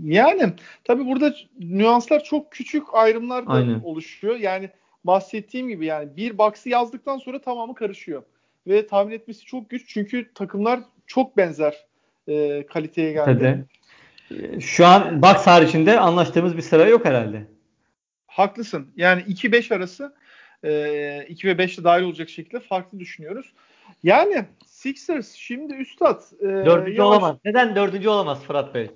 yani 0.04 0.54
tabi 0.84 1.06
burada 1.06 1.36
nüanslar 1.60 2.24
çok 2.24 2.52
küçük 2.52 2.84
ayrımlar 2.94 3.48
da 3.48 3.52
Aynen. 3.52 3.80
oluşuyor. 3.84 4.36
Yani 4.36 4.70
bahsettiğim 5.08 5.68
gibi 5.68 5.86
yani 5.86 6.18
bir 6.18 6.38
box'ı 6.38 6.70
yazdıktan 6.70 7.18
sonra 7.18 7.42
tamamı 7.42 7.76
karışıyor. 7.76 8.24
Ve 8.68 8.88
tahmin 8.88 9.12
etmesi 9.12 9.46
çok 9.46 9.70
güç 9.70 9.88
çünkü 9.88 10.34
takımlar 10.34 10.80
çok 11.08 11.38
benzer 11.38 11.86
e, 12.28 12.66
kaliteye 12.66 13.12
geldi. 13.12 13.66
Tabii. 14.30 14.62
Şu 14.62 14.86
an 14.86 15.22
box 15.22 15.48
haricinde 15.48 16.00
anlaştığımız 16.00 16.58
bir 16.58 16.62
sıra 16.62 16.88
yok 16.88 17.06
herhalde. 17.06 17.48
Haklısın. 18.28 18.92
Yani 18.96 19.22
2-5 19.22 19.76
arası 19.76 20.14
e, 20.64 21.26
2 21.30 21.48
ve 21.48 21.52
5'te 21.52 21.84
dahil 21.84 22.04
olacak 22.04 22.30
şekilde 22.30 22.60
farklı 22.60 23.00
düşünüyoruz. 23.00 23.54
Yani 24.04 24.46
Sixers 24.66 25.34
şimdi 25.34 25.74
üstad. 25.74 26.22
E, 26.40 26.46
dördüncü 26.46 26.98
yavaş... 26.98 27.10
olamaz. 27.10 27.38
Neden 27.46 27.76
dördüncü 27.76 28.10
olamaz 28.10 28.44
Fırat 28.44 28.76
Bey? 28.76 28.92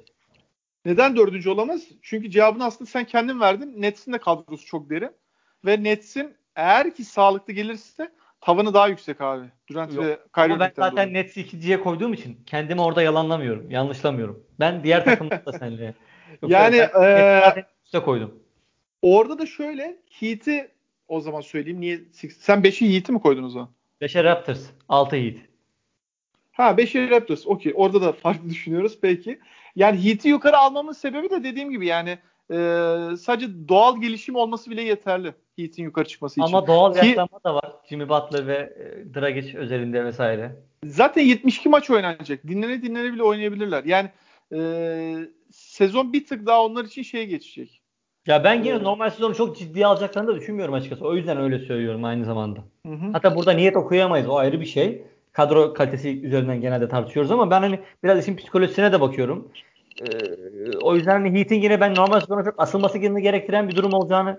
Neden 0.86 1.16
dördüncü 1.16 1.50
olamaz? 1.50 1.82
Çünkü 2.02 2.32
cevabını 2.32 2.66
aslında 2.66 2.90
sen 2.90 3.06
kendin 3.06 3.40
verdin. 3.40 3.74
Nets'in 3.78 4.14
de 4.14 4.18
kadrosu 4.18 4.66
çok 4.66 4.90
derin. 4.90 5.12
Ve 5.66 5.84
Nets'in 5.84 6.34
eğer 6.56 6.96
ki 6.96 7.04
sağlıklı 7.06 7.54
gelirse 7.54 8.12
tavanı 8.42 8.74
daha 8.74 8.88
yüksek 8.88 9.22
abi. 9.22 9.46
Durant 9.70 9.94
Yok. 9.94 10.06
ve 10.06 10.20
Kyrie 10.36 10.60
ben 10.60 10.72
zaten 10.76 10.92
dolayı. 10.92 11.14
Nets'i 11.14 11.42
ikinciye 11.42 11.80
koyduğum 11.80 12.14
için 12.14 12.40
kendimi 12.46 12.82
orada 12.82 13.02
yalanlamıyorum. 13.02 13.72
Yanlışlamıyorum. 13.72 14.44
Ben 14.60 14.84
diğer 14.84 15.06
takımda 15.06 15.46
da 15.46 15.54
seninle. 15.60 15.94
yani 16.48 16.78
e, 17.94 18.00
koydum. 18.06 18.40
Orada 19.02 19.40
da 19.40 19.46
şöyle 19.46 19.98
Heat'i 20.20 20.72
o 21.08 21.20
zaman 21.20 21.42
söyleyeyim. 21.42 21.82
Niye? 21.82 22.00
Sen 22.40 22.62
5'i 22.62 22.94
Heat'i 22.96 23.12
mi 23.12 23.20
koydun 23.22 23.44
o 23.44 23.50
zaman? 23.50 23.70
5'e 24.02 24.24
Raptors. 24.24 24.62
6 24.90 25.16
Heat. 25.16 25.36
Ha 26.52 26.72
5'e 26.72 27.10
Raptors. 27.10 27.48
Okey. 27.48 27.74
Orada 27.76 28.02
da 28.02 28.12
farklı 28.12 28.50
düşünüyoruz. 28.50 29.00
Peki. 29.02 29.40
Yani 29.76 30.06
Heat'i 30.06 30.30
yukarı 30.30 30.58
almamın 30.58 30.94
sebebi 30.94 31.30
de 31.30 31.44
dediğim 31.44 31.72
gibi 31.72 31.86
yani 31.88 32.20
e, 32.52 33.18
sadece 33.18 33.48
doğal 33.70 34.02
gelişim 34.02 34.36
olması 34.36 34.72
bile 34.72 34.82
yeterli. 34.82 35.34
Heat'in 35.60 35.84
yukarı 35.84 36.08
çıkması 36.08 36.42
için. 36.42 36.54
Ama 36.54 36.68
doğal 36.68 36.94
Ki, 36.94 37.08
yaşlanma 37.08 37.40
da 37.44 37.56
var. 37.56 37.72
Jimmy 37.90 38.10
Butler 38.10 38.48
ve 38.48 38.56
e, 38.56 39.14
Dragic 39.16 39.58
özelinde 39.58 40.06
vesaire. 40.06 40.56
Zaten 40.86 41.22
72 41.22 41.70
maç 41.70 41.90
oynanacak. 41.90 42.48
Dinlene 42.48 42.82
dinlene 42.82 43.14
bile 43.14 43.24
oynayabilirler. 43.24 43.84
Yani 43.84 44.10
e, 44.54 44.60
sezon 45.52 46.14
bir 46.14 46.26
tık 46.26 46.46
daha 46.46 46.66
onlar 46.66 46.86
için 46.86 47.04
şeye 47.04 47.26
geçecek. 47.26 47.82
Ya 48.28 48.44
ben 48.44 48.64
yine 48.64 48.84
normal 48.84 49.10
sezonu 49.10 49.36
çok 49.36 49.58
ciddiye 49.58 49.86
alacaklarını 49.86 50.30
da 50.30 50.36
düşünmüyorum 50.36 50.74
açıkçası. 50.74 51.06
O 51.06 51.16
yüzden 51.16 51.38
öyle 51.38 51.60
söylüyorum 51.60 52.04
aynı 52.04 52.26
zamanda. 52.26 52.60
Hı 52.88 52.94
hı. 52.94 53.12
Hatta 53.14 53.36
burada 53.36 53.52
niyet 53.52 53.78
okuyamayız. 53.78 54.28
O 54.28 54.36
ayrı 54.36 54.62
bir 54.62 54.66
şey. 54.66 55.04
Kadro 55.32 55.74
kalitesi 55.74 56.22
üzerinden 56.22 56.62
genelde 56.62 56.90
tartışıyoruz 56.90 57.32
ama 57.32 57.52
ben 57.52 57.62
hani 57.62 57.80
biraz 58.04 58.20
işin 58.20 58.36
psikolojisine 58.36 58.92
de 58.92 59.02
bakıyorum. 59.02 59.52
Ee, 60.02 60.78
o 60.82 60.96
yüzden 60.96 61.12
hani 61.12 61.40
Heat'in 61.40 61.62
yine 61.62 61.82
ben 61.82 61.96
normal 61.96 62.20
sezonu 62.20 62.46
çok 62.46 62.54
asılması 62.58 62.98
gerektiren 62.98 63.70
bir 63.70 63.76
durum 63.76 63.94
olacağını 63.94 64.38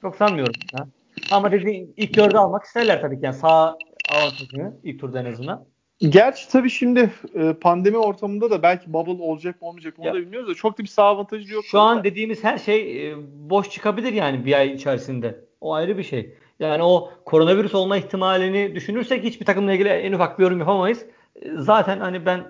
çok 0.00 0.16
sanmıyorum. 0.16 0.54
Ha? 0.76 0.86
Ama 1.30 1.52
dediğim 1.52 1.92
ilk 1.96 2.16
dördü 2.16 2.36
almak 2.36 2.64
isterler 2.64 3.00
tabii 3.00 3.20
ki. 3.20 3.24
Yani 3.24 3.34
sağ 3.34 3.76
avantajını 4.14 4.76
ilk 4.84 5.00
turda 5.00 5.20
en 5.20 5.32
azından. 5.32 5.64
Gerçi 6.00 6.48
tabii 6.48 6.70
şimdi 6.70 7.10
e, 7.34 7.52
pandemi 7.52 7.96
ortamında 7.96 8.50
da 8.50 8.62
belki 8.62 8.92
bubble 8.92 9.22
olacak 9.22 9.62
mı 9.62 9.68
olmayacak 9.68 9.98
mı 9.98 10.04
onu 10.04 10.14
da 10.14 10.18
bilmiyoruz 10.18 10.48
da 10.48 10.54
çok 10.54 10.78
da 10.78 10.82
bir 10.82 10.88
sağ 10.88 11.04
avantajı 11.04 11.54
yok. 11.54 11.64
Şu 11.64 11.80
an 11.80 11.98
da. 11.98 12.04
dediğimiz 12.04 12.44
her 12.44 12.58
şey 12.58 13.10
e, 13.10 13.14
boş 13.50 13.70
çıkabilir 13.70 14.12
yani 14.12 14.44
bir 14.44 14.52
ay 14.52 14.72
içerisinde. 14.72 15.44
O 15.60 15.74
ayrı 15.74 15.98
bir 15.98 16.02
şey. 16.02 16.34
Yani 16.60 16.82
o 16.82 17.10
koronavirüs 17.24 17.74
olma 17.74 17.96
ihtimalini 17.96 18.74
düşünürsek 18.74 19.24
hiçbir 19.24 19.46
takımla 19.46 19.72
ilgili 19.72 19.88
en 19.88 20.12
ufak 20.12 20.38
bir 20.38 20.44
yorum 20.44 20.58
yapamayız. 20.58 21.06
E, 21.42 21.50
zaten 21.56 22.00
hani 22.00 22.26
ben 22.26 22.44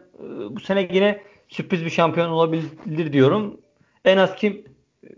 bu 0.51 0.61
sene 0.61 0.89
yine 0.93 1.21
sürpriz 1.49 1.85
bir 1.85 1.91
şampiyon 1.91 2.31
olabilir 2.31 3.13
diyorum. 3.13 3.61
En 4.05 4.17
az 4.17 4.37
kim 4.37 4.65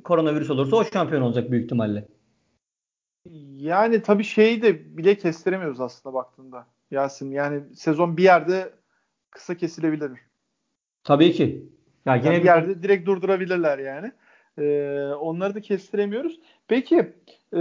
koronavirüs 0.04 0.50
olursa 0.50 0.76
o 0.76 0.84
şampiyon 0.84 1.22
olacak 1.22 1.50
büyük 1.50 1.64
ihtimalle. 1.64 2.08
Yani 3.56 4.02
tabii 4.02 4.24
şeyi 4.24 4.62
de 4.62 4.96
bile 4.96 5.18
kestiremiyoruz 5.18 5.80
aslında 5.80 6.14
baktığında. 6.14 6.66
Yasin. 6.90 7.30
Yani 7.30 7.62
sezon 7.74 8.16
bir 8.16 8.22
yerde 8.22 8.72
kısa 9.30 9.54
kesilebilir. 9.56 10.10
Tabii 11.04 11.32
ki. 11.32 11.66
Ya 12.06 12.16
yine 12.16 12.26
yani 12.26 12.38
bir 12.38 12.44
yerde 12.44 12.82
direkt 12.82 13.06
durdurabilirler 13.06 13.78
yani. 13.78 14.12
Ee, 14.58 15.12
onları 15.20 15.54
da 15.54 15.60
kestiremiyoruz. 15.60 16.40
Peki 16.68 17.12
e, 17.52 17.60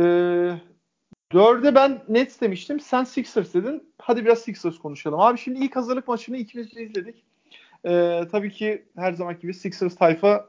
dörde 1.31 1.75
ben 1.75 2.03
Nets 2.09 2.41
demiştim. 2.41 2.79
Sen 2.79 3.03
Sixers 3.03 3.53
dedin. 3.53 3.83
Hadi 3.97 4.25
biraz 4.25 4.39
Sixers 4.39 4.77
konuşalım. 4.77 5.19
Abi 5.19 5.37
şimdi 5.37 5.59
ilk 5.59 5.75
hazırlık 5.75 6.07
maçını 6.07 6.37
ikimiz 6.37 6.75
de 6.75 6.83
izledik. 6.83 7.23
Ee, 7.87 8.21
tabii 8.31 8.51
ki 8.51 8.85
her 8.97 9.13
zaman 9.13 9.39
gibi 9.39 9.53
Sixers 9.53 9.95
tayfa 9.95 10.45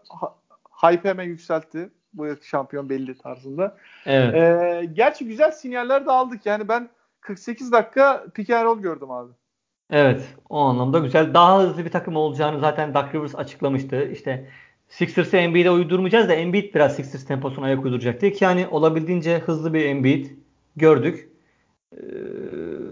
hype 0.83 1.09
hemen 1.09 1.25
yükseltti. 1.25 1.91
Bu 2.13 2.27
şampiyon 2.43 2.89
belli 2.89 3.19
tarzında. 3.19 3.77
Evet. 4.07 4.35
Ee, 4.35 4.91
gerçi 4.93 5.27
güzel 5.27 5.51
sinyaller 5.51 6.07
de 6.07 6.11
aldık. 6.11 6.47
Yani 6.47 6.69
ben 6.69 6.89
48 7.21 7.73
dakika 7.73 8.25
pick 8.35 8.51
and 8.51 8.65
roll 8.65 8.81
gördüm 8.81 9.11
abi. 9.11 9.33
Evet. 9.91 10.35
O 10.49 10.59
anlamda 10.59 10.99
güzel. 10.99 11.35
Daha 11.35 11.63
hızlı 11.63 11.85
bir 11.85 11.91
takım 11.91 12.17
olacağını 12.17 12.61
zaten 12.61 12.95
Doug 12.95 13.15
Rivers 13.15 13.35
açıklamıştı. 13.35 14.11
İşte 14.13 14.49
Sixers'ı 14.89 15.37
Embiid'e 15.37 15.71
uydurmayacağız 15.71 16.29
da 16.29 16.35
Embiid 16.35 16.75
biraz 16.75 16.97
Sixers 16.97 17.25
temposuna 17.25 17.67
ayak 17.67 17.85
uyduracaktı. 17.85 18.31
Ki 18.33 18.45
yani 18.45 18.67
olabildiğince 18.69 19.39
hızlı 19.39 19.75
bir 19.75 19.85
Embiid 19.85 20.27
gördük. 20.77 21.29
Ee, 21.93 21.99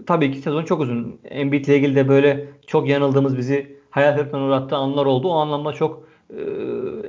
tabii 0.07 0.31
ki 0.31 0.39
sezon 0.39 0.65
çok 0.65 0.81
uzun. 0.81 1.19
Embiid 1.23 1.65
ile 1.65 1.77
ilgili 1.77 1.95
de 1.95 2.07
böyle 2.07 2.47
çok 2.67 2.89
yanıldığımız 2.89 3.37
bizi 3.37 3.74
hayal 3.95 4.15
kırıklığına 4.15 4.43
uğrattığı 4.43 4.75
anlar 4.75 5.05
oldu. 5.05 5.29
O 5.29 5.35
anlamda 5.35 5.73
çok 5.73 6.07
e, 6.29 6.41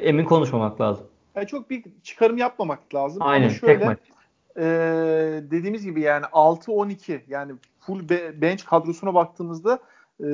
emin 0.01 0.25
konuşmamak 0.25 0.81
lazım. 0.81 1.07
Yani 1.35 1.46
çok 1.46 1.70
bir 1.70 1.85
çıkarım 2.03 2.37
yapmamak 2.37 2.94
lazım. 2.94 3.22
Aynen. 3.22 3.49
Ama 3.49 3.55
şöyle, 3.55 3.79
tek 3.79 3.87
maç. 3.87 3.99
E, 4.57 4.62
dediğimiz 5.51 5.85
gibi 5.85 6.01
yani 6.01 6.25
6-12 6.25 7.20
yani 7.29 7.53
full 7.81 8.09
be, 8.09 8.40
bench 8.40 8.64
kadrosuna 8.64 9.14
baktığımızda 9.14 9.79
e, 10.25 10.27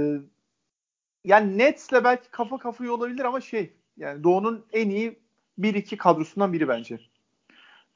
yani 1.25 1.59
Nets'le 1.59 2.05
belki 2.05 2.31
kafa 2.31 2.59
kafaya 2.59 2.93
olabilir 2.93 3.25
ama 3.25 3.41
şey 3.41 3.73
yani 3.97 4.25
Doğu'nun 4.25 4.65
en 4.73 4.91
iyi 4.91 5.19
1-2 5.61 5.97
kadrosundan 5.97 6.53
biri 6.53 6.69
bence. 6.69 6.95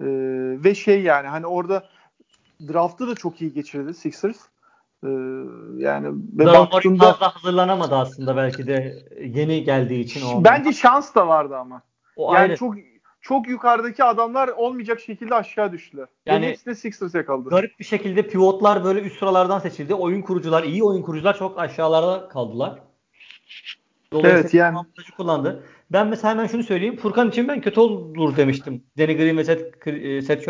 E, 0.01 0.07
ve 0.64 0.75
şey 0.75 1.03
yani 1.03 1.29
hani 1.29 1.47
orada 1.47 1.88
draft'ı 2.69 3.09
da 3.09 3.14
çok 3.14 3.42
iyi 3.42 3.53
geçirdi 3.53 3.95
Sixers. 3.95 4.38
Ee, 5.05 5.09
yani 5.77 6.09
ve 6.39 6.47
baktığımda 6.47 7.13
fazla 7.13 7.35
hazırlanamadı 7.35 7.95
aslında 7.95 8.37
belki 8.37 8.67
de 8.67 9.05
yeni 9.21 9.65
geldiği 9.65 10.01
için. 10.01 10.27
O 10.27 10.45
bence 10.45 10.73
şans 10.73 11.15
da 11.15 11.29
vardı 11.29 11.57
ama. 11.57 11.83
O 12.17 12.35
yani 12.35 12.43
ayrı. 12.43 12.57
çok 12.57 12.75
çok 13.21 13.49
yukarıdaki 13.49 14.05
adamlar 14.05 14.49
olmayacak 14.49 15.01
şekilde 15.01 15.35
aşağı 15.35 15.73
düştüler. 15.73 16.09
Yani 16.27 16.47
hepsine 16.47 16.75
Sixers 16.75 17.15
yakaladı. 17.15 17.49
Garip 17.49 17.79
bir 17.79 17.85
şekilde 17.85 18.23
pivotlar 18.23 18.85
böyle 18.85 19.01
üst 19.01 19.19
sıralardan 19.19 19.59
seçildi. 19.59 19.95
Oyun 19.95 20.23
kurucular, 20.23 20.63
iyi 20.63 20.85
oyun 20.85 21.03
kurucular 21.03 21.39
çok 21.39 21.59
aşağılarda 21.59 22.29
kaldılar. 22.29 22.79
Dolayısıyla 24.13 24.41
evet 24.41 24.55
yani. 24.55 24.79
kullandı. 25.17 25.63
Ben 25.91 26.07
mesela 26.07 26.31
hemen 26.31 26.47
şunu 26.47 26.63
söyleyeyim. 26.63 26.97
Furkan 26.97 27.29
için 27.29 27.49
ben 27.49 27.61
kötü 27.61 27.81
olur 27.81 28.37
demiştim. 28.37 28.85
Danny 28.99 29.17
Green 29.17 29.37
ve 29.37 29.45
Seth, 29.45 29.87
e, 29.87 30.23
Seth. 30.23 30.49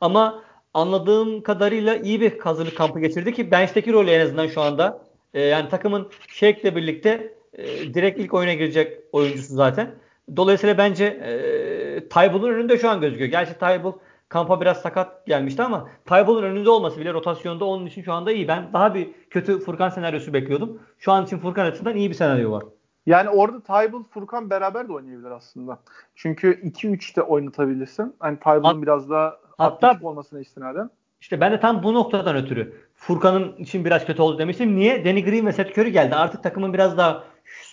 Ama 0.00 0.42
anladığım 0.74 1.42
kadarıyla 1.42 1.96
iyi 1.96 2.20
bir 2.20 2.38
hazırlık 2.38 2.76
kampı 2.76 3.00
geçirdi 3.00 3.32
ki 3.32 3.50
bench'teki 3.50 3.92
rolü 3.92 4.10
en 4.10 4.20
azından 4.20 4.46
şu 4.46 4.60
anda. 4.60 5.04
E, 5.34 5.40
yani 5.42 5.68
takımın 5.68 6.08
Shake'le 6.28 6.76
birlikte 6.76 7.34
e, 7.52 7.94
direkt 7.94 8.20
ilk 8.20 8.34
oyuna 8.34 8.54
girecek 8.54 8.98
oyuncusu 9.12 9.54
zaten. 9.54 9.90
Dolayısıyla 10.36 10.78
bence 10.78 11.04
e, 11.04 12.08
Tybull'un 12.08 12.52
önünde 12.52 12.78
şu 12.78 12.90
an 12.90 13.00
gözüküyor. 13.00 13.30
Gerçi 13.30 13.58
Tybull 13.58 13.92
kampa 14.28 14.60
biraz 14.60 14.80
sakat 14.80 15.26
gelmişti 15.26 15.62
ama 15.62 15.88
Tybull'un 16.06 16.42
önünde 16.42 16.70
olması 16.70 17.00
bile 17.00 17.12
rotasyonda 17.12 17.64
onun 17.64 17.86
için 17.86 18.02
şu 18.02 18.12
anda 18.12 18.32
iyi. 18.32 18.48
Ben 18.48 18.72
daha 18.72 18.94
bir 18.94 19.08
kötü 19.30 19.58
Furkan 19.58 19.88
senaryosu 19.88 20.32
bekliyordum. 20.32 20.78
Şu 20.98 21.12
an 21.12 21.24
için 21.24 21.38
Furkan 21.38 21.66
açısından 21.66 21.96
iyi 21.96 22.10
bir 22.10 22.14
senaryo 22.14 22.50
var. 22.50 22.64
Yani 23.06 23.28
orada 23.28 23.60
Tybull, 23.60 24.04
Furkan 24.04 24.50
beraber 24.50 24.88
de 24.88 24.92
oynayabilir 24.92 25.30
aslında. 25.30 25.78
Çünkü 26.14 26.60
2-3'te 26.62 27.22
oynatabilirsin. 27.22 28.14
Hani 28.18 28.38
Tybull'un 28.38 28.82
biraz 28.82 29.10
daha 29.10 29.43
hatta 29.58 29.98
olmasına 30.02 30.40
istinaden. 30.40 30.90
İşte 31.20 31.40
ben 31.40 31.52
de 31.52 31.60
tam 31.60 31.82
bu 31.82 31.94
noktadan 31.94 32.36
ötürü 32.36 32.74
Furkan'ın 32.94 33.56
için 33.56 33.84
biraz 33.84 34.06
kötü 34.06 34.22
oldu 34.22 34.38
demiştim. 34.38 34.76
Niye? 34.76 35.04
Danny 35.04 35.24
Green 35.24 35.46
ve 35.46 35.52
Seth 35.52 35.78
Curry 35.78 35.92
geldi. 35.92 36.14
Artık 36.14 36.42
takımın 36.42 36.74
biraz 36.74 36.98
daha 36.98 37.24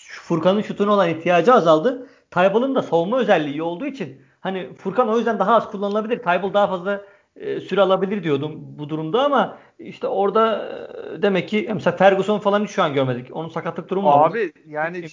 Furkan'ın 0.09 0.61
şutuna 0.61 0.93
olan 0.93 1.09
ihtiyacı 1.09 1.53
azaldı. 1.53 2.07
Tybal'ın 2.31 2.75
da 2.75 2.81
savunma 2.81 3.19
özelliği 3.19 3.55
iyi 3.55 3.63
olduğu 3.63 3.85
için 3.85 4.21
hani 4.39 4.73
Furkan 4.73 5.09
o 5.09 5.17
yüzden 5.17 5.39
daha 5.39 5.55
az 5.55 5.71
kullanılabilir. 5.71 6.17
Tybal 6.17 6.53
daha 6.53 6.67
fazla 6.67 7.01
e, 7.35 7.59
süre 7.59 7.81
alabilir 7.81 8.23
diyordum 8.23 8.51
bu 8.57 8.89
durumda 8.89 9.23
ama 9.23 9.57
işte 9.79 10.07
orada 10.07 10.69
e, 11.15 11.21
demek 11.21 11.49
ki 11.49 11.69
mesela 11.73 11.97
Ferguson 11.97 12.39
falan 12.39 12.63
hiç 12.63 12.71
şu 12.71 12.83
an 12.83 12.93
görmedik. 12.93 13.35
Onun 13.35 13.49
sakatlık 13.49 13.89
durumu 13.89 14.07
var. 14.07 14.31
Abi 14.31 14.53
yani 14.65 15.05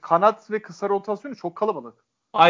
kanat 0.00 0.50
ve 0.50 0.62
kısa 0.62 0.88
rotasyonu 0.88 1.36
çok 1.36 1.56
kalabalık. 1.56 1.94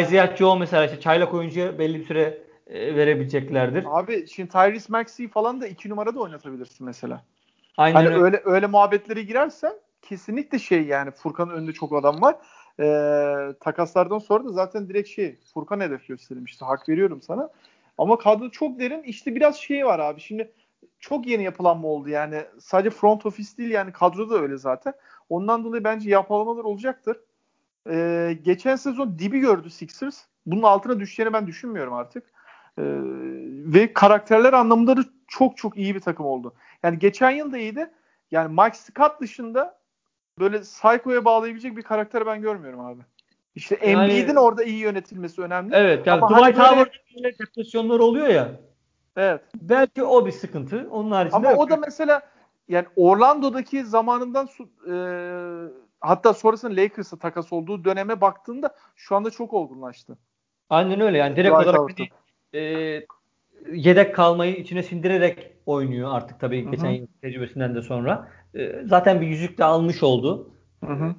Isaiah 0.01 0.37
Joe 0.37 0.59
mesela 0.59 0.85
işte 0.85 1.01
çaylak 1.01 1.35
oyuncuya 1.35 1.79
belli 1.79 2.01
bir 2.01 2.05
süre 2.05 2.21
e, 2.21 2.48
verebileceklerdir. 2.71 3.85
Abi 3.89 4.27
şimdi 4.29 4.49
Tyrese 4.49 4.93
Maxey 4.93 5.29
falan 5.29 5.61
da 5.61 5.67
iki 5.67 5.89
numarada 5.89 6.21
oynatabilirsin 6.21 6.87
mesela. 6.87 7.25
Aynen 7.77 7.95
hani 7.95 8.09
öyle. 8.09 8.21
öyle 8.21 8.43
öyle 8.45 8.67
muhabbetlere 8.67 9.23
girersen 9.23 9.73
kesinlikle 10.03 10.59
şey 10.59 10.83
yani 10.83 11.11
Furkan'ın 11.11 11.55
önünde 11.55 11.73
çok 11.73 11.93
adam 11.93 12.23
var. 12.23 12.37
Ee, 12.81 13.55
takaslardan 13.61 14.19
sonra 14.19 14.45
da 14.45 14.49
zaten 14.49 14.89
direkt 14.89 15.09
şey 15.09 15.37
Furkan 15.55 15.81
hedef 15.81 16.09
gösterilmişti. 16.09 16.65
Hak 16.65 16.89
veriyorum 16.89 17.23
sana. 17.23 17.51
Ama 17.99 18.19
kadro 18.19 18.51
çok 18.51 18.81
derin. 18.81 19.03
İşte 19.03 19.35
biraz 19.35 19.57
şey 19.57 19.87
var 19.87 19.99
abi. 19.99 20.21
Şimdi 20.21 20.53
çok 21.01 21.27
yeni 21.27 21.43
yapılanma 21.43 21.89
oldu 21.89 22.09
yani. 22.09 22.43
Sadece 22.61 22.91
front 22.91 23.27
office 23.27 23.57
değil 23.59 23.71
yani 23.71 23.93
kadro 23.93 24.31
da 24.31 24.35
öyle 24.35 24.57
zaten. 24.57 24.93
Ondan 25.29 25.65
dolayı 25.65 25.85
bence 25.85 26.11
yapılamalar 26.11 26.65
olacaktır. 26.65 27.17
Ee, 27.91 28.39
geçen 28.43 28.77
sezon 28.77 29.19
dibi 29.19 29.41
gördü 29.41 29.71
Sixers. 29.71 30.21
Bunun 30.47 30.63
altına 30.63 31.01
düşeceğini 31.01 31.33
ben 31.33 31.47
düşünmüyorum 31.47 31.95
artık. 31.95 32.25
Ee, 32.79 32.83
ve 33.75 33.93
karakterler 33.93 34.53
anlamında 34.53 34.97
da 34.97 35.01
çok 35.29 35.57
çok 35.57 35.77
iyi 35.77 35.95
bir 35.95 36.01
takım 36.01 36.27
oldu. 36.27 36.55
Yani 36.83 36.99
geçen 36.99 37.31
yıl 37.31 37.53
da 37.53 37.59
iyiydi. 37.59 37.91
Yani 38.31 38.55
Mike 38.61 38.79
Scott 38.79 39.21
dışında 39.21 39.79
böyle 40.39 40.61
Psycho'ya 40.61 41.25
bağlayabilecek 41.25 41.77
bir 41.77 41.83
karakter 41.83 42.27
ben 42.27 42.43
görmüyorum 42.43 42.81
abi. 42.81 43.03
İşte 43.55 43.79
yani, 43.83 44.03
Embiid'in 44.03 44.37
orada 44.37 44.65
iyi 44.65 44.79
yönetilmesi 44.79 45.43
önemli. 45.43 45.75
Evet 45.75 46.07
yani 46.07 46.23
Ama 46.23 46.39
Dwight 46.39 46.59
hani 46.59 46.87
böyle... 47.17 47.39
depresyonlar 47.39 47.99
oluyor 47.99 48.27
ya. 48.27 48.49
Evet. 49.17 49.41
Belki 49.55 50.05
o 50.05 50.27
bir 50.27 50.33
sıkıntı. 50.33 50.89
Onun 50.91 51.11
haricinde 51.11 51.49
Ama 51.49 51.55
o 51.55 51.71
da 51.71 51.77
mesela 51.77 52.23
yani 52.69 52.87
Orlando'daki 52.97 53.85
zamanından 53.85 54.49
e, 54.91 54.95
hatta 56.01 56.35
sonrasında 56.35 56.81
Lakers'a 56.81 57.19
takas 57.19 57.53
olduğu 57.53 57.85
döneme 57.85 58.21
baktığında 58.21 58.75
şu 58.97 59.17
anda 59.17 59.31
çok 59.31 59.53
olgunlaştı. 59.53 60.19
Aynen 60.71 61.01
öyle 61.01 61.19
yani 61.19 61.37
direkt 61.37 61.55
Dwight 61.55 61.67
olarak 61.69 61.99
hani, 61.99 62.09
e, 62.55 62.61
yedek 63.73 64.15
kalmayı 64.15 64.57
içine 64.57 64.83
sindirerek 64.83 65.53
oynuyor 65.67 66.15
artık 66.15 66.41
tabii 66.41 66.63
Hı-hı. 66.63 66.71
geçen 66.71 66.91
yıl 66.91 67.07
tecrübesinden 67.23 67.75
de 67.75 67.83
sonra. 67.83 68.29
E, 68.55 68.83
zaten 68.85 69.21
bir 69.21 69.27
yüzük 69.27 69.59
de 69.59 69.65
almış 69.65 70.03
oldu. 70.03 70.51
Hı 70.85 71.15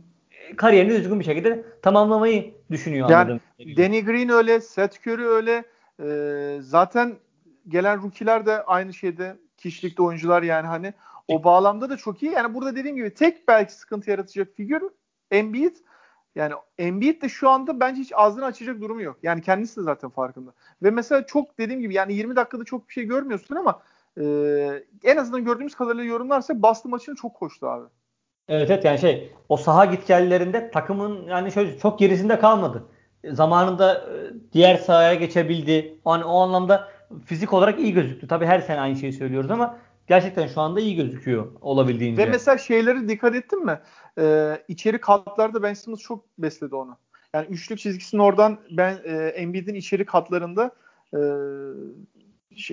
kariyerini 0.56 0.92
düzgün 0.92 1.20
bir 1.20 1.26
şekilde 1.26 1.66
tamamlamayı 1.82 2.54
düşünüyor 2.72 3.10
yani, 3.10 3.40
Danny 3.78 4.06
Green 4.06 4.30
öyle, 4.30 4.62
Seth 4.62 5.08
Curry 5.08 5.26
öyle. 5.26 5.64
E, 6.04 6.62
zaten 6.62 7.16
gelen 7.68 8.04
rookie'ler 8.04 8.46
de 8.46 8.64
aynı 8.64 8.94
şeyde 8.94 9.38
kişilikte 9.58 10.04
oyuncular 10.04 10.44
yani 10.44 10.68
hani 10.68 10.94
o 11.28 11.44
bağlamda 11.44 11.90
da 11.90 11.98
çok 11.98 12.24
iyi. 12.24 12.32
Yani 12.32 12.54
burada 12.54 12.76
dediğim 12.76 12.96
gibi 12.96 13.14
tek 13.14 13.48
belki 13.48 13.74
sıkıntı 13.74 14.10
yaratacak 14.10 14.48
figür 14.56 14.82
Embiid. 15.32 15.76
Yani 16.36 16.54
Embiid 16.78 17.22
de 17.22 17.30
şu 17.30 17.50
anda 17.50 17.80
bence 17.80 18.02
hiç 18.02 18.12
ağzını 18.16 18.46
açacak 18.46 18.82
durumu 18.82 19.02
yok. 19.02 19.18
Yani 19.24 19.42
kendisi 19.42 19.78
de 19.78 19.84
zaten 19.84 20.10
farkında. 20.10 20.54
Ve 20.84 20.92
mesela 20.92 21.26
çok 21.26 21.58
dediğim 21.58 21.82
gibi 21.82 21.94
yani 21.94 22.14
20 22.14 22.36
dakikada 22.36 22.64
çok 22.64 22.88
bir 22.88 22.94
şey 22.94 23.04
görmüyorsun 23.04 23.56
ama 23.56 23.82
e, 24.18 24.24
en 25.04 25.18
azından 25.18 25.46
gördüğümüz 25.46 25.76
kadarıyla 25.76 26.04
yorumlarsa 26.04 26.62
Boston 26.62 26.90
maçını 26.90 27.16
çok 27.16 27.36
koştu 27.36 27.68
abi. 27.68 27.88
Evet 28.48 28.72
evet 28.72 28.86
yani 28.86 29.00
şey 29.00 29.34
o 29.50 29.58
saha 29.58 29.86
gitgellerinde 29.86 30.72
takımın 30.72 31.28
yani 31.28 31.52
şöyle 31.52 31.78
çok 31.78 32.00
gerisinde 32.00 32.40
kalmadı. 32.40 32.84
Zamanında 33.26 34.10
diğer 34.54 34.76
sahaya 34.76 35.14
geçebildi. 35.14 36.00
Yani 36.08 36.24
o 36.24 36.40
anlamda 36.40 36.88
fizik 37.26 37.54
olarak 37.54 37.80
iyi 37.80 37.94
gözüktü. 37.94 38.28
Tabii 38.28 38.46
her 38.46 38.60
sene 38.60 38.80
aynı 38.80 38.96
şeyi 38.96 39.14
söylüyoruz 39.14 39.52
ama 39.52 39.78
gerçekten 40.10 40.48
şu 40.48 40.62
anda 40.62 40.80
iyi 40.80 40.96
gözüküyor 40.96 41.48
olabildiğince. 41.62 42.22
Ve 42.22 42.30
mesela 42.30 42.58
şeyleri 42.58 43.10
dikkat 43.10 43.36
ettin 43.36 43.66
mi? 43.66 43.80
Ee, 44.20 44.64
içeri 44.68 45.02
katlarda 45.02 45.64
Ben 45.64 45.74
Simmons 45.74 46.02
çok 46.02 46.26
besledi 46.38 46.76
onu. 46.76 46.98
Yani 47.34 47.48
üçlük 47.50 47.80
çizgisinin 47.80 48.22
oradan 48.22 48.58
ben 48.72 48.98
e, 49.04 49.12
Embiid'in 49.16 49.76
içeri 49.76 50.06
katlarında 50.06 50.72
e, 51.14 51.20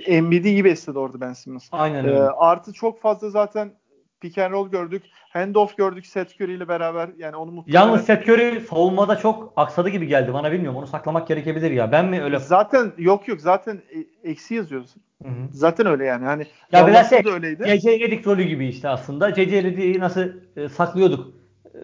Embiid'i 0.06 0.48
iyi 0.48 0.64
besledi 0.64 0.98
orada 0.98 1.20
Ben 1.20 1.32
Simmons. 1.32 1.68
Aynen 1.72 2.04
e, 2.04 2.08
öyle. 2.08 2.18
Ee, 2.18 2.22
artı 2.22 2.72
çok 2.72 3.00
fazla 3.00 3.30
zaten 3.30 3.72
pick 4.20 4.38
and 4.38 4.52
roll 4.52 4.70
gördük. 4.70 5.02
Handoff 5.28 5.76
gördük 5.76 6.06
Seth 6.06 6.40
Curry 6.40 6.54
ile 6.54 6.68
beraber. 6.68 7.10
Yani 7.18 7.36
onu 7.36 7.50
muhtemelen... 7.50 7.80
Yalnız 7.80 8.04
Seth 8.04 8.28
Curry 8.28 8.60
savunmada 8.60 9.16
çok 9.16 9.52
aksadı 9.56 9.88
gibi 9.88 10.06
geldi. 10.06 10.32
Bana 10.32 10.52
bilmiyorum. 10.52 10.78
Onu 10.78 10.86
saklamak 10.86 11.28
gerekebilir 11.28 11.70
ya. 11.70 11.92
Ben 11.92 12.06
mi 12.06 12.22
öyle? 12.22 12.38
Zaten 12.38 12.92
yok 12.98 13.28
yok. 13.28 13.40
Zaten 13.40 13.82
e, 13.94 14.30
eksi 14.30 14.54
yazıyoruz. 14.54 14.94
Hı 15.22 15.28
hı. 15.28 15.48
Zaten 15.52 15.86
öyle 15.86 16.04
yani. 16.04 16.24
Hani 16.24 16.46
ya 16.72 16.86
biraz 16.86 17.10
şey, 17.10 17.24
da 17.24 17.30
öyleydi. 17.30 17.64
C.C. 17.66 18.00
Redick 18.00 18.26
rolü 18.26 18.42
gibi 18.42 18.66
işte 18.66 18.88
aslında. 18.88 19.34
C.C. 19.34 19.62
Redick'i 19.62 20.00
nasıl 20.00 20.28
e, 20.56 20.68
saklıyorduk 20.68 21.34
e, 21.74 21.78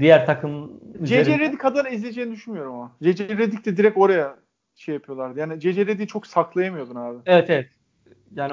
diğer 0.00 0.26
takım 0.26 0.80
C.C. 1.02 1.38
Redick 1.38 1.60
kadar 1.60 1.84
ezeceğini 1.86 2.32
düşünmüyorum 2.32 2.74
ama. 2.74 2.92
C.C. 3.02 3.28
Redick 3.28 3.64
de 3.64 3.76
direkt 3.76 3.98
oraya 3.98 4.36
şey 4.74 4.94
yapıyorlardı. 4.94 5.38
Yani 5.38 5.60
C.C. 5.60 5.86
Redick'i 5.86 6.06
çok 6.06 6.26
saklayamıyordun 6.26 6.94
abi. 6.94 7.18
Evet 7.26 7.50
evet. 7.50 7.68
Yani 8.34 8.52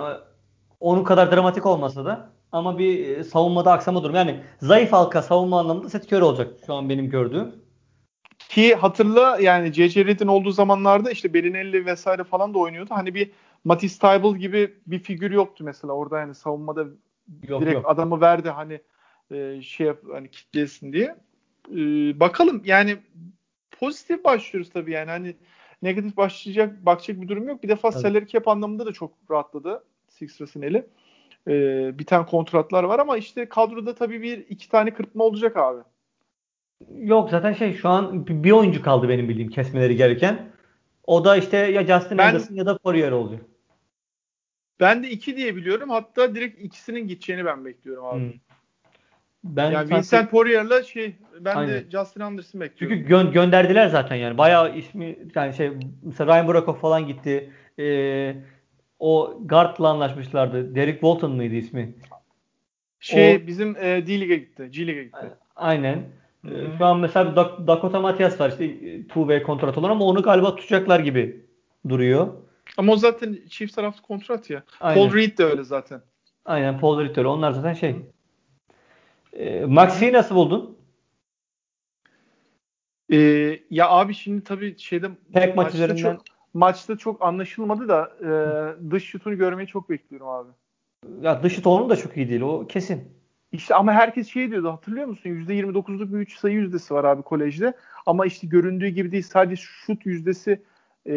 onun 0.79 1.03
kadar 1.03 1.31
dramatik 1.31 1.65
olmasa 1.65 2.05
da 2.05 2.34
ama 2.51 2.79
bir 2.79 3.17
e, 3.17 3.23
savunmada 3.23 3.71
aksama 3.71 4.03
durum. 4.03 4.15
Yani 4.15 4.39
zayıf 4.61 4.91
halka 4.91 5.21
savunma 5.21 5.59
anlamında 5.59 5.89
Seth 5.89 6.13
Curry 6.13 6.23
olacak 6.23 6.53
şu 6.65 6.73
an 6.73 6.89
benim 6.89 7.09
gördüğüm. 7.09 7.51
Ki 8.49 8.75
hatırla 8.75 9.37
yani 9.41 9.73
C.C. 9.73 10.05
Redick'in 10.05 10.27
olduğu 10.27 10.51
zamanlarda 10.51 11.11
işte 11.11 11.33
Belinelli 11.33 11.85
vesaire 11.85 12.23
falan 12.23 12.53
da 12.53 12.57
oynuyordu. 12.59 12.89
Hani 12.93 13.15
bir 13.15 13.31
Matisse 13.63 13.99
Tybalt 13.99 14.39
gibi 14.39 14.73
bir 14.87 14.99
figür 14.99 15.31
yoktu 15.31 15.63
mesela 15.63 15.93
orada 15.93 16.19
yani 16.19 16.35
savunmada 16.35 16.85
yok, 17.47 17.61
direkt 17.61 17.75
yok. 17.75 17.85
adamı 17.87 18.21
verdi 18.21 18.49
hani 18.49 18.81
e, 19.31 19.61
şey 19.61 19.87
yap, 19.87 19.97
hani 20.11 20.31
kitlesin 20.31 20.93
diye. 20.93 21.15
E, 21.71 21.75
bakalım 22.19 22.61
yani 22.65 22.97
pozitif 23.71 24.23
başlıyoruz 24.23 24.71
tabii 24.71 24.91
yani 24.91 25.09
hani 25.09 25.35
negatif 25.81 26.17
başlayacak 26.17 26.85
bakacak 26.85 27.21
bir 27.21 27.27
durum 27.27 27.47
yok. 27.47 27.63
Bir 27.63 27.69
defa 27.69 27.89
evet. 27.89 28.01
salary 28.01 28.25
cap 28.25 28.47
anlamında 28.47 28.85
da 28.85 28.93
çok 28.93 29.11
rahatladı 29.31 29.83
Sixers'ın 30.09 30.61
eli. 30.61 30.85
Bir 31.97 32.05
tane 32.05 32.25
kontratlar 32.25 32.83
var 32.83 32.99
ama 32.99 33.17
işte 33.17 33.49
kadroda 33.49 33.95
tabii 33.95 34.21
bir 34.21 34.37
iki 34.37 34.69
tane 34.69 34.93
kırpma 34.93 35.23
olacak 35.23 35.57
abi. 35.57 35.81
Yok 36.95 37.29
zaten 37.29 37.53
şey 37.53 37.73
şu 37.73 37.89
an 37.89 38.27
bir 38.27 38.51
oyuncu 38.51 38.81
kaldı 38.81 39.09
benim 39.09 39.29
bildiğim 39.29 39.49
kesmeleri 39.49 39.95
gereken. 39.95 40.49
O 41.03 41.25
da 41.25 41.37
işte 41.37 41.57
ya 41.57 41.87
Justin 41.87 42.17
ben, 42.17 42.27
Anderson 42.27 42.55
ya 42.55 42.65
da 42.65 42.77
Poirier 42.77 43.11
olacak. 43.11 43.41
Ben 44.79 45.03
de 45.03 45.09
iki 45.09 45.37
diye 45.37 45.55
biliyorum. 45.55 45.89
Hatta 45.89 46.35
direkt 46.35 46.61
ikisinin 46.61 47.07
gideceğini 47.07 47.45
ben 47.45 47.65
bekliyorum 47.65 48.05
abi. 48.05 48.19
Hmm. 48.19 48.39
Ben 49.43 49.71
yani 49.71 49.89
Vincent 49.89 50.31
Poirier'la 50.31 50.83
şey 50.83 51.15
ben 51.39 51.55
Aynen. 51.55 51.73
de 51.73 51.91
Justin 51.91 52.21
Anderson 52.21 52.61
bekliyorum. 52.61 52.97
Çünkü 52.97 53.13
gö- 53.13 53.31
gönderdiler 53.31 53.87
zaten 53.87 54.15
yani. 54.15 54.37
Bayağı 54.37 54.77
ismi 54.77 55.17
yani 55.35 55.53
şey 55.53 55.71
mesela 56.03 56.35
Ryan 56.35 56.47
Brokov 56.47 56.73
falan 56.73 57.07
gitti. 57.07 57.51
Ee, 57.79 58.35
o 59.05 59.37
guard'la 59.45 59.89
anlaşmışlardı. 59.89 60.75
Derek 60.75 60.93
Walton 60.93 61.31
mıydı 61.31 61.55
ismi? 61.55 61.93
Şey 62.99 63.35
o, 63.35 63.47
bizim 63.47 63.75
e, 63.75 64.07
D-Lig'e 64.07 64.35
gitti. 64.35 64.69
G-Lig'e 64.71 65.03
gitti. 65.03 65.31
Aynen. 65.55 66.03
Hı-hı. 66.45 66.77
Şu 66.77 66.85
an 66.85 66.99
mesela 66.99 67.35
Dakota 67.67 67.99
Matias 67.99 68.39
var 68.39 68.49
işte 68.49 68.65
2-way 68.65 69.43
kontrat 69.43 69.77
olan 69.77 69.89
ama 69.89 70.05
onu 70.05 70.21
galiba 70.21 70.55
tutacaklar 70.55 70.99
gibi 70.99 71.45
duruyor. 71.89 72.33
Ama 72.77 72.93
o 72.93 72.97
zaten 72.97 73.37
çift 73.49 73.75
taraflı 73.75 74.01
kontrat 74.01 74.49
ya. 74.49 74.63
Aynen. 74.79 75.01
Paul 75.01 75.15
Reed 75.15 75.37
de 75.37 75.43
öyle 75.43 75.63
zaten. 75.63 76.01
Aynen 76.45 76.79
Paul 76.79 76.99
Reed 76.99 77.15
de 77.15 77.19
öyle. 77.19 77.27
Onlar 77.27 77.51
zaten 77.51 77.73
şey. 77.73 77.95
E, 79.33 79.65
Maxi'yi 79.65 80.13
nasıl 80.13 80.35
buldun? 80.35 80.77
E, 83.11 83.17
ya 83.69 83.89
abi 83.89 84.13
şimdi 84.13 84.43
tabii 84.43 84.77
şeyde 84.77 85.07
Tek 85.33 85.55
maç 85.55 85.73
üzerinden 85.73 85.95
çok, 85.95 86.21
maçta 86.55 86.97
çok 86.97 87.21
anlaşılmadı 87.21 87.87
da 87.87 88.11
e, 88.21 88.29
dış 88.91 89.03
şutunu 89.03 89.37
görmeyi 89.37 89.67
çok 89.67 89.89
bekliyorum 89.89 90.27
abi. 90.27 90.49
Ya 91.21 91.43
dış 91.43 91.55
şut 91.55 91.67
onun 91.67 91.89
da 91.89 91.95
çok 91.95 92.17
iyi 92.17 92.29
değil. 92.29 92.41
O 92.41 92.67
kesin. 92.67 93.15
İşte 93.51 93.75
ama 93.75 93.93
herkes 93.93 94.27
şey 94.27 94.51
diyordu 94.51 94.71
hatırlıyor 94.71 95.07
musun? 95.07 95.29
%29'luk 95.29 96.13
bir 96.13 96.17
3 96.17 96.37
sayı 96.37 96.55
yüzdesi 96.55 96.93
var 96.93 97.03
abi 97.03 97.21
kolejde. 97.21 97.73
Ama 98.05 98.25
işte 98.25 98.47
göründüğü 98.47 98.87
gibi 98.87 99.11
değil. 99.11 99.23
Sadece 99.23 99.61
şut 99.61 100.05
yüzdesi 100.05 100.61
e, 101.07 101.13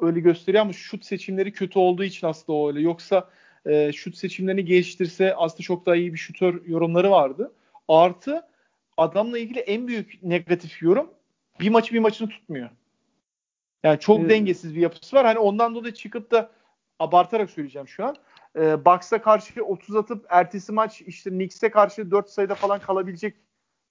öyle 0.00 0.20
gösteriyor 0.20 0.62
ama 0.62 0.72
şut 0.72 1.04
seçimleri 1.04 1.52
kötü 1.52 1.78
olduğu 1.78 2.04
için 2.04 2.26
aslında 2.26 2.58
o 2.58 2.68
öyle. 2.68 2.80
Yoksa 2.80 3.28
e, 3.66 3.92
şut 3.92 4.16
seçimlerini 4.16 4.64
geliştirse 4.64 5.34
aslında 5.34 5.62
çok 5.62 5.86
daha 5.86 5.96
iyi 5.96 6.12
bir 6.12 6.18
şutör 6.18 6.66
yorumları 6.66 7.10
vardı. 7.10 7.52
Artı 7.88 8.42
adamla 8.96 9.38
ilgili 9.38 9.58
en 9.60 9.88
büyük 9.88 10.22
negatif 10.22 10.82
yorum 10.82 11.10
bir 11.60 11.70
maçı 11.70 11.94
bir 11.94 11.98
maçını 11.98 12.28
tutmuyor. 12.28 12.70
Yani 13.82 14.00
çok 14.00 14.20
evet. 14.20 14.30
dengesiz 14.30 14.74
bir 14.74 14.80
yapısı 14.80 15.16
var. 15.16 15.26
Hani 15.26 15.38
ondan 15.38 15.74
dolayı 15.74 15.94
çıkıp 15.94 16.30
da 16.30 16.50
abartarak 16.98 17.50
söyleyeceğim 17.50 17.88
şu 17.88 18.04
an. 18.04 18.16
E, 18.56 18.84
Bucks'a 18.84 19.22
karşı 19.22 19.64
30 19.64 19.96
atıp 19.96 20.26
ertesi 20.28 20.72
maç 20.72 21.00
işte 21.00 21.30
Knicks'e 21.30 21.70
karşı 21.70 22.10
4 22.10 22.30
sayıda 22.30 22.54
falan 22.54 22.80
kalabilecek 22.80 23.36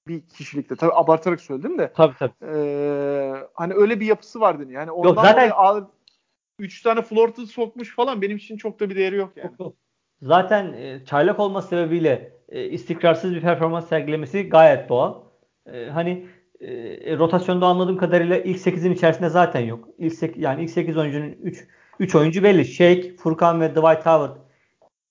bir 0.07 0.21
kişilikte. 0.21 0.75
Tabii 0.75 0.93
abartarak 0.93 1.41
söyledim 1.41 1.77
de. 1.77 1.93
Tabii 1.95 2.15
tabii. 2.19 2.33
E, 2.41 2.55
hani 3.53 3.73
öyle 3.73 3.99
bir 3.99 4.05
yapısı 4.05 4.39
var 4.39 4.59
deniyor. 4.59 4.81
Yani 4.81 4.91
ondan 4.91 5.09
Yok, 5.09 5.19
zaten... 5.25 5.49
dolayı 5.49 5.87
3 6.59 6.81
tane 6.81 7.01
Florida 7.01 7.45
sokmuş 7.45 7.95
falan 7.95 8.21
benim 8.21 8.37
için 8.37 8.57
çok 8.57 8.79
da 8.79 8.89
bir 8.89 8.95
değeri 8.95 9.15
yok 9.15 9.33
yani. 9.35 9.51
Zaten 10.21 10.73
e, 10.73 11.05
çaylak 11.05 11.39
olması 11.39 11.67
sebebiyle 11.67 12.33
e, 12.49 12.63
istikrarsız 12.65 13.35
bir 13.35 13.41
performans 13.41 13.89
sergilemesi 13.89 14.49
gayet 14.49 14.89
doğal. 14.89 15.23
E, 15.65 15.85
hani 15.85 16.27
e, 16.61 17.17
rotasyonda 17.17 17.65
anladığım 17.65 17.97
kadarıyla 17.97 18.37
ilk 18.37 18.57
8'in 18.57 18.91
içerisinde 18.91 19.29
zaten 19.29 19.59
yok. 19.59 19.89
İlk 19.97 20.13
8, 20.13 20.43
yani 20.43 20.63
ilk 20.63 20.69
8 20.69 20.97
oyuncunun 20.97 21.35
3 21.43 21.67
3 21.99 22.15
oyuncu 22.15 22.43
belli. 22.43 22.65
Shake, 22.65 23.15
Furkan 23.15 23.61
ve 23.61 23.69
Dwight 23.69 24.05
Howard 24.05 24.35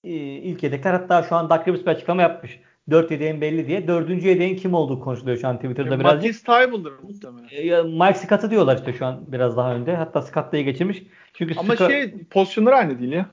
e, 0.05 0.11
ilk 0.15 0.63
yedekler. 0.63 0.93
Hatta 0.93 1.23
şu 1.23 1.37
an 1.37 1.51
Doug 1.51 1.69
Rivers 1.69 1.81
bir 1.81 1.87
açıklama 1.87 2.23
yapmış. 2.23 2.61
4 2.91 3.11
yedeğin 3.11 3.41
belli 3.41 3.67
diye. 3.67 3.89
Dördüncü 3.89 4.29
yedeğin 4.29 4.57
kim 4.57 4.75
olduğu 4.75 5.01
konuşuluyor 5.01 5.39
şu 5.39 5.49
an 5.49 5.57
Twitter'da 5.57 5.95
e, 5.95 6.01
birazcık. 6.01 6.23
Matisse 6.23 6.45
Tybel'dır 6.45 6.93
muhtemelen. 7.03 7.49
E, 7.51 7.83
Mike 7.83 8.19
Scott'ı 8.19 8.51
diyorlar 8.51 8.79
işte 8.79 8.93
şu 8.93 9.07
an 9.07 9.25
biraz 9.27 9.57
daha 9.57 9.75
önde. 9.75 9.97
Hatta 9.97 10.23
Scott 10.23 10.53
dayı 10.53 10.65
geçirmiş. 10.65 11.03
Çünkü 11.35 11.55
Ama 11.59 11.75
Scott... 11.75 11.91
şey 11.91 12.15
pozisyonları 12.31 12.75
aynı 12.77 12.99
değil 12.99 13.13
ya. 13.13 13.27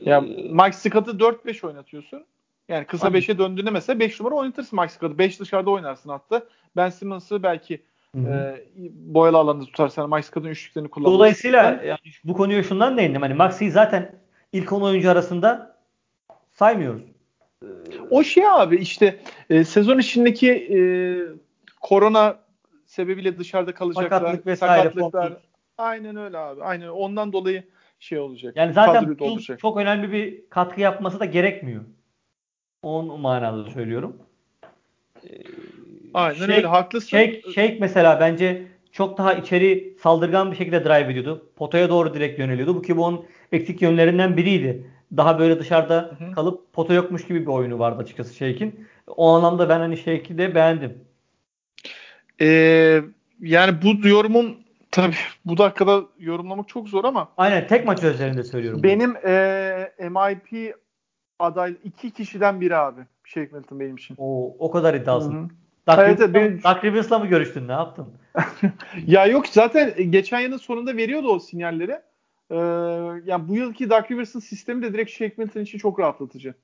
Ya 0.00 0.20
Mike 0.50 0.72
Scott'ı 0.72 1.10
4-5 1.10 1.66
oynatıyorsun. 1.66 2.24
Yani 2.70 2.84
kısa 2.84 3.08
5'e 3.08 3.38
döndüğünde 3.38 3.70
mesela 3.70 3.98
5 3.98 4.20
numara 4.20 4.34
oynatırsın 4.34 4.86
Scott'ı. 4.86 5.18
5 5.18 5.40
dışarıda 5.40 5.70
oynarsın 5.70 6.10
hatta. 6.10 6.42
Ben 6.76 6.90
Simmons'ı 6.90 7.42
belki 7.42 7.82
e, 8.16 8.64
boyalı 8.92 9.36
alanda 9.36 9.64
tutarsan 9.64 10.20
Scott'ın 10.20 10.48
üçlüklerini 10.48 10.90
kullanırsın. 10.90 11.14
Dolayısıyla 11.18 11.80
yani 11.84 11.98
bu 12.24 12.34
konuya 12.34 12.62
şundan 12.62 12.96
değindim. 12.96 13.22
Hani 13.22 13.34
Maxi'yi 13.34 13.70
zaten 13.70 14.12
ilk 14.52 14.72
10 14.72 14.80
oyuncu 14.80 15.10
arasında 15.10 15.76
saymıyoruz. 16.52 17.02
O 18.10 18.22
şey 18.22 18.44
abi 18.46 18.76
işte 18.76 19.20
e, 19.50 19.64
sezon 19.64 19.98
içindeki 19.98 20.50
e, 20.52 20.80
korona 21.80 22.38
sebebiyle 22.86 23.38
dışarıda 23.38 23.74
kalacaklar. 23.74 24.18
Sakatlık 24.18 24.46
vesaire. 24.46 24.82
Sakatlıklar. 24.82 25.32
Aynen 25.78 26.16
öyle 26.16 26.38
abi. 26.38 26.62
Aynen 26.62 26.88
ondan 26.88 27.32
dolayı 27.32 27.64
şey 28.00 28.18
olacak. 28.18 28.56
Yani 28.56 28.72
zaten 28.72 29.16
olacak. 29.20 29.60
çok 29.60 29.76
önemli 29.76 30.12
bir 30.12 30.48
katkı 30.50 30.80
yapması 30.80 31.20
da 31.20 31.24
gerekmiyor. 31.24 31.84
Onun 32.82 33.20
manada 33.20 33.70
söylüyorum. 33.70 34.16
Ee, 35.24 35.28
Aynen 36.14 36.38
Shake, 36.38 36.52
öyle 36.52 36.66
haklısın. 36.66 37.08
Shake, 37.08 37.42
Shake 37.54 37.76
mesela 37.80 38.20
bence 38.20 38.66
çok 38.92 39.18
daha 39.18 39.34
içeri 39.34 39.96
saldırgan 40.02 40.50
bir 40.50 40.56
şekilde 40.56 40.84
drive 40.84 41.10
ediyordu. 41.10 41.50
Potaya 41.56 41.88
doğru 41.88 42.14
direkt 42.14 42.38
yöneliyordu. 42.38 42.76
Bu 42.76 42.82
ki 42.82 42.96
bu 42.96 43.04
onun 43.04 43.24
eksik 43.52 43.82
yönlerinden 43.82 44.36
biriydi. 44.36 44.90
Daha 45.16 45.38
böyle 45.38 45.58
dışarıda 45.58 46.16
hı 46.18 46.24
hı. 46.24 46.32
kalıp 46.32 46.72
pota 46.72 46.94
yokmuş 46.94 47.26
gibi 47.26 47.40
bir 47.40 47.46
oyunu 47.46 47.78
vardı 47.78 48.02
açıkçası 48.02 48.34
Shake'in. 48.34 48.86
O 49.06 49.28
anlamda 49.28 49.68
ben 49.68 49.78
hani 49.80 49.96
Shake'i 49.96 50.38
de 50.38 50.54
beğendim. 50.54 51.04
Ee, 52.40 53.00
yani 53.40 53.82
bu 53.82 54.08
yorumum 54.08 54.56
tabii 54.90 55.14
bu 55.44 55.56
dakikada 55.58 56.02
yorumlamak 56.18 56.68
çok 56.68 56.88
zor 56.88 57.04
ama. 57.04 57.28
Aynen 57.36 57.66
tek 57.66 57.86
maç 57.86 58.02
üzerinde 58.02 58.44
söylüyorum. 58.44 58.82
Benim 58.82 59.16
e, 59.26 59.92
MIP 59.98 60.74
aday 61.40 61.76
iki 61.84 62.10
kişiden 62.10 62.60
biri 62.60 62.76
abi. 62.76 63.00
Shake 63.24 63.56
Milton 63.56 63.80
benim 63.80 63.96
için. 63.96 64.14
Oo, 64.18 64.56
o 64.58 64.70
kadar 64.70 64.94
benim... 66.34 66.62
Doug 66.62 66.84
Rivers'la 66.84 67.18
mı 67.18 67.26
görüştün? 67.26 67.68
Ne 67.68 67.72
yaptın? 67.72 68.06
ya 69.06 69.26
yok 69.26 69.46
zaten 69.46 70.10
geçen 70.10 70.40
yılın 70.40 70.56
sonunda 70.56 70.96
veriyordu 70.96 71.28
o 71.28 71.38
sinyalleri. 71.38 72.00
Ee, 72.50 72.56
yani 73.24 73.48
bu 73.48 73.54
yılki 73.54 73.90
Doug 73.90 74.10
Rivers'ın 74.10 74.40
sistemi 74.40 74.82
de 74.82 74.92
direkt 74.92 75.10
Shake 75.10 75.34
Milton 75.36 75.60
için 75.60 75.78
çok 75.78 76.00
rahatlatıcı. 76.00 76.54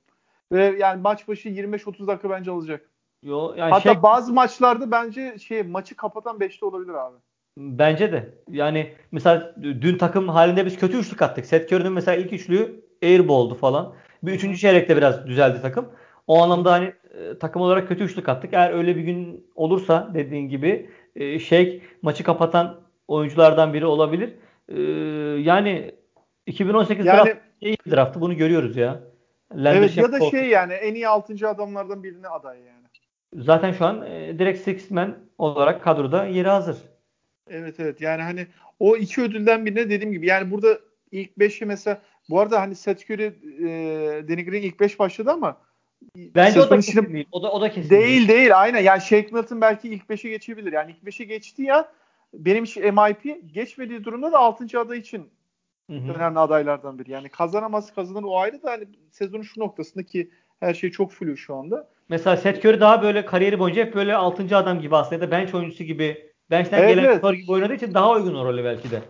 Ve 0.51 0.75
yani 0.79 1.01
maç 1.01 1.27
başı 1.27 1.49
25-30 1.49 2.07
dakika 2.07 2.29
bence 2.29 2.51
alacak. 2.51 2.89
Yo, 3.23 3.53
yani 3.57 3.71
Hatta 3.71 3.93
Shaq... 3.93 4.03
bazı 4.03 4.33
maçlarda 4.33 4.91
bence 4.91 5.37
şey 5.39 5.63
maçı 5.63 5.95
kapatan 5.95 6.37
5'te 6.37 6.65
olabilir 6.65 6.93
abi. 6.93 7.15
Bence 7.57 8.11
de. 8.11 8.33
Yani 8.51 8.93
mesela 9.11 9.55
dün 9.61 9.97
takım 9.97 10.29
halinde 10.29 10.65
biz 10.65 10.79
kötü 10.79 10.97
üçlük 10.97 11.21
attık. 11.21 11.45
Seth 11.45 11.73
Curry'nin 11.73 11.93
mesela 11.93 12.17
ilk 12.17 12.33
üçlüğü 12.33 12.83
airball'du 13.03 13.55
falan. 13.55 13.93
Bir 14.23 14.31
üçüncü 14.31 14.57
çeyrekte 14.57 14.97
biraz 14.97 15.27
düzeldi 15.27 15.61
takım. 15.61 15.89
O 16.27 16.43
anlamda 16.43 16.71
hani 16.71 16.85
e, 16.85 17.37
takım 17.39 17.61
olarak 17.61 17.87
kötü 17.87 18.03
üçlük 18.03 18.29
attık. 18.29 18.53
Eğer 18.53 18.73
öyle 18.73 18.95
bir 18.95 19.01
gün 19.01 19.47
olursa 19.55 20.11
dediğin 20.13 20.49
gibi 20.49 20.89
e, 21.15 21.39
Shake 21.39 21.81
maçı 22.01 22.23
kapatan 22.23 22.81
oyunculardan 23.07 23.73
biri 23.73 23.85
olabilir. 23.85 24.33
E, 24.69 24.81
yani 25.41 25.95
2018 26.45 27.05
yani, 27.05 27.17
draft 27.17 27.37
iyi 27.61 27.77
draftı 27.91 28.21
bunu 28.21 28.37
görüyoruz 28.37 28.77
ya. 28.77 28.99
evet 29.55 29.97
ya 29.97 30.11
da 30.11 30.19
şey 30.19 30.49
yani 30.49 30.73
en 30.73 30.95
iyi 30.95 31.07
6. 31.07 31.49
adamlardan 31.49 32.03
birine 32.03 32.27
aday 32.27 32.59
yani. 32.59 32.87
Zaten 33.33 33.71
şu 33.71 33.85
an 33.85 34.05
e, 34.05 34.39
direkt 34.39 34.59
six 34.59 34.91
man 34.91 35.15
olarak 35.37 35.83
kadroda 35.83 36.25
yeri 36.25 36.47
hazır. 36.47 36.77
Evet 37.49 37.79
evet 37.79 38.01
yani 38.01 38.21
hani 38.21 38.47
o 38.79 38.97
iki 38.97 39.21
ödülden 39.21 39.65
birine 39.65 39.89
dediğim 39.89 40.11
gibi 40.11 40.27
yani 40.27 40.51
burada 40.51 40.79
ilk 41.11 41.37
5'i 41.37 41.65
mesela 41.65 42.01
bu 42.29 42.39
arada 42.39 42.61
hani 42.61 42.75
Seth 42.75 43.11
Curry 43.11 43.23
e, 43.25 44.27
Danny 44.27 44.45
Green 44.45 44.61
ilk 44.61 44.79
5 44.79 44.99
başladı 44.99 45.31
ama 45.31 45.57
Bence 46.15 46.61
o 46.61 46.69
da 46.69 46.75
kesin 46.75 46.91
içinde- 46.91 47.13
değil. 47.13 47.27
O 47.31 47.43
da, 47.43 47.51
o 47.51 47.61
da 47.61 47.71
kesin 47.71 47.89
Değil 47.89 48.27
değil 48.27 48.61
aynen. 48.61 48.79
Yani 48.81 49.01
Shake 49.01 49.29
Milton 49.31 49.61
belki 49.61 49.89
ilk 49.89 50.09
5'e 50.09 50.29
geçebilir. 50.29 50.73
Yani 50.73 50.91
ilk 50.91 51.03
5'e 51.03 51.25
geçti 51.25 51.61
ya 51.61 51.91
benim 52.33 52.63
için 52.63 52.83
MIP 52.95 53.53
geçmediği 53.53 54.03
durumda 54.03 54.31
da 54.31 54.39
6. 54.39 54.79
aday 54.79 54.97
için 54.99 55.29
Hı 55.89 55.97
hı. 55.97 56.13
önemli 56.13 56.39
adaylardan 56.39 56.99
biri. 56.99 57.11
Yani 57.11 57.29
kazanamaz 57.29 57.95
kazanır 57.95 58.23
o 58.23 58.39
ayrı 58.39 58.63
da 58.63 58.71
hani 58.71 58.83
sezonun 59.11 59.43
şu 59.43 59.59
noktasında 59.59 60.03
ki 60.03 60.29
her 60.59 60.73
şey 60.73 60.91
çok 60.91 61.11
flu 61.11 61.37
şu 61.37 61.55
anda. 61.55 61.89
Mesela 62.09 62.37
Seth 62.37 62.65
Curry 62.65 62.79
daha 62.79 63.01
böyle 63.01 63.25
kariyeri 63.25 63.59
boyunca 63.59 63.85
hep 63.85 63.95
böyle 63.95 64.15
6. 64.15 64.57
adam 64.57 64.79
gibi 64.81 64.95
aslında 64.95 65.15
ya 65.15 65.21
da 65.21 65.31
bench 65.31 65.55
oyuncusu 65.55 65.83
gibi 65.83 66.31
bench'ten 66.51 66.79
Evet, 66.79 66.95
gelen 66.95 67.03
evet. 67.03 67.37
gibi 67.41 67.51
oynadığı 67.51 67.73
için 67.73 67.93
daha 67.93 68.11
uygun 68.11 68.35
o 68.35 68.45
role 68.45 68.63
belki 68.63 68.91
de. 68.91 69.01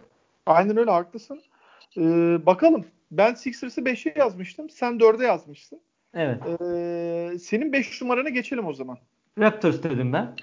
Aynen 0.45 0.77
öyle 0.77 0.91
haklısın. 0.91 1.41
Ee, 1.97 2.01
bakalım. 2.45 2.85
Ben 3.11 3.33
Sixers'ı 3.33 3.81
5'e 3.81 4.13
yazmıştım. 4.19 4.69
Sen 4.69 4.93
4'e 4.99 5.25
yazmıştın. 5.25 5.79
Evet. 6.13 6.41
Ee, 6.45 7.39
senin 7.39 7.73
5 7.73 8.01
numarana 8.01 8.29
geçelim 8.29 8.67
o 8.67 8.73
zaman. 8.73 8.97
Raptors 9.39 9.83
dedim 9.83 10.13
ben. 10.13 10.35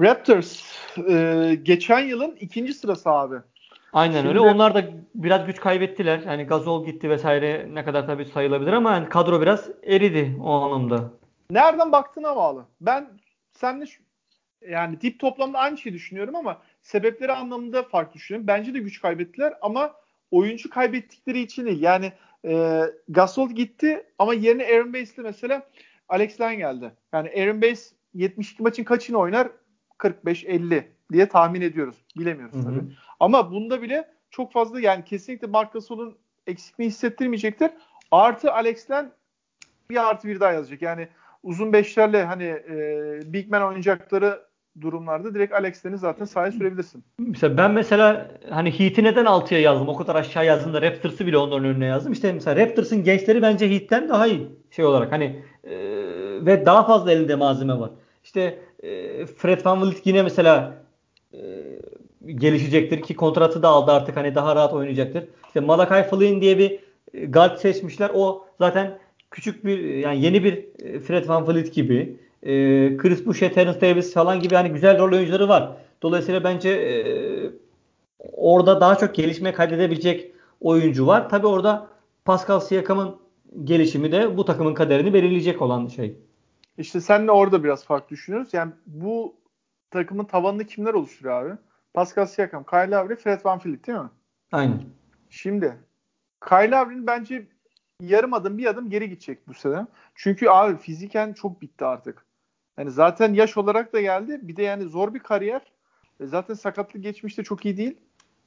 Raptors 0.00 0.62
e, 1.08 1.58
geçen 1.62 2.00
yılın 2.00 2.36
ikinci 2.40 2.74
sırası 2.74 3.10
abi. 3.10 3.36
Aynen 3.92 4.14
Şimdi- 4.16 4.28
öyle. 4.28 4.40
Onlar 4.40 4.74
da 4.74 4.84
biraz 5.14 5.46
güç 5.46 5.60
kaybettiler. 5.60 6.18
Hani 6.24 6.44
Gasol 6.44 6.86
gitti 6.86 7.10
vesaire 7.10 7.66
ne 7.72 7.84
kadar 7.84 8.06
tabii 8.06 8.24
sayılabilir 8.24 8.72
ama 8.72 8.92
yani 8.92 9.08
kadro 9.08 9.40
biraz 9.40 9.68
eridi 9.82 10.36
o 10.42 10.50
anlamda. 10.50 11.10
Nereden 11.50 11.92
baktığına 11.92 12.36
bağlı. 12.36 12.64
Ben 12.80 13.08
senle 13.52 13.86
şu- 13.86 14.02
yani 14.68 15.00
dip 15.00 15.20
toplamda 15.20 15.58
aynı 15.58 15.78
şeyi 15.78 15.92
düşünüyorum 15.92 16.36
ama 16.36 16.58
sebepleri 16.82 17.32
anlamında 17.32 17.82
farklı 17.82 18.14
düşünüyorum. 18.14 18.46
Bence 18.46 18.74
de 18.74 18.78
güç 18.78 19.00
kaybettiler 19.00 19.54
ama 19.60 19.92
oyuncu 20.30 20.70
kaybettikleri 20.70 21.40
için 21.40 21.66
değil. 21.66 21.82
Yani 21.82 22.12
e, 22.44 22.82
Gasol 23.08 23.50
gitti 23.50 24.06
ama 24.18 24.34
yerine 24.34 24.66
Aaron 24.66 24.94
Bass'le 24.94 25.18
mesela 25.18 25.66
Alex 26.08 26.40
Len 26.40 26.56
geldi. 26.56 26.92
Yani 27.12 27.30
Aaron 27.36 27.62
Bass 27.62 27.92
72 28.14 28.62
maçın 28.62 28.84
kaçını 28.84 29.18
oynar? 29.18 29.48
45-50 29.98 30.84
diye 31.12 31.28
tahmin 31.28 31.60
ediyoruz. 31.60 31.96
Bilemiyoruz 32.18 32.64
tabii. 32.64 32.80
Ama 33.20 33.52
bunda 33.52 33.82
bile 33.82 34.08
çok 34.30 34.52
fazla 34.52 34.80
yani 34.80 35.04
kesinlikle 35.04 35.46
Marc 35.46 35.70
Gasol'un 35.72 36.18
eksikliğini 36.46 36.92
hissettirmeyecektir. 36.92 37.70
Artı 38.10 38.52
Alex 38.52 38.90
Len 38.90 39.12
bir 39.90 40.08
artı 40.08 40.28
bir 40.28 40.40
daha 40.40 40.52
yazacak. 40.52 40.82
Yani 40.82 41.08
uzun 41.42 41.72
beşlerle 41.72 42.24
hani 42.24 42.44
e, 42.44 43.20
big 43.32 43.50
man 43.50 43.62
oynayacakları 43.62 44.47
durumlarda 44.80 45.34
direkt 45.34 45.54
Alex 45.54 45.86
Len'i 45.86 45.98
zaten 45.98 46.24
sahaya 46.24 46.52
sürebilirsin. 46.52 47.04
Mesela 47.18 47.56
ben 47.56 47.70
mesela 47.70 48.30
hani 48.50 48.80
Heat'i 48.80 49.04
neden 49.04 49.24
6'ya 49.24 49.60
yazdım? 49.60 49.88
O 49.88 49.96
kadar 49.96 50.14
aşağı 50.14 50.46
yazdım 50.46 50.72
da 50.74 50.82
Raptors'ı 50.82 51.26
bile 51.26 51.38
onların 51.38 51.64
önüne 51.64 51.86
yazdım. 51.86 52.12
İşte 52.12 52.32
mesela 52.32 52.56
Raptors'ın 52.56 53.04
gençleri 53.04 53.42
bence 53.42 53.70
Heat'ten 53.70 54.08
daha 54.08 54.26
iyi 54.26 54.48
şey 54.70 54.84
olarak 54.84 55.12
hani 55.12 55.42
e, 55.64 55.76
ve 56.46 56.66
daha 56.66 56.86
fazla 56.86 57.12
elinde 57.12 57.34
malzeme 57.34 57.78
var. 57.78 57.90
İşte 58.24 58.58
e, 58.82 59.26
Fred 59.26 59.64
VanVleet 59.64 60.06
yine 60.06 60.22
mesela 60.22 60.74
e, 61.34 61.38
gelişecektir 62.26 63.02
ki 63.02 63.16
kontratı 63.16 63.62
da 63.62 63.68
aldı 63.68 63.92
artık 63.92 64.16
hani 64.16 64.34
daha 64.34 64.56
rahat 64.56 64.72
oynayacaktır. 64.72 65.24
İşte 65.46 65.60
Malachi 65.60 66.10
Flynn 66.10 66.40
diye 66.40 66.58
bir 66.58 66.78
e, 67.14 67.26
guard 67.26 67.56
seçmişler. 67.56 68.10
O 68.14 68.46
zaten 68.58 68.98
küçük 69.30 69.64
bir 69.64 69.78
yani 69.78 70.24
yeni 70.24 70.44
bir 70.44 70.64
e, 70.84 71.00
Fred 71.00 71.28
VanVleet 71.28 71.74
gibi. 71.74 72.16
E, 72.42 72.52
Chris 72.96 73.26
Boucher, 73.26 73.54
Terence 73.54 73.80
Davis 73.80 74.14
falan 74.14 74.40
gibi 74.40 74.54
hani 74.54 74.68
güzel 74.68 74.98
rol 74.98 75.12
oyuncuları 75.12 75.48
var. 75.48 75.76
Dolayısıyla 76.02 76.44
bence 76.44 76.70
e, 76.70 76.98
orada 78.32 78.80
daha 78.80 78.98
çok 78.98 79.14
gelişme 79.14 79.52
kaydedebilecek 79.52 80.32
oyuncu 80.60 81.06
var. 81.06 81.28
Tabi 81.28 81.46
orada 81.46 81.88
Pascal 82.24 82.60
Siakam'ın 82.60 83.16
gelişimi 83.64 84.12
de 84.12 84.36
bu 84.36 84.44
takımın 84.44 84.74
kaderini 84.74 85.14
belirleyecek 85.14 85.62
olan 85.62 85.86
şey. 85.86 86.16
İşte 86.78 87.00
senle 87.00 87.30
orada 87.30 87.64
biraz 87.64 87.84
farklı 87.84 88.08
düşünüyoruz. 88.08 88.54
Yani 88.54 88.72
bu 88.86 89.36
takımın 89.90 90.24
tavanını 90.24 90.64
kimler 90.64 90.94
oluşturuyor 90.94 91.42
abi? 91.46 91.58
Pascal 91.94 92.26
Siakam, 92.26 92.64
Kyle 92.64 92.90
Lowry, 92.90 93.16
Fred 93.16 93.44
VanVleet 93.44 93.86
değil 93.86 93.98
mi? 93.98 94.10
Aynen. 94.52 94.82
Şimdi 95.30 95.76
Kyle 96.48 96.70
Lowry'nin 96.70 97.06
bence 97.06 97.46
yarım 98.00 98.34
adım 98.34 98.58
bir 98.58 98.66
adım 98.66 98.90
geri 98.90 99.08
gidecek 99.08 99.48
bu 99.48 99.54
sene. 99.54 99.86
Çünkü 100.14 100.48
abi 100.48 100.76
fiziken 100.76 101.32
çok 101.32 101.62
bitti 101.62 101.84
artık. 101.84 102.27
Yani 102.78 102.90
zaten 102.90 103.34
yaş 103.34 103.56
olarak 103.56 103.92
da 103.92 104.00
geldi. 104.00 104.40
Bir 104.42 104.56
de 104.56 104.62
yani 104.62 104.84
zor 104.84 105.14
bir 105.14 105.18
kariyer. 105.18 105.62
E 106.20 106.26
zaten 106.26 106.54
sakatlık 106.54 107.02
geçmişte 107.02 107.42
çok 107.42 107.64
iyi 107.64 107.76
değil. 107.76 107.96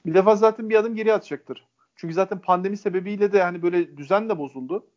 Bir 0.05 0.13
defa 0.13 0.35
zaten 0.35 0.69
bir 0.69 0.75
adım 0.75 0.95
geri 0.95 1.13
atacaktır. 1.13 1.67
Çünkü 1.95 2.13
zaten 2.13 2.39
pandemi 2.39 2.77
sebebiyle 2.77 3.33
de 3.33 3.43
hani 3.43 3.61
böyle 3.61 3.97
düzen 3.97 4.29
de 4.29 4.37
bozuldu. 4.37 4.87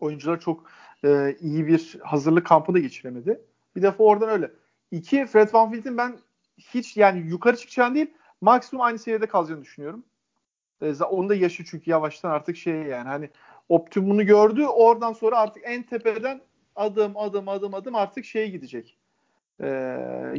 Oyuncular 0.00 0.40
çok 0.40 0.70
e, 1.04 1.36
iyi 1.40 1.66
bir 1.66 1.98
hazırlık 2.02 2.46
kampı 2.46 2.74
da 2.74 2.78
geçiremedi. 2.78 3.40
Bir 3.76 3.82
defa 3.82 4.04
oradan 4.04 4.28
öyle. 4.28 4.50
İki, 4.90 5.26
Fred 5.26 5.48
VanVleet'in 5.54 5.98
ben 5.98 6.18
hiç 6.58 6.96
yani 6.96 7.20
yukarı 7.20 7.56
çıkacağını 7.56 7.94
değil 7.94 8.10
maksimum 8.40 8.84
aynı 8.84 8.98
seviyede 8.98 9.26
kalacağını 9.26 9.62
düşünüyorum. 9.62 10.04
E, 10.82 10.94
onun 11.04 11.28
da 11.28 11.34
yaşı 11.34 11.64
çünkü 11.64 11.90
yavaştan 11.90 12.30
artık 12.30 12.56
şey 12.56 12.74
yani 12.74 13.08
hani 13.08 13.30
optimumunu 13.68 14.26
gördü. 14.26 14.64
Oradan 14.64 15.12
sonra 15.12 15.38
artık 15.38 15.62
en 15.66 15.82
tepeden 15.82 16.40
adım 16.76 17.16
adım 17.16 17.48
adım 17.48 17.74
adım 17.74 17.94
artık 17.94 18.24
şeye 18.24 18.48
gidecek. 18.48 18.98
E, 19.60 19.66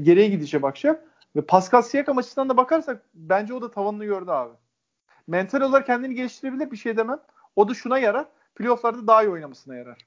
geriye 0.01 0.27
gidecek 0.27 0.61
bakacak. 0.61 1.05
Ve 1.36 1.41
Pascal 1.41 1.81
Siakam 1.81 2.17
açısından 2.17 2.49
da 2.49 2.57
bakarsak 2.57 3.01
bence 3.13 3.53
o 3.53 3.61
da 3.61 3.71
tavanını 3.71 4.05
gördü 4.05 4.31
abi. 4.31 4.53
Mental 5.27 5.61
olarak 5.61 5.86
kendini 5.86 6.15
geliştirebilir 6.15 6.71
bir 6.71 6.77
şey 6.77 6.97
demem. 6.97 7.19
O 7.55 7.69
da 7.69 7.73
şuna 7.73 7.99
yarar. 7.99 8.25
Playoff'larda 8.55 9.07
daha 9.07 9.23
iyi 9.23 9.29
oynamasına 9.29 9.75
yarar. 9.75 9.97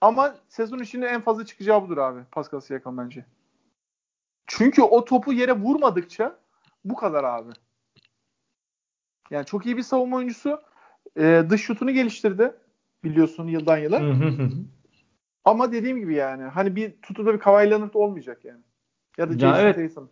Ama 0.00 0.34
sezon 0.48 0.78
içinde 0.78 1.06
en 1.06 1.20
fazla 1.20 1.46
çıkacağı 1.46 1.82
budur 1.82 1.98
abi 1.98 2.20
Pascal 2.30 2.60
Siakam 2.60 2.98
bence. 2.98 3.24
Çünkü 4.46 4.82
o 4.82 5.04
topu 5.04 5.32
yere 5.32 5.52
vurmadıkça 5.52 6.36
bu 6.84 6.96
kadar 6.96 7.24
abi. 7.24 7.50
Yani 9.30 9.46
çok 9.46 9.66
iyi 9.66 9.76
bir 9.76 9.82
savunma 9.82 10.16
oyuncusu. 10.16 10.62
Ee, 11.18 11.44
dış 11.50 11.62
şutunu 11.62 11.90
geliştirdi. 11.90 12.54
Biliyorsun 13.04 13.46
yıldan 13.48 13.78
yıla. 13.78 14.00
Ama 15.44 15.72
dediğim 15.72 15.98
gibi 15.98 16.14
yani 16.14 16.42
hani 16.42 16.76
bir 16.76 16.92
tutuda 17.02 17.34
bir 17.34 17.38
Kawhi 17.38 17.70
Leonard 17.70 17.94
olmayacak 17.94 18.44
yani. 18.44 18.60
Ya 19.18 19.28
da 19.28 19.32
Ya 19.32 19.38
Jason 19.38 19.60
evet. 19.60 19.94
Tatum. 19.94 20.10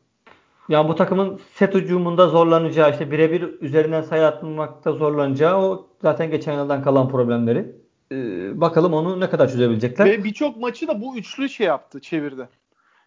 Yani 0.69 0.89
bu 0.89 0.95
takımın 0.95 1.41
set 1.55 1.75
hücumunda 1.75 2.29
zorlanacağı 2.29 2.91
işte 2.91 3.11
birebir 3.11 3.61
üzerinden 3.61 4.03
sayı 4.03 4.27
atmakta 4.27 4.93
zorlanacağı 4.93 5.59
o 5.59 5.89
zaten 6.03 6.31
geçen 6.31 6.53
yıldan 6.53 6.83
kalan 6.83 7.09
problemleri. 7.09 7.77
Ee, 8.13 8.61
bakalım 8.61 8.95
onu 8.95 9.21
ne 9.21 9.31
kadar 9.31 9.49
çözebilecekler. 9.49 10.07
Ve 10.07 10.25
birçok 10.25 10.57
maçı 10.57 10.89
da 10.89 11.01
bu 11.01 11.17
üçlü 11.17 11.49
şey 11.49 11.67
yaptı, 11.67 12.01
çevirdi. 12.01 12.49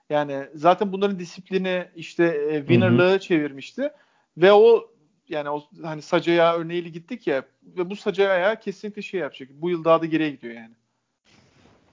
Yani 0.09 0.45
zaten 0.55 0.91
bunların 0.91 1.19
disiplini 1.19 1.85
işte 1.95 2.23
e, 2.51 2.59
winnerlığı 2.59 3.19
çevirmişti. 3.19 3.91
Ve 4.37 4.53
o 4.53 4.89
yani 5.29 5.49
o 5.49 5.63
hani 5.83 6.01
Sacaya 6.01 6.55
örneğiyle 6.55 6.89
gittik 6.89 7.27
ya 7.27 7.43
ve 7.63 7.89
bu 7.89 7.95
Sacaya 7.95 8.59
kesinlikle 8.59 9.01
şey 9.01 9.19
yapacak. 9.19 9.49
Bu 9.51 9.69
yıl 9.69 9.83
daha 9.83 10.01
da 10.01 10.05
geriye 10.05 10.29
gidiyor 10.29 10.53
yani. 10.53 10.73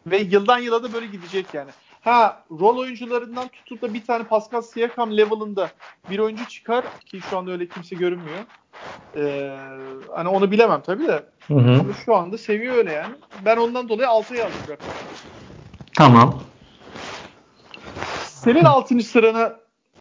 Ve 0.06 0.18
yıldan 0.18 0.58
yıla 0.58 0.82
da 0.82 0.92
böyle 0.92 1.06
gidecek 1.06 1.46
yani. 1.54 1.70
Ha 2.00 2.42
rol 2.50 2.78
oyuncularından 2.78 3.48
tutup 3.48 3.82
da 3.82 3.94
bir 3.94 4.04
tane 4.04 4.24
Pascal 4.24 4.62
Siakam 4.62 5.16
level'ında 5.16 5.70
bir 6.10 6.18
oyuncu 6.18 6.48
çıkar 6.48 6.84
ki 7.06 7.20
şu 7.30 7.38
anda 7.38 7.50
öyle 7.50 7.68
kimse 7.68 7.96
görünmüyor. 7.96 8.38
Ee, 9.16 9.56
hani 10.14 10.28
onu 10.28 10.50
bilemem 10.50 10.80
tabii 10.86 11.06
de. 11.06 11.24
Hı 11.48 11.54
hı. 11.54 11.80
Ama 11.80 11.92
şu 12.04 12.14
anda 12.14 12.38
seviye 12.38 12.70
öyle 12.70 12.92
yani. 12.92 13.14
Ben 13.44 13.56
ondan 13.56 13.88
dolayı 13.88 14.08
6'ya 14.08 14.38
yazdım. 14.38 14.76
Tamam. 15.96 16.40
Senin 18.24 18.64
6. 18.64 19.00
sıranı 19.00 19.56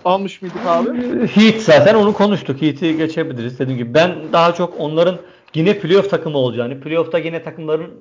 almış 0.06 0.42
mıydık 0.42 0.66
abi? 0.66 1.28
Heat 1.28 1.62
zaten 1.62 1.96
onu 1.96 2.14
konuştuk. 2.14 2.62
Heat'i 2.62 2.98
geçebiliriz 2.98 3.60
dediğim 3.60 3.78
gibi. 3.78 3.94
Ben 3.94 4.16
daha 4.34 4.54
çok 4.54 4.80
onların 4.80 5.18
yine 5.54 5.80
playoff 5.80 6.10
takımı 6.10 6.38
olacağını, 6.38 6.82
playoff'ta 6.82 7.20
yine 7.20 7.44
takımların 7.44 7.92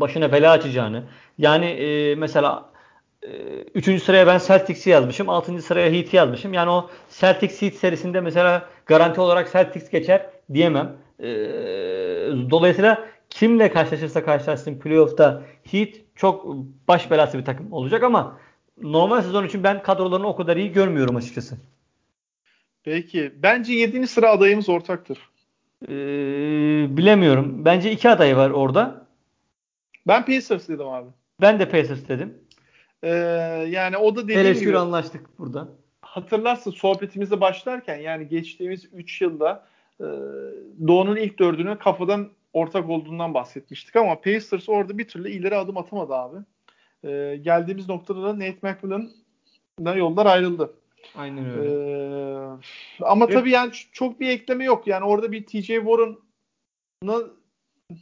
başına 0.00 0.32
bela 0.32 0.50
açacağını. 0.52 1.04
Yani 1.38 1.66
e, 1.66 2.14
mesela 2.14 2.70
3. 3.74 4.02
sıraya 4.02 4.26
ben 4.26 4.38
Celtics'i 4.38 4.90
yazmışım. 4.90 5.28
6. 5.28 5.62
sıraya 5.62 5.92
Heat'i 5.92 6.16
yazmışım. 6.16 6.52
Yani 6.54 6.70
o 6.70 6.90
Celtics 7.10 7.62
Heat 7.62 7.74
serisinde 7.74 8.20
mesela 8.20 8.68
garanti 8.86 9.20
olarak 9.20 9.52
Celtics 9.52 9.90
geçer 9.90 10.26
diyemem. 10.52 10.96
E, 11.20 11.26
dolayısıyla 12.50 13.08
kimle 13.30 13.70
karşılaşırsa 13.70 14.24
karşılaşsın 14.24 14.78
playoff'ta 14.78 15.42
Heat 15.70 15.88
çok 16.14 16.46
baş 16.88 17.10
belası 17.10 17.38
bir 17.38 17.44
takım 17.44 17.72
olacak 17.72 18.02
ama 18.02 18.38
normal 18.82 19.22
sezon 19.22 19.44
için 19.46 19.64
ben 19.64 19.82
kadrolarını 19.82 20.26
o 20.26 20.36
kadar 20.36 20.56
iyi 20.56 20.72
görmüyorum 20.72 21.16
açıkçası. 21.16 21.56
Peki. 22.84 23.32
Bence 23.36 23.72
7. 23.72 24.06
sıra 24.06 24.30
adayımız 24.30 24.68
ortaktır. 24.68 25.18
Ee, 25.88 25.88
bilemiyorum. 26.96 27.64
Bence 27.64 27.90
iki 27.90 28.10
aday 28.10 28.36
var 28.36 28.50
orada. 28.50 29.05
Ben 30.06 30.24
Pacers 30.26 30.68
dedim 30.68 30.88
abi. 30.88 31.08
Ben 31.40 31.60
de 31.60 31.68
Pacers 31.68 32.08
dedim. 32.08 32.38
Ee, 33.02 33.08
yani 33.68 33.96
o 33.96 34.16
da 34.16 34.22
dediğim 34.22 34.40
Eleştiri 34.40 34.68
gibi 34.68 34.78
anlaştık 34.78 35.38
burada. 35.38 35.68
hatırlarsın 36.02 36.70
sohbetimize 36.70 37.40
başlarken 37.40 37.96
yani 37.96 38.28
geçtiğimiz 38.28 38.84
3 38.92 39.20
yılda 39.22 39.66
e, 40.00 40.04
Doğu'nun 40.86 41.16
ilk 41.16 41.38
dördünü 41.38 41.78
kafadan 41.78 42.28
ortak 42.52 42.90
olduğundan 42.90 43.34
bahsetmiştik 43.34 43.96
ama 43.96 44.20
Pacers 44.20 44.68
orada 44.68 44.98
bir 44.98 45.08
türlü 45.08 45.30
ileri 45.30 45.56
adım 45.56 45.76
atamadı 45.76 46.14
abi. 46.14 46.36
E, 47.04 47.36
geldiğimiz 47.36 47.88
noktada 47.88 48.22
da 48.22 48.34
Nate 48.34 48.58
McMillan'la 48.62 49.94
yollar 49.96 50.26
ayrıldı. 50.26 50.74
Aynen 51.16 51.58
öyle. 51.58 51.70
Ee, 51.70 52.48
ama 53.00 53.24
Evet. 53.24 53.34
tabii 53.34 53.50
yani 53.50 53.72
çok 53.92 54.20
bir 54.20 54.28
ekleme 54.28 54.64
yok. 54.64 54.86
Yani 54.86 55.04
orada 55.04 55.32
bir 55.32 55.46
TJ 55.46 55.66
Warren'la 55.66 57.22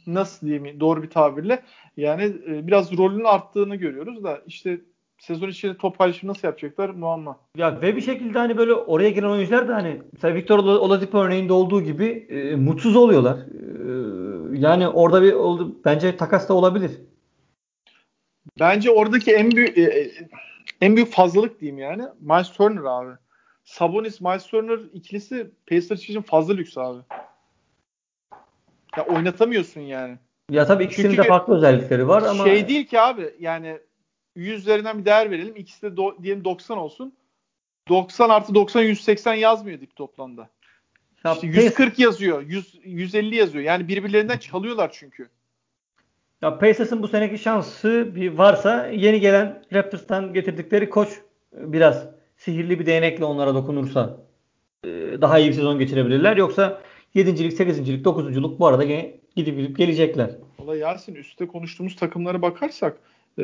nasıl 0.07 0.47
diyeyim 0.47 0.79
doğru 0.79 1.03
bir 1.03 1.09
tabirle 1.09 1.63
yani 1.97 2.23
e, 2.23 2.67
biraz 2.67 2.97
rolünün 2.97 3.23
arttığını 3.23 3.75
görüyoruz 3.75 4.23
da 4.23 4.41
işte 4.47 4.81
sezon 5.19 5.47
içinde 5.47 5.77
top 5.77 5.97
paylaşımı 5.97 6.31
nasıl 6.31 6.47
yapacaklar 6.47 6.89
muamma. 6.89 7.39
Ya 7.57 7.81
ve 7.81 7.95
bir 7.95 8.01
şekilde 8.01 8.37
hani 8.39 8.57
böyle 8.57 8.73
oraya 8.73 9.09
giren 9.09 9.29
oyuncular 9.29 9.67
da 9.67 9.75
hani 9.75 10.01
mesela 10.13 10.35
Victor 10.35 10.59
Ola- 10.59 10.79
Oladipo 10.79 11.19
örneğinde 11.19 11.53
olduğu 11.53 11.81
gibi 11.81 12.27
e, 12.29 12.55
mutsuz 12.55 12.95
oluyorlar. 12.95 13.37
E, 13.37 14.59
yani 14.59 14.87
orada 14.87 15.21
bir 15.23 15.33
oldu 15.33 15.75
bence 15.85 16.17
takas 16.17 16.49
da 16.49 16.53
olabilir. 16.53 16.91
Bence 18.59 18.91
oradaki 18.91 19.33
en 19.33 19.51
büyük 19.51 19.77
e, 19.77 19.81
e, 19.81 20.11
en 20.81 20.95
büyük 20.95 21.11
fazlalık 21.11 21.61
diyeyim 21.61 21.79
yani 21.79 22.03
Miles 22.19 22.51
Turner 22.51 22.83
abi. 22.83 23.11
Sabonis 23.63 24.21
Miles 24.21 24.47
Turner 24.47 24.79
ikilisi 24.93 25.51
Pacers 25.69 25.91
için 26.03 26.21
fazla 26.21 26.53
lüks 26.53 26.77
abi. 26.77 27.01
Ya 28.97 29.05
oynatamıyorsun 29.05 29.81
yani. 29.81 30.17
Ya 30.51 30.65
tabii 30.65 30.83
ikisinin 30.83 31.09
Çünkü 31.09 31.23
de 31.23 31.27
farklı 31.27 31.55
özellikleri 31.55 32.07
var 32.07 32.23
ama 32.23 32.43
Şey 32.43 32.67
değil 32.67 32.85
ki 32.85 33.01
abi 33.01 33.35
yani 33.39 33.79
100 34.35 34.61
üzerinden 34.61 34.99
bir 34.99 35.05
değer 35.05 35.31
verelim. 35.31 35.55
İkisi 35.55 35.81
de 35.81 35.87
do- 35.87 36.23
diyelim 36.23 36.43
90 36.43 36.77
olsun. 36.77 37.13
90 37.89 38.29
artı 38.29 38.55
90 38.55 38.81
180 38.81 39.33
yazmıyor 39.33 39.81
dip 39.81 39.95
toplamda. 39.95 40.49
ya 41.25 41.33
İşte 41.33 41.47
Pac- 41.47 41.63
140 41.63 41.99
yazıyor. 41.99 42.41
100, 42.41 42.79
150 42.83 43.35
yazıyor. 43.35 43.63
Yani 43.63 43.87
birbirlerinden 43.87 44.37
çalıyorlar 44.37 44.91
çünkü. 44.93 45.29
Ya 46.41 46.57
Pacers'ın 46.57 47.03
bu 47.03 47.07
seneki 47.07 47.37
şansı 47.37 48.15
bir 48.15 48.31
varsa 48.31 48.87
yeni 48.87 49.19
gelen 49.19 49.63
Raptors'tan 49.73 50.33
getirdikleri 50.33 50.89
koç 50.89 51.09
e, 51.57 51.73
biraz 51.73 52.07
sihirli 52.37 52.79
bir 52.79 52.85
değnekle 52.85 53.25
onlara 53.25 53.53
dokunursa 53.53 54.17
e, 54.83 54.89
daha 55.21 55.39
iyi 55.39 55.49
bir 55.49 55.53
sezon 55.53 55.79
geçirebilirler. 55.79 56.37
Yoksa 56.37 56.81
7.lik, 57.15 57.53
8.lik, 57.59 58.05
9.luk 58.05 58.59
bu 58.59 58.67
arada 58.67 58.83
gene 58.83 59.15
gidip 59.35 59.57
gidip 59.57 59.77
gelecekler. 59.77 60.31
Valla 60.59 60.75
Yasin 60.75 61.15
üstte 61.15 61.47
konuştuğumuz 61.47 61.95
takımlara 61.95 62.41
bakarsak 62.41 62.97
e, 63.37 63.43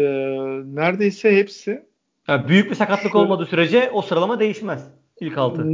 neredeyse 0.66 1.36
hepsi 1.38 1.84
Ya 2.28 2.48
büyük 2.48 2.70
bir 2.70 2.76
sakatlık 2.76 3.12
Şöyle- 3.12 3.18
olmadığı 3.26 3.46
sürece 3.46 3.92
o 3.94 4.02
sıralama 4.02 4.40
değişmez. 4.40 4.88
İlk 5.20 5.38
altı. 5.38 5.68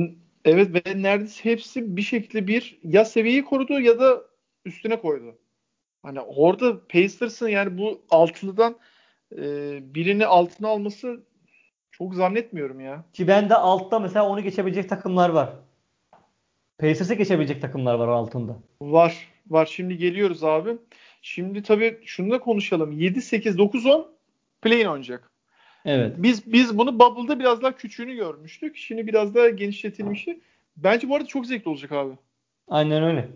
Evet 0.46 0.74
ve 0.74 1.02
neredeyse 1.02 1.52
hepsi 1.52 1.98
bir 1.98 2.02
şekilde 2.02 2.48
bir 2.48 2.80
ya 2.84 3.06
seviyeyi 3.06 3.46
korudu 3.46 3.80
ya 3.80 4.00
da 4.00 4.22
üstüne 4.66 5.00
koydu. 5.00 5.36
Hani 6.04 6.22
orada 6.22 6.88
Pacers'ın 6.88 7.48
yani 7.48 7.78
bu 7.78 8.02
altılıdan 8.10 8.76
e, 9.38 9.44
birini 9.96 10.26
altına 10.26 10.68
alması 10.68 11.24
çok 11.92 12.16
zannetmiyorum 12.16 12.80
ya. 12.80 13.04
Ki 13.14 13.28
ben 13.28 13.50
de 13.50 13.56
altta 13.56 14.00
mesela 14.00 14.30
onu 14.30 14.42
geçebilecek 14.44 14.90
takımlar 14.90 15.30
var. 15.30 15.50
Pacers'ı 16.80 17.14
geçebilecek 17.14 17.62
takımlar 17.62 17.96
var 17.96 18.08
altında. 18.08 18.58
Var. 18.82 19.28
Var. 19.48 19.66
Şimdi 19.66 19.98
geliyoruz 19.98 20.44
abi. 20.44 20.78
Şimdi 21.22 21.64
tabii 21.64 22.00
şunu 22.06 22.32
da 22.32 22.40
konuşalım. 22.40 22.92
7 22.92 23.22
8 23.22 23.58
9 23.58 23.86
10 23.86 24.08
play-in 24.62 24.86
oynayacak. 24.86 25.32
Evet. 25.86 26.16
Biz 26.18 26.54
biz 26.54 26.78
bunu 26.78 27.00
Bubble'da 27.00 27.40
biraz 27.40 27.62
daha 27.62 27.76
küçüğünü 27.76 28.16
görmüştük. 28.16 28.78
Şimdi 28.78 29.08
biraz 29.08 29.36
daha 29.36 29.50
genişletilmişi. 29.50 30.42
Bence 30.78 31.10
bu 31.10 31.16
arada 31.16 31.28
çok 31.28 31.46
zevkli 31.46 31.70
olacak 31.70 31.92
abi. 31.92 32.14
Aynen 32.68 33.04
öyle. 33.04 33.30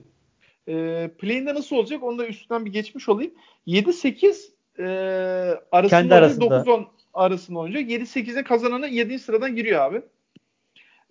E, 0.67 1.07
play'inde 1.19 1.55
nasıl 1.55 1.75
olacak? 1.75 2.03
Onu 2.03 2.17
da 2.17 2.27
üstünden 2.27 2.65
bir 2.65 2.73
geçmiş 2.73 3.09
olayım. 3.09 3.31
7-8 3.67 4.51
e, 4.79 4.83
arasında 5.71 5.89
Kendi 5.89 6.13
oynayacak, 6.13 6.51
arasında. 6.51 6.71
9-10 6.71 6.85
arasında 7.13 7.59
oynayacak. 7.59 7.91
7-8'in 7.91 8.43
kazananı 8.43 8.87
7. 8.87 9.19
sıradan 9.19 9.55
giriyor 9.55 9.81
abi. 9.81 10.01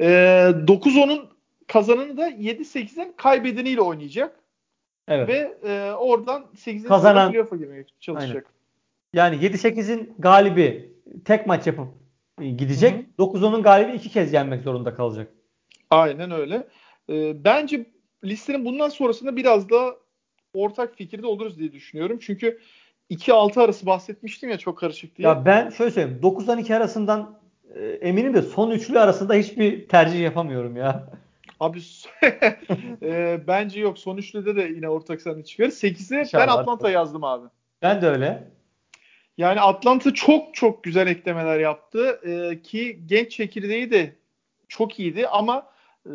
E, 0.00 0.06
9-10'un 0.06 1.39
kazananı 1.72 2.16
da 2.16 2.28
7-8'in 2.30 3.12
kaybedeniyle 3.16 3.80
oynayacak. 3.80 4.36
Evet. 5.08 5.28
Ve 5.28 5.68
e, 5.68 5.92
oradan 5.92 6.46
8. 6.56 6.84
Kazanan- 6.84 7.30
playoff'a 7.30 7.56
girmeye 7.56 7.84
çalışacak. 8.00 8.46
Yani 9.14 9.36
7-8'in 9.36 10.14
galibi 10.18 10.92
tek 11.24 11.46
maç 11.46 11.66
yapıp 11.66 11.88
gidecek. 12.38 12.92
Hı 12.92 13.22
9-10'un 13.22 13.62
galibi 13.62 13.96
iki 13.96 14.10
kez 14.10 14.32
yenmek 14.32 14.62
zorunda 14.62 14.94
kalacak. 14.94 15.32
Aynen 15.90 16.30
öyle. 16.30 16.68
E, 17.10 17.44
bence 17.44 17.86
listenin 18.24 18.64
bundan 18.64 18.88
sonrasında 18.88 19.36
biraz 19.36 19.70
da 19.70 19.96
ortak 20.54 20.96
fikirde 20.96 21.26
oluruz 21.26 21.58
diye 21.58 21.72
düşünüyorum. 21.72 22.18
Çünkü 22.20 22.60
2-6 23.10 23.62
arası 23.62 23.86
bahsetmiştim 23.86 24.50
ya 24.50 24.58
çok 24.58 24.78
karışık 24.78 25.16
diye. 25.16 25.28
Ya 25.28 25.44
ben 25.44 25.70
şöyle 25.70 25.90
söyleyeyim. 25.90 26.20
9'dan 26.22 26.58
2 26.58 26.76
arasından 26.76 27.38
e, 27.74 27.84
eminim 27.84 28.34
de 28.34 28.42
son 28.42 28.70
üçlü 28.70 28.98
arasında 28.98 29.34
hiçbir 29.34 29.88
tercih 29.88 30.20
yapamıyorum 30.20 30.76
ya. 30.76 31.19
Abi 31.60 31.80
e, 33.02 33.40
bence 33.46 33.80
yok. 33.80 33.98
Son 33.98 34.16
üçlüde 34.16 34.56
de 34.56 34.62
yine 34.62 34.88
ortak 34.88 35.22
sahne 35.22 35.44
çıkar. 35.44 35.64
8'e 35.64 36.38
ben. 36.38 36.48
Atlanta 36.48 36.90
yazdım 36.90 37.24
abi. 37.24 37.46
Ben 37.82 38.02
de 38.02 38.08
öyle. 38.08 38.50
Yani 39.36 39.60
Atlanta 39.60 40.14
çok 40.14 40.54
çok 40.54 40.84
güzel 40.84 41.06
eklemeler 41.06 41.60
yaptı. 41.60 42.20
E, 42.24 42.62
ki 42.62 43.00
genç 43.06 43.30
çekirdeği 43.30 43.90
de 43.90 44.16
çok 44.68 45.00
iyiydi 45.00 45.26
ama 45.26 45.66
e, 46.06 46.10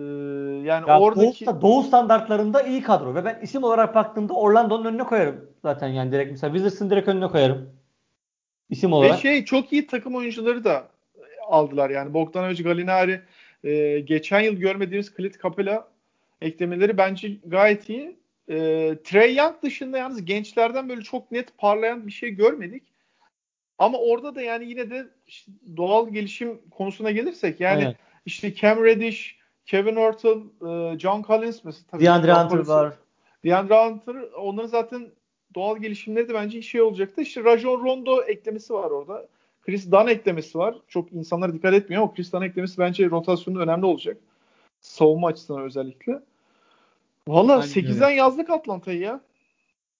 yani 0.63 0.89
Ya 0.89 0.99
oradaki 0.99 1.45
Doğu, 1.45 1.61
Doğu 1.61 1.83
standartlarında 1.83 2.61
iyi 2.61 2.81
kadro 2.81 3.15
ve 3.15 3.25
ben 3.25 3.39
isim 3.41 3.63
olarak 3.63 3.95
baktığımda 3.95 4.33
Orlando'nun 4.33 4.85
önüne 4.85 5.03
koyarım 5.03 5.49
zaten 5.61 5.87
yani 5.87 6.11
direkt 6.11 6.31
mesela 6.31 6.53
Wizards'ın 6.53 6.89
direkt 6.89 7.07
önüne 7.07 7.27
koyarım. 7.27 7.69
İsim 8.69 8.91
ve 8.91 8.95
olarak. 8.95 9.19
şey 9.19 9.45
çok 9.45 9.73
iyi 9.73 9.87
takım 9.87 10.15
oyuncuları 10.15 10.63
da 10.63 10.87
aldılar. 11.47 11.89
Yani 11.89 12.13
Bogdanovic, 12.13 12.63
Gallinari, 12.63 13.21
e, 13.65 13.99
geçen 13.99 14.41
yıl 14.41 14.53
görmediğimiz 14.53 15.13
Clint 15.17 15.43
Capela 15.43 15.87
eklemeleri 16.41 16.97
bence 16.97 17.31
gayet 17.45 17.89
iyi. 17.89 18.15
E, 18.49 18.55
Trey 19.03 19.35
Young 19.35 19.55
dışında 19.63 19.97
yalnız 19.97 20.25
gençlerden 20.25 20.89
böyle 20.89 21.01
çok 21.01 21.31
net 21.31 21.57
parlayan 21.57 22.07
bir 22.07 22.11
şey 22.11 22.29
görmedik. 22.29 22.83
Ama 23.77 23.97
orada 23.97 24.35
da 24.35 24.41
yani 24.41 24.69
yine 24.69 24.89
de 24.89 25.07
işte 25.27 25.51
doğal 25.77 26.09
gelişim 26.09 26.61
konusuna 26.71 27.11
gelirsek 27.11 27.59
yani 27.59 27.77
Aynen. 27.77 27.95
işte 28.25 28.55
Cam 28.55 28.83
Reddish, 28.83 29.37
Kevin 29.65 29.95
Hurtle, 29.95 30.29
e, 30.29 30.99
John 30.99 31.23
Collins 31.23 31.63
mesela 31.63 31.85
tabii 31.91 32.03
DeAndre 32.03 32.33
Hunter 32.33 32.67
var. 32.67 32.93
DeAndre 33.45 33.89
Hunter 33.89 34.15
onların 34.37 34.67
zaten 34.67 35.07
doğal 35.55 35.77
gelişimleri 35.77 36.29
de 36.29 36.33
bence 36.33 36.61
şey 36.61 36.81
olacaktı. 36.81 37.21
İşte 37.21 37.43
Rajon 37.43 37.83
Rondo 37.83 38.21
eklemesi 38.21 38.73
var 38.73 38.91
orada. 38.91 39.27
Chris 39.65 39.91
Dunn 39.91 40.07
eklemesi 40.07 40.57
var. 40.57 40.75
Çok 40.87 41.13
insanlar 41.13 41.53
dikkat 41.53 41.73
etmiyor 41.73 42.03
ama 42.03 42.13
Chris 42.13 42.33
Dunn 42.33 42.41
eklemesi 42.41 42.77
bence 42.77 43.09
rotasyonda 43.09 43.59
önemli 43.59 43.85
olacak. 43.85 44.17
Savunma 44.81 45.27
açısından 45.27 45.61
özellikle. 45.63 46.19
Valla 47.27 47.53
Aynen 47.53 47.65
8'den 47.67 48.09
yazdık 48.09 48.49
Atlanta'yı 48.49 48.99
ya. 48.99 49.21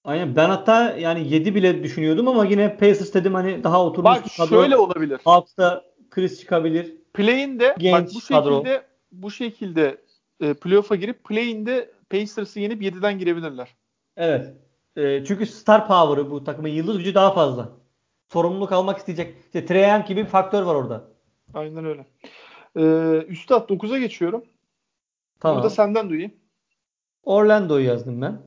Aynen. 0.04 0.36
Ben 0.36 0.50
hatta 0.50 0.92
yani 0.92 1.34
7 1.34 1.56
bile 1.56 1.84
düşünüyordum 1.84 2.28
ama 2.28 2.46
yine 2.46 2.78
Pacers 2.78 3.14
dedim 3.14 3.34
hani 3.34 3.64
daha 3.64 3.86
oturmuş 3.86 4.06
Bak 4.06 4.26
bir 4.26 4.30
kadro. 4.38 4.62
şöyle 4.62 4.78
olabilir. 4.78 5.20
Hawks'ta 5.26 5.84
Chris 6.10 6.40
çıkabilir. 6.40 6.94
Play'inde 7.14 7.76
Genç 7.78 7.94
bak 7.94 8.16
bu 8.16 8.34
kadro. 8.34 8.56
şekilde 8.56 8.84
bu 9.12 9.32
şekilde 9.32 9.98
e, 10.42 10.54
playoff'a 10.54 10.96
girip 10.96 11.24
play'inde 11.24 11.92
Pacers'ı 12.10 12.60
yenip 12.60 12.82
7'den 12.82 13.20
girebilirler. 13.20 13.76
Evet. 14.18 14.54
Ee, 14.98 15.24
çünkü 15.28 15.46
star 15.46 15.88
power'ı 15.88 16.32
bu 16.32 16.44
takımın 16.44 16.70
yıldız 16.70 16.98
gücü 16.98 17.16
daha 17.16 17.34
fazla. 17.34 17.70
Sorumluluk 18.34 18.72
almak 18.72 18.98
isteyecek. 18.98 19.36
İşte 19.46 19.66
Trae 19.66 19.88
Young 19.90 20.08
gibi 20.08 20.24
bir 20.24 20.30
faktör 20.30 20.64
var 20.64 20.76
orada. 20.76 21.08
Aynen 21.54 21.86
öyle. 21.86 22.06
Ee, 22.76 23.26
Üstad 23.28 23.70
9'a 23.70 23.98
geçiyorum. 23.98 24.44
Tamam. 25.40 25.58
Burada 25.58 25.70
senden 25.70 26.10
duyayım. 26.10 26.34
Orlando'yu 27.24 27.86
yazdım 27.86 28.22
ben. 28.22 28.42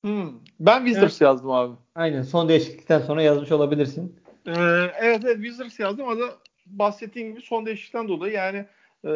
Hmm. 0.00 0.32
Ben 0.60 0.84
Wizards 0.84 1.20
yazdım 1.20 1.50
abi. 1.50 1.76
Aynen. 1.94 2.22
Son 2.22 2.48
değişiklikten 2.48 3.00
sonra 3.00 3.22
yazmış 3.22 3.52
olabilirsin. 3.52 4.20
Ee, 4.46 4.52
evet 5.00 5.24
evet 5.24 5.36
Wizards 5.36 5.80
yazdım 5.80 6.08
ama 6.08 6.20
da 6.20 6.24
bahsettiğim 6.66 7.30
gibi 7.30 7.42
son 7.42 7.66
değişiklikten 7.66 8.08
dolayı 8.08 8.32
yani 8.32 8.66
e, 9.04 9.10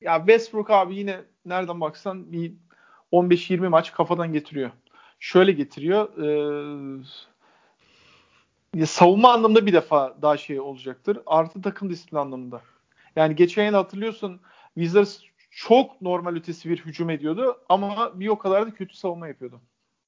ya 0.00 0.18
Westbrook 0.18 0.70
abi 0.70 0.96
yine 0.96 1.20
nereden 1.44 1.80
baksan 1.80 2.32
bir 2.32 2.54
15-20 3.12 3.68
maç 3.68 3.92
kafadan 3.92 4.32
getiriyor. 4.32 4.70
Şöyle 5.18 5.52
getiriyor. 5.52 6.18
E, 6.18 7.04
ya 8.76 8.86
savunma 8.86 9.32
anlamında 9.32 9.66
bir 9.66 9.72
defa 9.72 10.16
daha 10.22 10.36
şey 10.36 10.60
olacaktır. 10.60 11.18
Artı 11.26 11.62
takım 11.62 11.90
disiplini 11.90 12.20
anlamında. 12.20 12.60
Yani 13.16 13.36
geçen 13.36 13.66
yıl 13.66 13.74
hatırlıyorsun 13.74 14.40
Wizards 14.74 15.18
çok 15.50 16.02
normal 16.02 16.36
ötesi 16.36 16.70
bir 16.70 16.78
hücum 16.78 17.10
ediyordu 17.10 17.56
ama 17.68 18.12
bir 18.14 18.28
o 18.28 18.38
kadar 18.38 18.66
da 18.66 18.70
kötü 18.70 18.96
savunma 18.96 19.28
yapıyordu. 19.28 19.60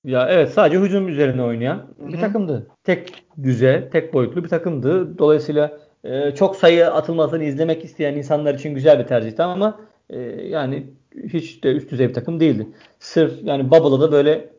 Ya 0.05 0.29
evet 0.29 0.53
sadece 0.53 0.81
hücum 0.81 1.09
üzerine 1.09 1.43
oynayan 1.43 1.87
bir 1.99 2.13
Hı 2.13 2.17
hı. 2.17 2.21
takımdı. 2.21 2.67
Tek 2.85 3.25
düze, 3.43 3.89
tek 3.93 4.15
boyutlu 4.15 4.45
bir 4.45 4.49
takımdı. 4.49 5.19
Dolayısıyla 5.19 5.79
e, 6.05 6.35
çok 6.35 6.57
sayı 6.57 6.91
atılmasını 6.91 7.45
izlemek 7.45 7.85
isteyen 7.85 8.15
insanlar 8.15 8.55
için 8.55 8.75
güzel 8.75 8.99
bir 8.99 9.07
tercihti 9.07 9.43
ama 9.43 9.81
e, 10.11 10.19
yani 10.47 10.87
hiç 11.33 11.65
de 11.65 11.73
üst 11.73 11.91
düzey 11.91 12.09
bir 12.09 12.15
takım 12.15 12.41
değildi. 12.41 12.69
Sırf 12.99 13.33
yani 13.43 13.71
Bubble'a 13.71 14.01
da 14.01 14.13
böyle 14.13 14.51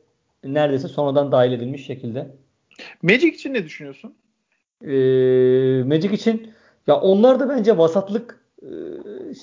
neredeyse 0.44 0.88
sonradan 0.88 1.32
dahil 1.32 1.52
edilmiş 1.52 1.86
şekilde. 1.86 2.39
Magic 3.04 3.28
için 3.28 3.54
ne 3.54 3.66
düşünüyorsun? 3.66 4.16
Ee, 4.84 4.88
Magic 5.86 6.14
için 6.14 6.54
ya 6.88 7.00
onlar 7.00 7.40
da 7.40 7.50
bence 7.50 7.78
vasatlık 7.78 8.46
e, 8.62 8.70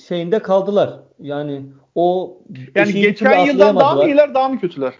şeyinde 0.07 0.39
kaldılar. 0.39 0.99
Yani 1.19 1.65
o 1.95 2.37
Yani 2.75 2.93
geçen 2.93 3.45
yıldan 3.45 3.75
daha 3.79 3.95
mı 3.95 4.05
iyiler 4.05 4.33
daha 4.33 4.49
mı 4.49 4.59
kötüler? 4.59 4.93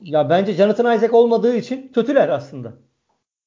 Ya 0.00 0.30
bence 0.30 0.52
Jonathan 0.52 0.96
Isaac 0.96 1.14
olmadığı 1.14 1.56
için 1.56 1.92
kötüler 1.94 2.28
aslında. 2.28 2.72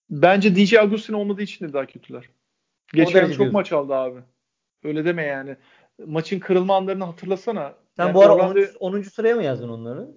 Bence 0.10 0.55
DJ 0.55 0.74
Agustin 0.74 1.14
olmadığı 1.14 1.41
için 1.41 1.68
de 1.68 1.74
daha 1.74 1.86
kötüler. 1.86 2.30
Geçen 2.93 3.22
yıl 3.22 3.30
çok 3.30 3.38
diyorsun. 3.38 3.53
maç 3.53 3.72
aldı 3.72 3.93
abi. 3.93 4.20
Öyle 4.84 5.05
deme 5.05 5.24
yani. 5.24 5.55
Maçın 6.05 6.39
kırılma 6.39 6.76
anlarını 6.76 7.03
hatırlasana. 7.03 7.74
Sen 7.95 8.05
Yani 8.05 8.14
bu 8.14 8.22
ara 8.22 8.36
Orlando 8.36 8.60
10. 8.80 8.93
10. 8.93 9.01
sıraya 9.01 9.36
mı 9.36 9.43
yazdın 9.43 9.70
onları? 9.70 10.07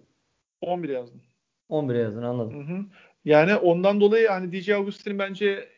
11 0.60 0.88
yazdım. 0.88 1.22
11'e 1.70 1.98
yazdın 1.98 2.22
anladım. 2.22 2.68
Hı 2.68 2.72
hı. 2.72 2.84
Yani 3.24 3.56
ondan 3.56 4.00
dolayı 4.00 4.28
hani 4.28 4.52
DJ 4.52 4.68
Augustin'in 4.70 5.18
bence 5.18 5.68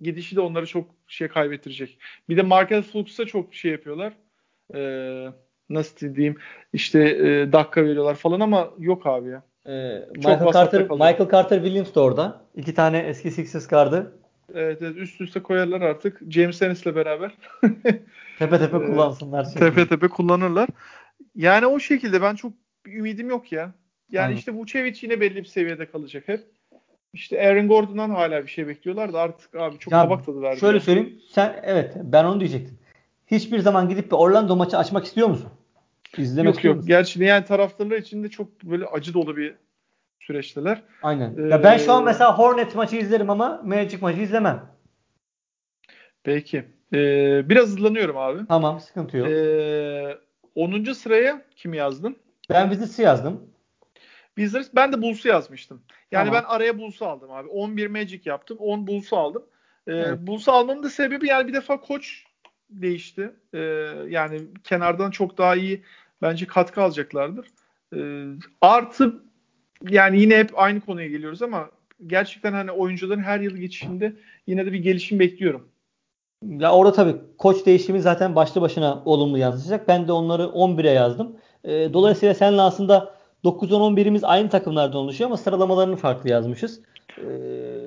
gidişi 0.00 0.36
de 0.36 0.40
onları 0.40 0.66
çok 0.66 0.86
şey 1.08 1.28
kaybettirecek. 1.28 1.98
Bir 2.28 2.36
de 2.36 2.42
Markel 2.42 2.82
Fultz'a 2.82 3.24
çok 3.26 3.54
şey 3.54 3.72
yapıyorlar. 3.72 4.12
Ee, 4.74 5.26
nasıl 5.70 6.14
diyeyim 6.14 6.36
işte 6.72 7.00
e, 7.00 7.52
dakika 7.52 7.84
veriyorlar 7.84 8.14
falan 8.14 8.40
ama 8.40 8.70
yok 8.78 9.06
abi 9.06 9.28
ya. 9.28 9.42
Ee, 9.66 10.08
Michael 10.16 10.52
Carter 10.52 10.88
kalıyor. 10.88 11.10
Michael 11.10 11.30
Carter 11.30 11.56
Williams 11.56 11.94
de 11.94 12.00
orada. 12.00 12.44
İki 12.54 12.74
tane 12.74 12.98
eski 12.98 13.30
Sixers 13.30 13.66
gardı. 13.66 14.12
Evet, 14.54 14.82
evet 14.82 14.96
üst 14.96 15.20
üste 15.20 15.42
koyarlar 15.42 15.80
artık. 15.80 16.20
James 16.30 16.62
Ennis'le 16.62 16.86
beraber. 16.86 17.34
Tepe 18.38 18.58
tepe 18.58 18.76
Ee, 18.76 18.86
kullansınlar. 18.86 19.44
şimdi. 19.44 19.58
tepe 19.58 19.88
tepe 19.88 20.08
kullanırlar. 20.08 20.68
Yani 21.34 21.66
o 21.66 21.78
şekilde 21.78 22.22
ben 22.22 22.34
çok 22.34 22.52
ümidim 22.86 23.28
yok 23.28 23.52
ya. 23.52 23.74
Yani 24.10 24.24
Aynen. 24.24 24.36
işte 24.36 24.52
Vucevic 24.52 24.98
yine 25.02 25.20
belli 25.20 25.36
bir 25.36 25.44
seviyede 25.44 25.86
kalacak 25.86 26.28
hep. 26.28 26.40
İşte 27.14 27.48
Aaron 27.48 27.68
Gordon'dan 27.68 28.10
hala 28.10 28.42
bir 28.42 28.48
şey 28.50 28.68
bekliyorlar 28.68 29.12
da 29.12 29.20
artık 29.20 29.54
abi 29.54 29.78
çok 29.78 29.92
Ya 29.92 30.02
kabak 30.02 30.26
tadı 30.26 30.42
verdi. 30.42 30.60
Şöyle 30.60 30.76
ya. 30.76 30.80
söyleyeyim. 30.80 31.20
Sen 31.30 31.60
evet 31.62 31.94
ben 32.02 32.24
onu 32.24 32.40
diyecektim. 32.40 32.78
Hiçbir 33.26 33.58
zaman 33.58 33.88
gidip 33.88 34.06
bir 34.06 34.16
Orlando 34.16 34.56
maçı 34.56 34.78
açmak 34.78 35.04
istiyor 35.04 35.28
musun? 35.28 35.48
İzlemek 36.16 36.54
Yok 36.54 36.64
yok. 36.64 36.76
musun? 36.76 36.88
Gerçi 36.88 37.24
yani 37.24 37.44
taraftarlar 37.44 37.96
için 37.96 38.24
de 38.24 38.28
çok 38.28 38.62
böyle 38.62 38.86
acı 38.86 39.14
dolu 39.14 39.36
bir 39.36 39.54
süreçteler. 40.20 40.82
Aynen. 41.02 41.34
Ee, 41.38 41.48
ya 41.48 41.62
ben 41.62 41.78
şu 41.78 41.92
an 41.92 42.04
mesela 42.04 42.38
Hornets 42.38 42.74
maçı 42.74 42.96
izlerim 42.96 43.30
ama 43.30 43.60
Magic 43.64 43.98
maçı 44.00 44.20
izlemem. 44.20 44.66
Peki. 46.22 46.64
Ee, 46.94 47.48
biraz 47.48 47.66
hızlanıyorum 47.68 48.16
abi. 48.16 48.46
Tamam 48.48 48.80
sıkıntı 48.80 49.16
yok. 49.16 49.28
Ee, 49.28 50.18
10. 50.54 50.92
sıraya 50.92 51.42
kim 51.56 51.74
yazdın? 51.74 52.16
ben 52.50 52.68
Wizards'ı 52.68 53.02
yazdım. 53.02 53.50
Wizards. 54.36 54.68
Ben 54.74 54.92
de 54.92 55.02
Bulls'u 55.02 55.28
yazmıştım. 55.28 55.82
Yani 56.10 56.26
Tamam. 56.26 56.42
ben 56.42 56.54
araya 56.54 56.78
Bulls'u 56.78 57.06
aldım 57.06 57.30
abi. 57.30 57.48
11 57.48 57.86
Magic 57.86 58.20
yaptım. 58.24 58.58
10 58.58 58.86
Bulls'u 58.86 59.16
aldım. 59.16 59.42
Ee, 59.86 59.92
Evet. 59.92 60.18
Bulls'u 60.20 60.52
almamın 60.52 60.82
da 60.82 60.90
sebebi 60.90 61.28
yani 61.28 61.48
bir 61.48 61.52
defa 61.52 61.80
koç 61.80 62.24
değişti. 62.70 63.30
Ee, 63.54 63.58
yani 64.08 64.40
kenardan 64.64 65.10
çok 65.10 65.38
daha 65.38 65.56
iyi 65.56 65.82
bence 66.22 66.46
katkı 66.46 66.82
alacaklardır. 66.82 67.46
Ee, 67.96 68.24
artı 68.60 69.22
yani 69.88 70.20
yine 70.20 70.38
hep 70.38 70.50
aynı 70.58 70.80
konuya 70.80 71.06
geliyoruz 71.08 71.42
ama 71.42 71.70
gerçekten 72.06 72.52
hani 72.52 72.70
oyuncuların 72.70 73.22
her 73.22 73.40
yıl 73.40 73.56
geçişinde 73.56 74.12
yine 74.46 74.66
de 74.66 74.72
bir 74.72 74.78
gelişim 74.78 75.18
bekliyorum. 75.18 75.68
Ya 76.42 76.72
orada 76.72 76.92
tabii 76.92 77.16
koç 77.38 77.66
değişimi 77.66 78.00
zaten 78.00 78.36
başlı 78.36 78.60
başına 78.60 79.02
olumlu 79.04 79.38
yansıyacak. 79.38 79.88
Ben 79.88 80.08
de 80.08 80.12
onları 80.12 80.42
11'e 80.42 80.90
yazdım. 80.90 81.36
Ee, 81.64 81.90
dolayısıyla 81.92 82.34
seninle 82.34 82.60
aslında 82.60 83.13
9-10-11'imiz 83.44 84.26
aynı 84.26 84.48
takımlardan 84.48 84.96
oluşuyor 84.96 85.30
ama 85.30 85.36
sıralamalarını 85.36 85.96
farklı 85.96 86.30
yazmışız. 86.30 86.80
Ee, 87.18 87.22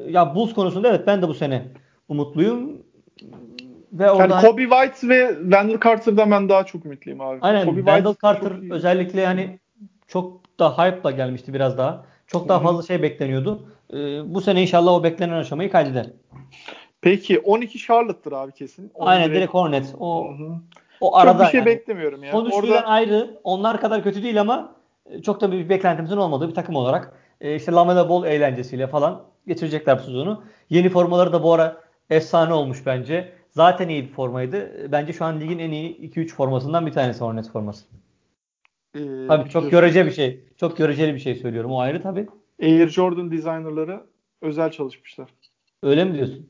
ya 0.09 0.35
Bulls 0.35 0.53
konusunda 0.53 0.89
evet 0.89 1.07
ben 1.07 1.21
de 1.21 1.27
bu 1.27 1.33
sene 1.33 1.63
umutluyum. 2.09 2.71
Ve 3.93 4.03
Yani 4.03 4.33
Kobe 4.41 4.61
White 4.61 5.09
ve 5.09 5.35
Wendell 5.41 5.79
Carter'dan 5.83 6.31
ben 6.31 6.49
daha 6.49 6.65
çok 6.65 6.85
ümitliyim 6.85 7.21
abi. 7.21 7.39
aynen 7.41 7.65
Kobe 7.65 7.75
Wendell 7.75 8.03
White 8.13 8.27
Carter 8.27 8.49
çok 8.49 8.71
özellikle 8.71 9.25
hani 9.25 9.59
çok 10.07 10.59
da 10.59 10.77
hype'la 10.77 11.11
gelmişti 11.11 11.53
biraz 11.53 11.77
daha. 11.77 12.05
Çok 12.27 12.49
daha 12.49 12.59
fazla 12.59 12.83
şey 12.83 13.01
bekleniyordu. 13.01 13.67
Ee, 13.93 13.95
bu 14.33 14.41
sene 14.41 14.61
inşallah 14.61 14.91
o 14.91 15.03
beklenen 15.03 15.33
aşamayı 15.33 15.71
kaydeder. 15.71 16.05
Peki 17.01 17.39
12 17.39 17.79
Charlotte'dır 17.79 18.31
abi 18.35 18.51
kesin. 18.51 18.91
Onu 18.93 19.09
Aynen 19.09 19.29
direkt 19.31 19.53
Hornets. 19.53 19.93
Hı 19.93 19.97
O 19.99 20.27
o 21.01 21.09
Çok 21.11 21.17
arada 21.17 21.43
bir 21.45 21.49
şey 21.49 21.57
yani. 21.57 21.65
beklemiyorum 21.65 22.23
ya. 22.23 22.31
Son 22.31 22.45
üçlüden 22.45 22.61
Orada 22.61 22.87
ayrı. 22.87 23.39
Onlar 23.43 23.81
kadar 23.81 24.03
kötü 24.03 24.23
değil 24.23 24.41
ama 24.41 24.75
çok 25.23 25.41
da 25.41 25.51
bir 25.51 25.69
beklentimizin 25.69 26.17
olmadığı 26.17 26.49
bir 26.49 26.53
takım 26.55 26.75
olarak 26.75 27.13
e, 27.41 27.55
işte 27.55 27.71
Lamela 27.71 28.09
Ball 28.09 28.25
eğlencesiyle 28.25 28.87
falan 28.87 29.23
geçirecekler 29.47 29.97
bu 29.99 30.01
sezonu. 30.03 30.43
Yeni 30.69 30.89
formaları 30.89 31.33
da 31.33 31.43
bu 31.43 31.53
ara 31.53 31.81
efsane 32.09 32.53
olmuş 32.53 32.85
bence. 32.85 33.33
Zaten 33.51 33.89
iyi 33.89 34.03
bir 34.03 34.13
formaydı. 34.13 34.57
E, 34.83 34.91
Bence 34.91 35.13
şu 35.13 35.25
an 35.25 35.39
ligin 35.39 35.59
en 35.59 35.71
iyi 35.71 35.97
2-3 36.11 36.27
formasından 36.33 36.85
bir 36.85 36.91
tanesi 36.91 37.23
Hornets 37.23 37.51
forması. 37.51 37.85
e, 38.95 39.27
Tabii 39.27 39.49
çok 39.49 39.71
görece 39.71 40.05
bir 40.05 40.11
şey. 40.11 40.43
Çok 40.57 40.77
göreceli 40.77 41.13
bir 41.13 41.19
şey 41.19 41.35
söylüyorum. 41.35 41.71
O 41.71 41.79
ayrı 41.79 42.01
tabii. 42.01 42.27
Air 42.61 42.87
Jordan 42.87 43.31
designerları 43.31 44.03
özel 44.41 44.71
çalışmışlar. 44.71 45.29
Öyle 45.83 46.05
mi 46.05 46.13
diyorsun? 46.13 46.49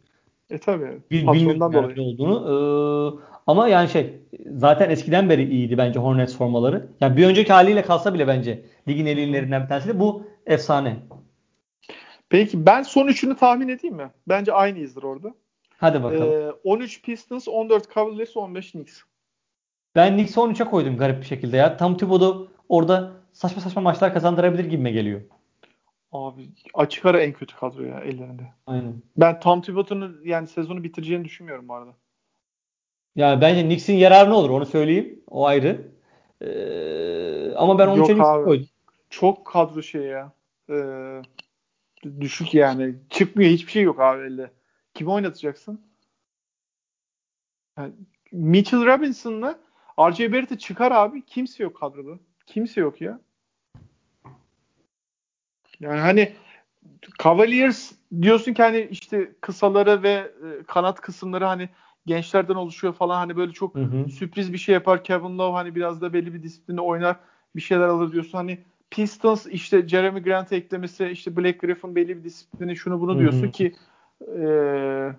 E 0.49 0.57
tabii. 0.57 1.01
Bil, 1.11 1.27
bilmiyorum 1.33 1.73
dolayı. 1.73 1.95
ne 1.97 2.01
olduğunu. 2.01 2.37
Ee, 2.47 3.36
ama 3.47 3.67
yani 3.67 3.89
şey 3.89 4.21
zaten 4.45 4.89
eskiden 4.89 5.29
beri 5.29 5.49
iyiydi 5.49 5.77
bence 5.77 5.99
Hornets 5.99 6.37
formaları. 6.37 6.87
Yani 7.01 7.17
bir 7.17 7.25
önceki 7.25 7.53
haliyle 7.53 7.81
kalsa 7.81 8.13
bile 8.13 8.27
bence 8.27 8.63
ligin 8.87 9.05
en 9.05 9.17
iyilerinden 9.17 9.63
bir 9.63 9.67
tanesi. 9.67 9.99
Bu 9.99 10.23
efsane. 10.45 10.95
Peki 12.29 12.65
ben 12.65 12.83
son 12.83 13.07
üçünü 13.07 13.35
tahmin 13.35 13.67
edeyim 13.67 13.95
mi? 13.95 14.11
Bence 14.27 14.53
aynıyızdır 14.53 15.03
orada. 15.03 15.33
Hadi 15.77 16.03
bakalım. 16.03 16.31
Ee, 16.31 16.51
13 16.63 17.01
Pistons, 17.01 17.47
14 17.47 17.95
Cavaliers, 17.95 18.37
15 18.37 18.71
Knicks. 18.71 19.01
Ben 19.95 20.13
Knicks'i 20.13 20.39
13'e 20.39 20.65
koydum 20.65 20.97
garip 20.97 21.21
bir 21.21 21.25
şekilde 21.25 21.57
ya. 21.57 21.77
Tam 21.77 21.97
Thibodeau 21.97 22.47
orada 22.69 23.11
saçma 23.33 23.61
saçma 23.61 23.81
maçlar 23.81 24.13
kazandırabilir 24.13 24.65
gibime 24.65 24.91
geliyor. 24.91 25.21
Abi 26.11 26.49
açık 26.73 27.05
ara 27.05 27.21
en 27.21 27.33
kötü 27.33 27.55
kadro 27.55 27.83
ya 27.83 27.99
ellerinde. 27.99 28.43
Aynen. 28.67 28.93
Ben 29.17 29.39
Tom 29.39 29.61
Thibodeau'nun 29.61 30.21
yani 30.23 30.47
sezonu 30.47 30.83
bitireceğini 30.83 31.25
düşünmüyorum 31.25 31.67
bu 31.67 31.73
arada. 31.73 31.91
Yani 33.17 33.41
bence 33.41 33.61
Knicks'in 33.63 33.93
yararına 33.93 34.35
olur 34.35 34.49
onu 34.49 34.65
söyleyeyim. 34.65 35.23
O 35.27 35.45
ayrı. 35.45 35.81
Ee, 36.41 37.53
ama 37.55 37.79
ben 37.79 37.87
13'e 37.87 37.97
Yok 37.97 38.07
Knicks'i 38.07 38.23
abi. 38.23 38.45
koydum. 38.45 38.67
Çok 39.09 39.45
kadro 39.45 39.81
şey 39.81 40.01
ya. 40.01 40.31
Ee, 40.69 41.21
düşük 42.19 42.53
yani. 42.53 42.95
Çıkmıyor 43.09 43.51
hiçbir 43.51 43.71
şey 43.71 43.83
yok 43.83 43.99
abi 43.99 44.23
elde. 44.23 44.51
Kimi 44.93 45.09
oynatacaksın? 45.09 45.81
Yani 47.77 47.93
Mitchell 48.31 48.85
Robinson'la 48.85 49.59
RJ 49.99 50.19
Barrett'i 50.19 50.59
çıkar 50.59 50.91
abi. 50.91 51.25
Kimse 51.25 51.63
yok 51.63 51.75
kadroda. 51.79 52.19
Kimse 52.45 52.81
yok 52.81 53.01
ya. 53.01 53.19
Yani 55.79 55.99
hani 55.99 56.33
Cavaliers 57.23 57.91
diyorsun 58.21 58.53
ki 58.53 58.63
hani 58.63 58.87
işte 58.91 59.31
kısaları 59.41 60.03
ve 60.03 60.11
e, 60.11 60.63
kanat 60.67 61.01
kısımları 61.01 61.45
hani 61.45 61.69
gençlerden 62.07 62.55
oluşuyor 62.55 62.93
falan 62.93 63.15
hani 63.17 63.37
böyle 63.37 63.51
çok 63.51 63.75
Hı 63.75 63.79
hı. 63.79 64.09
sürpriz 64.09 64.53
bir 64.53 64.57
şey 64.57 64.73
yapar. 64.73 65.03
Kevin 65.03 65.37
Love 65.37 65.53
hani 65.53 65.75
biraz 65.75 66.01
da 66.01 66.13
belli 66.13 66.33
bir 66.33 66.43
disiplini 66.43 66.81
oynar. 66.81 67.15
Bir 67.55 67.61
şeyler 67.61 67.87
alır 67.87 68.11
diyorsun. 68.11 68.37
Hani 68.37 68.59
Pistons 68.91 69.45
işte 69.45 69.87
Jeremy 69.87 70.23
Grant 70.23 70.53
eklemesi 70.53 71.07
işte 71.07 71.37
Blake 71.37 71.57
Griffin 71.57 71.95
belli 71.95 72.17
bir 72.17 72.23
disiplini 72.23 72.75
şunu 72.75 73.01
bunu 73.01 73.15
Hı 73.15 73.19
diyorsun 73.19 73.47
hı. 73.47 73.51
ki 73.51 73.75
e, 74.21 74.45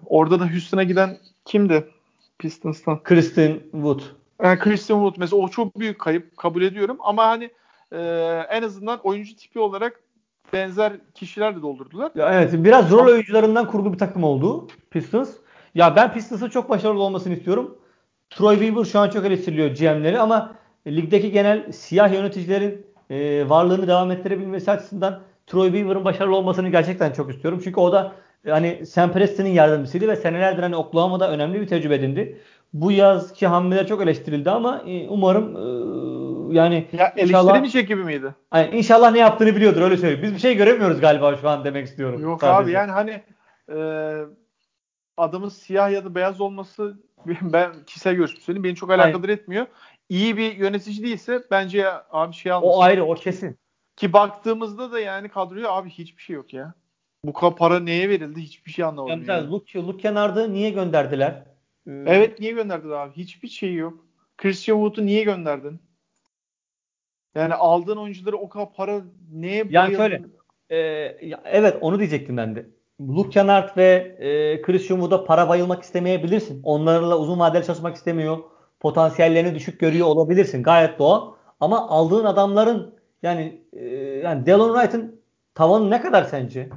orada 0.06 0.40
da 0.40 0.50
Houston'a 0.50 0.82
giden 0.82 1.18
kimdi 1.44 1.84
Pistons'tan? 2.38 3.02
Kristen 3.02 3.60
Wood. 3.72 4.00
Yani 4.42 4.58
Christian 4.58 4.98
Wood 4.98 5.14
mesela 5.18 5.42
o 5.42 5.48
çok 5.48 5.78
büyük 5.78 5.98
kayıp 5.98 6.36
kabul 6.36 6.62
ediyorum 6.62 6.96
ama 7.00 7.26
hani 7.26 7.50
e, 7.92 7.98
en 8.50 8.62
azından 8.62 8.98
oyuncu 8.98 9.36
tipi 9.36 9.58
olarak 9.58 10.00
benzer 10.52 10.92
kişiler 11.14 11.56
de 11.56 11.62
doldurdular. 11.62 12.12
Ya 12.14 12.32
evet 12.32 12.52
biraz 12.52 12.90
rol 12.90 13.06
oyuncularından 13.06 13.66
kurulu 13.66 13.92
bir 13.92 13.98
takım 13.98 14.24
oldu 14.24 14.68
Pistons. 14.90 15.30
Ya 15.78 15.96
ben 15.96 16.12
Pistons'ın 16.12 16.48
çok 16.48 16.70
başarılı 16.70 17.02
olmasını 17.02 17.34
istiyorum. 17.34 17.78
Troy 18.30 18.54
Weaver 18.58 18.84
şu 18.84 18.98
an 18.98 19.10
çok 19.10 19.24
eleştiriliyor 19.24 19.70
GM'leri 19.70 20.20
ama 20.20 20.52
ligdeki 20.86 21.32
genel 21.32 21.72
siyah 21.72 22.12
yöneticilerin 22.12 22.86
e, 23.10 23.48
varlığını 23.48 23.86
devam 23.86 24.10
ettirebilmesi 24.10 24.70
açısından 24.70 25.20
Troy 25.46 25.72
Weaver'ın 25.72 26.04
başarılı 26.04 26.36
olmasını 26.36 26.68
gerçekten 26.68 27.12
çok 27.12 27.30
istiyorum. 27.30 27.60
Çünkü 27.64 27.80
o 27.80 27.92
da 27.92 28.12
e, 28.46 28.50
hani 28.50 28.86
Sam 28.86 29.12
Preston'ın 29.12 29.48
yardımcısıydı 29.48 30.08
ve 30.08 30.16
senelerdir 30.16 30.62
hani 30.62 30.76
Oklahoma'da 30.76 31.30
önemli 31.30 31.60
bir 31.60 31.66
tecrübe 31.66 31.94
edindi. 31.94 32.40
Bu 32.72 32.92
yazki 32.92 33.46
hamleler 33.46 33.86
çok 33.86 34.02
eleştirildi 34.02 34.50
ama 34.50 34.82
e, 34.86 35.08
umarım 35.08 35.56
e, 35.56 36.54
yani 36.54 36.86
Ya 36.92 37.12
inşallah 37.16 37.42
eleştiremeyecek 37.42 37.88
gibi 37.88 38.04
miydi? 38.04 38.34
Hani 38.50 38.76
inşallah 38.76 39.12
ne 39.12 39.18
yaptığını 39.18 39.56
biliyordur 39.56 39.82
öyle 39.82 39.96
söyleyeyim. 39.96 40.22
Biz 40.22 40.34
bir 40.34 40.38
şey 40.38 40.56
göremiyoruz 40.56 41.00
galiba 41.00 41.36
şu 41.36 41.48
an 41.48 41.64
demek 41.64 41.86
istiyorum. 41.86 42.22
Yok 42.22 42.40
sadece. 42.40 42.64
abi 42.64 42.72
yani 42.72 42.90
hani 42.90 43.22
e, 43.68 43.78
adamın 45.18 45.48
siyah 45.48 45.92
ya 45.92 46.04
da 46.04 46.14
beyaz 46.14 46.40
olması 46.40 46.98
ben 47.42 47.72
kişisel 47.86 48.14
görüşüm 48.14 48.40
söyleyeyim 48.40 48.64
beni 48.64 48.74
çok 48.74 48.90
alakadar 48.90 49.28
etmiyor. 49.28 49.66
İyi 50.08 50.36
bir 50.36 50.56
yönetici 50.56 51.02
değilse 51.02 51.42
bence 51.50 51.86
abi 52.10 52.34
şey 52.34 52.52
almasın. 52.52 52.78
O 52.78 52.82
ayrı 52.82 53.04
o 53.04 53.14
kesin. 53.14 53.58
Ki 53.96 54.12
baktığımızda 54.12 54.92
da 54.92 55.00
yani 55.00 55.28
kadroya 55.28 55.70
abi 55.70 55.90
hiçbir 55.90 56.22
şey 56.22 56.36
yok 56.36 56.54
ya. 56.54 56.74
Bu 57.24 57.54
para 57.56 57.80
neye 57.80 58.08
verildi? 58.08 58.40
Hiçbir 58.40 58.70
şey 58.70 58.84
anlamadım. 58.84 59.24
Yani 59.28 59.30
yani. 59.30 59.50
Luke, 59.50 59.78
Luke 59.78 60.02
Kennard'ı 60.02 60.52
niye 60.52 60.70
gönderdiler? 60.70 61.44
Ee, 61.86 61.90
Evet 62.06 62.40
niye 62.40 62.52
gönderdin 62.52 62.90
abi? 62.90 63.16
Hiçbir 63.16 63.48
şey 63.48 63.74
yok. 63.74 64.06
Christian 64.36 64.76
Wood'u 64.76 65.06
niye 65.06 65.24
gönderdin? 65.24 65.80
Yani 67.34 67.54
aldığın 67.54 67.96
oyuncuları 67.96 68.36
o 68.36 68.48
kadar 68.48 68.72
para 68.72 69.02
neye 69.32 69.66
Yani 69.70 69.98
bayıldın? 69.98 70.32
şöyle, 70.70 71.26
ya 71.26 71.40
evet 71.44 71.78
onu 71.80 71.98
diyecektim 71.98 72.36
ben 72.36 72.56
de. 72.56 72.66
Luke 73.00 73.30
Kennard 73.30 73.76
ve 73.76 74.16
e, 74.18 74.62
Christian 74.62 74.98
Wood'a 74.98 75.24
para 75.24 75.48
bayılmak 75.48 75.82
istemeyebilirsin. 75.82 76.60
Onlarla 76.62 77.18
uzun 77.18 77.38
vadeli 77.38 77.66
çalışmak 77.66 77.96
istemiyor. 77.96 78.38
Potansiyellerini 78.80 79.54
düşük 79.54 79.80
görüyor 79.80 80.06
olabilirsin. 80.06 80.62
Gayet 80.62 80.98
doğal. 80.98 81.32
Ama 81.60 81.88
aldığın 81.88 82.24
adamların 82.24 82.94
yani 83.22 83.62
e, 83.72 83.86
yani 84.24 84.46
Delon 84.46 84.74
Wright'ın 84.74 85.20
tavanı 85.54 85.90
ne 85.90 86.00
kadar 86.00 86.24
sence? 86.24 86.68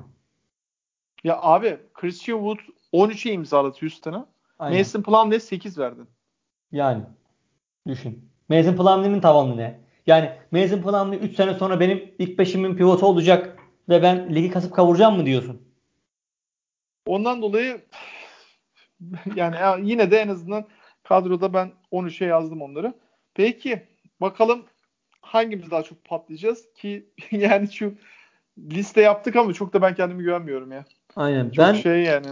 Ya 1.24 1.40
abi 1.42 1.80
Christian 1.94 2.38
Wood 2.38 2.60
13'e 2.94 3.32
imzaladı 3.32 3.78
Houston'a. 3.80 4.26
Mason 4.60 5.02
Plumlee'ye 5.02 5.40
8 5.40 5.78
verdin. 5.78 6.08
Yani 6.72 7.04
düşün. 7.88 8.30
Mason 8.50 8.76
Plumlee'nin 8.76 9.22
tavanı 9.22 9.58
ne? 9.58 9.80
Yani 10.08 10.32
Mason 10.52 10.82
Plumlee 10.82 11.18
3 11.18 11.36
sene 11.36 11.54
sonra 11.54 11.80
benim 11.80 12.14
ilk 12.20 12.40
beşimin 12.40 12.76
pivotu 12.76 13.06
olacak 13.06 13.58
ve 13.90 14.04
ben 14.04 14.36
ligi 14.36 14.52
kasıp 14.52 14.74
kavuracağım 14.74 15.18
mı 15.18 15.26
diyorsun? 15.26 15.71
Ondan 17.12 17.42
dolayı 17.42 17.82
yani 19.36 19.56
ya 19.56 19.78
yine 19.82 20.12
de 20.12 20.18
en 20.18 20.28
azından 20.28 20.66
kadroda 21.04 21.54
ben 21.54 21.72
13'e 21.92 22.28
yazdım 22.28 22.62
onları. 22.62 22.94
Peki 23.34 23.88
bakalım 24.22 24.66
hangimiz 25.22 25.72
daha 25.72 25.84
çok 25.84 26.04
patlayacağız 26.06 26.74
ki 26.74 27.06
yani 27.32 27.72
şu 27.72 27.94
liste 28.58 29.02
yaptık 29.02 29.36
ama 29.36 29.54
çok 29.54 29.74
da 29.74 29.82
ben 29.82 29.96
kendimi 29.96 30.24
güvenmiyorum 30.24 30.72
ya. 30.72 30.86
Aynen. 31.16 31.50
Çok 31.50 31.58
ben 31.58 31.74
şey 31.74 32.04
yani. 32.04 32.28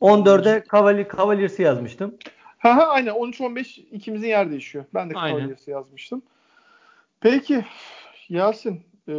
14'e 0.00 0.64
Cavalier, 0.72 1.08
Cavaliers'ı 1.16 1.62
yazmıştım. 1.62 2.18
Ha 2.58 2.76
ha 2.76 2.86
aynen 2.86 3.14
13-15 3.14 3.80
ikimizin 3.80 4.28
yer 4.28 4.50
değişiyor. 4.50 4.84
Ben 4.94 5.10
de. 5.10 5.14
Cavaliers'ı 5.14 5.70
yazmıştım. 5.70 6.22
Peki 7.20 7.64
Yasin 8.28 8.82
e, 9.08 9.14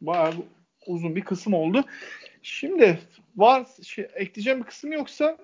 bayağı 0.00 0.32
uzun 0.86 1.16
bir 1.16 1.24
kısım 1.24 1.54
oldu. 1.54 1.84
Şimdi 2.46 2.98
var 3.36 3.66
şey, 3.82 4.08
ekleyeceğim 4.14 4.60
bir 4.60 4.64
kısım 4.64 4.92
yoksa 4.92 5.36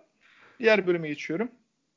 diğer 0.61 0.87
bölüme 0.87 1.09
geçiyorum. 1.09 1.51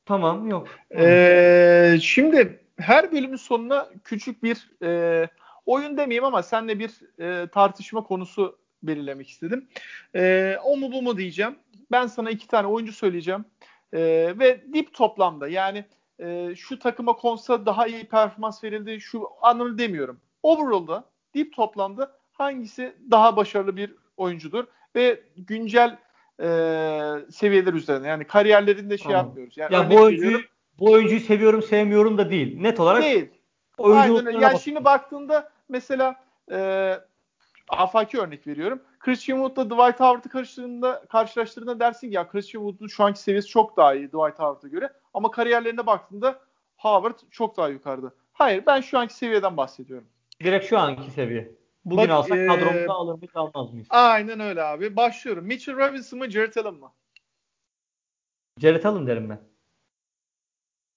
Tamam 0.06 0.48
yok. 0.48 0.68
Ee, 0.96 1.98
şimdi 2.02 2.60
her 2.78 3.12
bölümün 3.12 3.36
sonuna 3.36 3.90
küçük 4.04 4.44
bir 4.44 4.70
e, 4.84 5.30
oyun 5.66 5.98
demeyeyim 5.98 6.24
ama 6.24 6.44
seninle 6.44 6.80
bir 6.80 7.20
e, 7.20 7.48
tartışma 7.48 8.04
konusu 8.04 8.58
belirlemek 8.84 9.30
istedim. 9.30 9.68
E, 10.16 10.56
o 10.64 10.78
mu 10.78 10.92
bu 10.92 11.02
mu 11.02 11.18
diyeceğim. 11.18 11.56
Ben 11.92 12.08
sana 12.08 12.32
iki 12.32 12.48
tane 12.48 12.68
oyuncu 12.68 12.94
söyleyeceğim. 12.94 13.46
E, 13.94 14.00
ve 14.40 14.64
dip 14.74 14.94
toplamda 14.94 15.48
yani 15.48 15.86
e, 16.20 16.56
şu 16.56 16.80
takıma 16.80 17.14
konsa 17.14 17.66
daha 17.66 17.88
iyi 17.88 18.04
performans 18.04 18.64
verildi 18.64 19.02
şu 19.02 19.28
anlamı 19.42 19.78
demiyorum. 19.78 20.20
Overall'da 20.44 21.06
dip 21.34 21.56
toplamda 21.56 22.18
hangisi 22.34 22.96
daha 23.12 23.36
başarılı 23.36 23.78
bir 23.78 23.96
oyuncudur 24.18 24.66
ve 24.96 25.24
güncel 25.38 25.98
e, 26.40 26.48
seviyeler 27.32 27.74
üzerine 27.74 28.08
yani 28.08 28.24
kariyerlerinde 28.24 28.98
şey 28.98 29.12
Tamam. 29.12 29.26
yapmıyoruz. 29.26 29.58
Yani 29.58 29.74
ya 29.74 29.90
bu 29.92 29.96
oyuncuyu 29.96 30.28
veriyorum. 30.28 30.50
bu 30.80 30.92
oyuncuyu 30.92 31.20
seviyorum 31.20 31.64
sevmiyorum 31.64 32.18
da 32.18 32.30
değil. 32.30 32.62
Net 32.62 32.80
olarak 32.80 33.04
Değil. 33.04 33.30
Aynen 33.78 34.26
öyle. 34.26 34.40
Yani 34.40 34.54
bak- 34.54 34.62
şimdi 34.62 34.84
baktığında 34.84 35.52
mesela 35.70 36.16
e, 36.52 36.92
afaki 37.70 38.20
örnek 38.20 38.48
veriyorum. 38.48 38.82
Christian 39.00 39.38
Wood'la 39.38 39.66
Dwight 39.66 40.00
Howard'ı 40.00 40.30
karşılaştırdığında, 40.30 41.06
karşılaştırdığında 41.10 41.80
dersin 41.80 42.10
ki 42.10 42.16
ya 42.16 42.28
Christian 42.28 42.62
Wood'un 42.62 42.88
şu 42.88 43.04
anki 43.04 43.20
seviyesi 43.20 43.48
çok 43.48 43.78
daha 43.78 43.96
iyi 43.96 44.08
Dwight 44.08 44.40
Howard'a 44.40 44.68
göre. 44.68 44.90
Ama 45.14 45.32
kariyerlerine 45.32 45.86
baktığında 45.86 46.40
Howard 46.78 47.20
çok 47.32 47.58
daha 47.58 47.70
yukarıda. 47.70 48.12
Hayır 48.34 48.64
ben 48.68 48.82
şu 48.82 49.00
anki 49.00 49.14
seviyeden 49.14 49.58
bahsediyorum. 49.58 50.08
direkt 50.44 50.66
şu 50.66 50.80
anki 50.80 51.12
seviye. 51.12 51.52
Bugün 51.86 52.04
Bak, 52.04 52.10
alsak 52.10 52.38
e, 52.38 52.48
kadromuzda 52.48 52.94
alır 52.94 53.14
mıyız 53.14 53.36
almaz 53.36 53.74
mıyız? 53.74 53.88
Aynen 53.90 54.40
öyle 54.40 54.64
abi. 54.64 54.96
Başlıyorum. 54.96 55.46
Mitchell 55.46 55.78
Robinson 55.78 56.20
mı 56.20 56.32
Jarrett 56.32 56.58
Allen 56.58 56.74
mı? 56.74 56.92
Jared 58.60 58.84
Allen 58.84 59.08
derim 59.08 59.30
ben. 59.30 59.40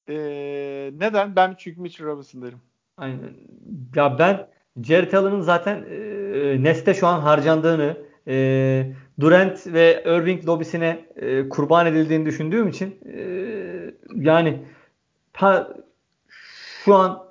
Ee, 0.09 0.91
neden? 0.95 1.37
Ben 1.37 1.55
çünkü 1.59 1.81
Mitchell 1.81 2.07
Robinson 2.07 2.43
derim. 2.43 2.61
Aynen. 2.97 3.35
Ya 3.95 4.19
ben 4.19 4.49
Jared 4.83 5.13
Allen'ın 5.13 5.41
zaten 5.41 5.85
e, 5.91 6.63
Neste 6.63 6.95
şu 6.95 7.07
an 7.07 7.21
harcandığını 7.21 7.97
e, 8.29 8.93
Durant 9.21 9.67
ve 9.67 10.03
Irving 10.07 10.49
lobisine 10.49 11.07
e, 11.17 11.49
kurban 11.49 11.87
edildiğini 11.87 12.27
düşündüğüm 12.27 12.69
için 12.69 12.99
e, 13.15 13.21
yani 14.15 14.65
ha, 15.33 15.69
şu 16.85 16.95
an 16.95 17.28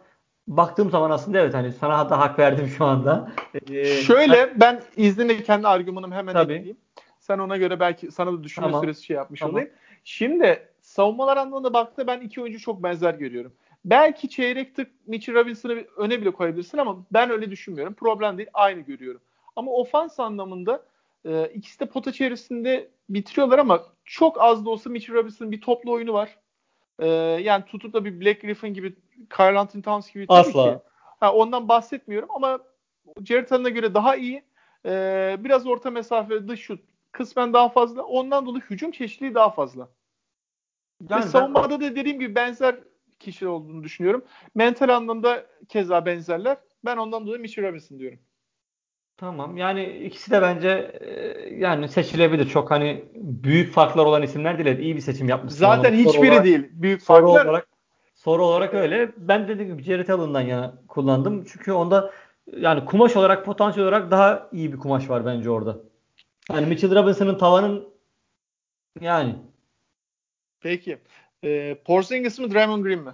baktığım 0.48 0.89
zaman 0.89 1.12
aslında 1.12 1.39
evet 1.39 1.54
hani 1.54 1.72
sana 1.72 2.10
da 2.10 2.20
hak 2.20 2.39
verdim 2.39 2.68
şu 2.68 2.86
anda. 2.86 3.32
E, 3.72 3.86
Şöyle 3.86 4.54
ben 4.60 4.82
izninle 4.98 5.43
kendi 5.43 5.68
argümanımı 5.68 6.16
hemen 6.16 6.34
Tabii. 6.34 6.54
ekleyeyim. 6.54 6.78
Sen 7.20 7.39
ona 7.39 7.58
göre 7.58 7.80
belki 7.80 8.12
sana 8.12 8.34
da 8.34 8.43
düşünme 8.43 8.68
Tamam. 8.68 8.82
süresi 8.82 9.04
şey 9.04 9.16
yapmış 9.16 9.39
Tamam. 9.39 9.54
olayım. 9.54 9.70
Şimdi 10.04 10.68
savunmalar 10.82 11.38
anlamında 11.38 11.74
baktığında 11.74 12.08
ben 12.08 12.22
iki 12.22 12.41
oyuncu 12.41 12.60
çok 12.60 12.84
benzer 12.84 13.14
görüyorum. 13.14 13.54
Belki 13.86 14.30
çeyrek 14.30 14.76
tık 14.76 14.91
Mitchell 15.08 15.36
Robinson'ı 15.36 15.84
öne 15.98 16.22
bile 16.22 16.32
koyabilirsin 16.32 16.78
ama 16.78 17.06
ben 17.12 17.30
öyle 17.30 17.52
düşünmüyorum. 17.52 17.93
Problem 17.93 18.38
değil. 18.38 18.50
Aynı 18.54 18.82
görüyorum. 18.82 19.22
Ama 19.56 19.72
ofans 19.72 20.20
anlamında 20.20 20.84
e, 21.26 21.45
ikisi 21.54 21.80
de 21.80 21.86
pota 21.86 22.12
çevresinde 22.12 22.88
bitiriyorlar 23.10 23.60
ama 23.60 23.84
çok 24.06 24.41
az 24.41 24.66
da 24.66 24.70
olsa 24.70 24.89
Mitchell 24.89 25.16
Robinson'ın 25.16 25.52
bir 25.52 25.62
toplu 25.62 25.91
oyunu 25.91 26.14
var. 26.14 26.38
E, 27.00 27.08
yani 27.41 27.66
tutup 27.66 27.93
da 27.93 28.06
bir 28.06 28.22
Black 28.22 28.41
Griffin 28.41 28.74
gibi, 28.74 28.95
Carl 29.39 29.55
Anthony 29.55 29.82
Towns 29.82 30.13
gibi 30.13 30.28
tabii 30.28 30.38
Asla. 30.39 30.74
ki. 30.74 30.84
Ha, 31.20 31.34
ondan 31.34 31.68
bahsetmiyorum 31.70 32.30
ama 32.32 32.59
Jared 33.26 33.49
Allen'a 33.51 33.70
göre 33.70 33.93
daha 33.93 34.15
iyi. 34.15 34.43
Ee, 34.86 35.36
biraz 35.39 35.68
orta 35.68 35.91
mesafe 35.91 36.47
dış 36.47 36.59
şut 36.61 36.80
kısmen 37.11 37.53
daha 37.53 37.70
fazla. 37.70 38.03
Ondan 38.03 38.45
dolayı 38.45 38.63
hücum 38.70 38.91
çeşitliliği 38.91 39.36
daha 39.36 39.49
fazla. 39.49 39.89
yani 41.09 41.24
Ve 41.24 41.28
savunmada 41.28 41.70
da 41.82 41.95
dediğim 41.95 42.20
gibi 42.20 42.36
benzer 42.36 42.76
kişi 43.20 43.47
olduğunu 43.47 43.84
düşünüyorum. 43.84 44.26
Mental 44.55 44.89
anlamda 44.89 45.45
keza 45.70 46.05
benzerler. 46.05 46.57
Ben 46.86 46.97
ondan 46.97 47.28
dolayı 47.28 47.41
Mitchell 47.41 47.68
Robinson 47.68 47.99
diyorum. 47.99 48.20
Tamam. 49.18 49.57
Yani 49.57 49.86
ikisi 49.86 50.32
de 50.32 50.41
bence 50.41 50.70
e, 51.01 51.55
yani 51.55 51.89
seçilebilir. 51.89 52.49
Çok 52.49 52.72
hani 52.72 53.05
büyük 53.15 53.74
farklar 53.74 54.05
olan 54.05 54.22
isimler 54.22 54.65
değil. 54.65 54.78
İyi 54.80 54.95
bir 54.95 55.01
seçim 55.01 55.30
yapmışsın. 55.30 55.59
Zaten 55.59 55.93
hiçbiri 55.93 56.30
olarak- 56.32 56.45
değil. 56.45 56.70
Büyük 56.72 57.01
farklar. 57.01 57.45
olarak 57.45 57.68
soru 58.28 58.45
olarak 58.45 58.73
öyle. 58.73 59.11
Ben 59.17 59.47
dediğim 59.47 59.71
gibi 59.71 59.84
Jared 59.84 60.07
Allen'dan 60.07 60.41
yana 60.41 60.75
kullandım. 60.88 61.45
Çünkü 61.45 61.71
onda 61.71 62.11
yani 62.57 62.86
kumaş 62.86 63.15
olarak 63.15 63.45
potansiyel 63.45 63.88
olarak 63.88 64.11
daha 64.11 64.49
iyi 64.51 64.73
bir 64.73 64.78
kumaş 64.78 65.09
var 65.09 65.25
bence 65.25 65.49
orada. 65.49 65.78
Yani 66.51 66.65
Mitchell 66.65 66.95
Robinson'ın 66.95 67.38
tavanın 67.38 67.88
yani 69.01 69.36
Peki. 70.61 70.97
Ee, 71.43 71.78
Porzingis 71.86 72.39
mi 72.39 72.53
Draymond 72.53 72.84
Green 72.84 72.99
mi? 72.99 73.13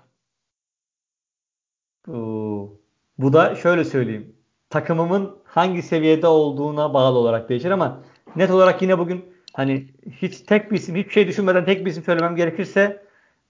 Oo. 2.08 2.70
Bu 3.18 3.34
da 3.34 3.56
şöyle 3.56 3.84
söyleyeyim. 3.84 4.36
Takımımın 4.70 5.38
hangi 5.44 5.82
seviyede 5.82 6.28
olduğuna 6.28 6.94
bağlı 6.94 7.18
olarak 7.18 7.50
değişir 7.50 7.72
ama 7.72 8.04
net 8.36 8.52
olarak 8.52 8.82
yine 8.82 9.00
bugün 9.00 9.26
hani 9.54 9.88
hiç 10.22 10.42
tek 10.42 10.72
bir 10.72 10.76
isim, 10.76 10.96
hiçbir 10.96 11.14
şey 11.14 11.28
düşünmeden 11.28 11.66
tek 11.66 11.86
bir 11.86 11.92
isim 11.92 12.04
söylemem 12.04 12.36
gerekirse 12.36 13.04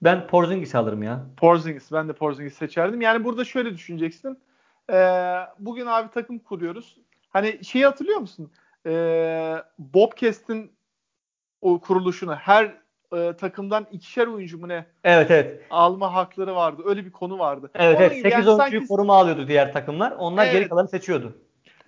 ben 0.04 0.26
Porzingis 0.26 0.74
alırım 0.74 1.02
ya. 1.02 1.26
Porzingis. 1.36 1.92
Ben 1.92 2.08
de 2.08 2.12
Porzingis 2.12 2.54
seçerdim. 2.54 3.00
Yani 3.00 3.24
burada 3.24 3.44
şöyle 3.44 3.74
düşüneceksin. 3.74 4.38
Ee, 4.92 5.36
bugün 5.58 5.86
abi 5.86 6.10
takım 6.10 6.38
kuruyoruz. 6.38 6.96
Hani 7.30 7.64
şeyi 7.64 7.84
hatırlıyor 7.84 8.18
musun? 8.18 8.50
Ee, 8.86 9.56
Bobcast'in 9.78 10.72
o 11.60 11.80
kuruluşunu 11.80 12.34
her 12.34 12.74
e, 13.16 13.32
takımdan 13.36 13.86
ikişer 13.92 14.26
oyuncu 14.26 14.58
mu 14.58 14.68
ne 14.68 14.86
Evet 15.04 15.30
evet. 15.30 15.60
alma 15.70 16.14
hakları 16.14 16.54
vardı. 16.54 16.82
Öyle 16.86 17.04
bir 17.04 17.12
konu 17.12 17.38
vardı. 17.38 17.70
Evet 17.74 17.96
Onun 17.96 18.02
evet. 18.06 18.16
gibi 18.16 18.22
8 18.30 18.32
yani 18.46 18.48
oyuncuyu 18.48 18.80
sanki 18.80 18.88
koruma 18.88 19.14
alıyordu 19.16 19.48
diğer 19.48 19.72
takımlar. 19.72 20.12
Onlar 20.12 20.44
geri 20.46 20.56
Evet. 20.56 20.68
kalanı 20.68 20.88
seçiyordu. 20.88 21.38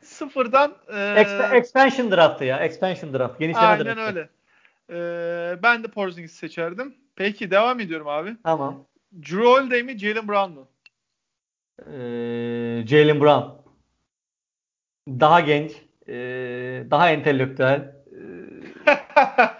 sıfırdan 0.03 0.75
e, 0.89 0.93
Expa- 0.93 1.55
expansion 1.57 2.11
draft'ı 2.11 2.45
ya. 2.45 2.59
Expansion 2.59 3.15
draft. 3.15 3.39
Genişleme 3.39 3.67
aynen 3.67 3.87
draftı. 3.87 4.01
öyle. 4.03 4.29
Ee, 4.91 5.63
ben 5.63 5.85
de 5.85 5.89
Porzingis 5.89 6.33
seçerdim. 6.33 6.95
Peki 7.17 7.51
devam 7.51 7.81
ediyorum 7.81 8.09
abi. 8.09 8.37
Tamam. 8.43 8.85
Drew 9.23 9.45
Holiday 9.45 9.83
mi 9.83 9.99
Jalen 9.99 10.29
Brown 10.29 10.53
mu? 10.53 10.69
Ee, 11.87 12.87
Jalen 12.87 13.21
Brown. 13.21 13.43
Daha 15.09 15.41
genç. 15.41 15.73
ee, 16.09 16.85
daha 16.91 17.11
entelektüel. 17.11 17.97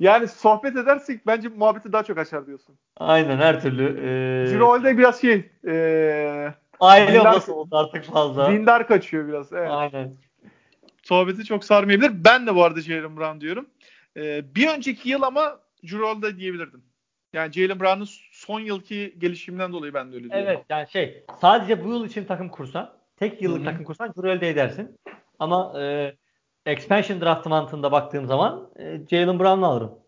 yani 0.00 0.28
sohbet 0.28 0.76
edersek 0.76 1.26
bence 1.26 1.48
muhabbeti 1.48 1.92
daha 1.92 2.02
çok 2.02 2.18
açar 2.18 2.46
diyorsun. 2.46 2.78
aynen 2.96 3.38
her 3.38 3.60
türlü. 3.62 3.84
ee, 3.84 4.50
Drew 4.50 4.64
Holiday 4.64 4.98
biraz 4.98 5.20
şey 5.20 5.50
e, 5.66 6.54
aile 6.80 7.20
babası 7.20 7.54
oldu 7.54 7.76
artık 7.76 8.04
fazla. 8.04 8.52
dindar 8.52 8.88
kaçıyor 8.88 9.28
biraz. 9.28 9.52
Evet. 9.52 9.70
Aynen. 9.70 10.16
sohbeti 11.02 11.44
çok 11.44 11.64
sarmayabilir. 11.64 12.24
Ben 12.24 12.46
de 12.46 12.54
bu 12.54 12.64
arada 12.64 12.80
Jalen 12.80 13.16
Brown 13.16 13.40
diyorum. 13.40 13.66
Ee, 14.16 14.54
bir 14.54 14.68
önceki 14.68 15.08
yıl 15.08 15.22
ama 15.22 15.60
Jurol'da 15.82 16.36
diyebilirdim. 16.36 16.82
Yani 17.34 17.52
Jalen 17.52 17.80
Brown'un 17.80 18.08
son 18.32 18.60
yılki 18.60 19.14
gelişiminden 19.18 19.72
dolayı 19.72 19.94
ben 19.94 20.12
de 20.12 20.16
öyle 20.16 20.30
diyorum. 20.30 20.48
Evet 20.48 20.64
yani 20.68 20.88
şey 20.88 21.24
sadece 21.40 21.84
bu 21.84 21.88
yıl 21.88 22.06
için 22.06 22.24
takım 22.24 22.48
kursan 22.48 22.92
tek 23.16 23.42
yıllık 23.42 23.58
Hı-hı. 23.58 23.70
takım 23.70 23.84
kursan 23.84 24.12
Jurol'da 24.16 24.44
edersin. 24.44 25.00
Ama 25.38 25.80
e, 25.80 26.14
expansion 26.66 27.20
draft 27.20 27.46
mantığında 27.46 27.92
baktığım 27.92 28.26
zaman 28.26 28.70
e, 28.78 29.00
Jalen 29.10 29.38
Brown'u 29.38 29.66
alırım. 29.66 29.98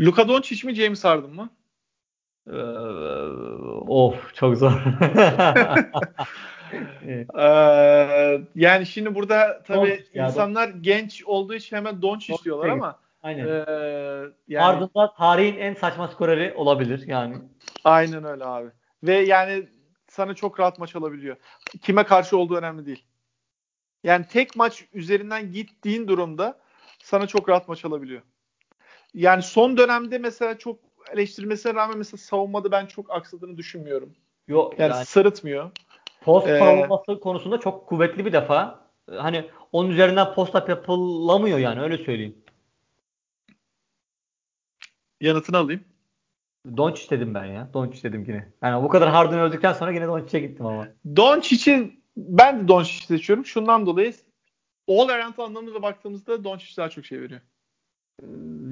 Luka 0.00 0.28
Doncic 0.28 0.66
mi 0.66 0.74
James 0.74 1.04
Harden 1.04 1.30
mı? 1.30 1.50
Ee, 2.46 2.56
of 3.88 4.34
çok 4.34 4.56
zor. 4.56 4.72
ee, 7.06 7.26
yani 8.54 8.86
şimdi 8.86 9.14
burada 9.14 9.62
tabii 9.66 10.04
insanlar 10.14 10.68
ya, 10.68 10.74
genç 10.80 11.24
olduğu 11.24 11.54
için 11.54 11.76
hemen 11.76 12.02
Doncic 12.02 12.34
istiyorlar 12.34 12.68
ama 12.68 12.98
Aynen. 13.24 13.46
E, 13.48 13.64
yani, 14.48 14.64
Ardında 14.64 15.14
tarihin 15.14 15.56
en 15.56 15.74
saçma 15.74 16.08
skoreri 16.08 16.54
olabilir 16.54 17.04
yani. 17.06 17.36
Aynen 17.84 18.24
öyle 18.24 18.44
abi. 18.44 18.68
Ve 19.02 19.14
yani 19.14 19.68
sana 20.08 20.34
çok 20.34 20.60
rahat 20.60 20.78
maç 20.78 20.96
alabiliyor. 20.96 21.36
Kime 21.82 22.04
karşı 22.04 22.38
olduğu 22.38 22.56
önemli 22.56 22.86
değil. 22.86 23.04
Yani 24.04 24.26
tek 24.26 24.56
maç 24.56 24.84
üzerinden 24.92 25.52
gittiğin 25.52 26.08
durumda 26.08 26.58
sana 27.02 27.26
çok 27.26 27.48
rahat 27.48 27.68
maç 27.68 27.84
alabiliyor. 27.84 28.22
Yani 29.14 29.42
son 29.42 29.76
dönemde 29.76 30.18
mesela 30.18 30.58
çok 30.58 30.78
eleştirmesine 31.12 31.74
rağmen 31.74 31.98
mesela 31.98 32.18
savunmada 32.18 32.70
ben 32.70 32.86
çok 32.86 33.10
aksadığını 33.10 33.56
düşünmüyorum. 33.56 34.14
Yok 34.48 34.78
yani, 34.78 34.92
yani 34.92 35.04
sırıtmıyor. 35.04 35.70
Post 36.22 36.48
ee, 36.48 36.58
savunması 36.58 37.20
konusunda 37.20 37.60
çok 37.60 37.86
kuvvetli 37.86 38.24
bir 38.24 38.32
defa. 38.32 38.80
Hani 39.16 39.50
onun 39.72 39.90
üzerinden 39.90 40.34
post 40.34 40.54
up 40.54 40.68
yapılamıyor 40.68 41.58
yani 41.58 41.80
öyle 41.80 42.04
söyleyeyim. 42.04 42.43
Yanıtını 45.24 45.56
alayım. 45.56 45.84
Doncic 46.76 47.10
dedim 47.10 47.34
ben 47.34 47.44
ya. 47.44 47.68
Doncic 47.74 48.02
dedim 48.02 48.24
yine. 48.28 48.48
Yani 48.62 48.84
bu 48.84 48.88
kadar 48.88 49.10
Harden 49.10 49.38
öldükten 49.38 49.72
sonra 49.72 49.92
yine 49.92 50.06
Doncic'e 50.06 50.40
gittim 50.40 50.66
ama. 50.66 50.88
Doncic'in 51.16 52.04
ben 52.16 52.64
de 52.64 52.68
Doncic'i 52.68 53.06
seçiyorum. 53.06 53.46
Şundan 53.46 53.86
dolayı 53.86 54.12
all 54.88 55.08
around 55.08 55.38
anlamında 55.38 55.82
baktığımızda 55.82 56.44
Doncic 56.44 56.76
daha 56.76 56.88
çok 56.88 57.06
şey 57.06 57.20
veriyor. 57.20 57.40
Ee, 58.22 58.26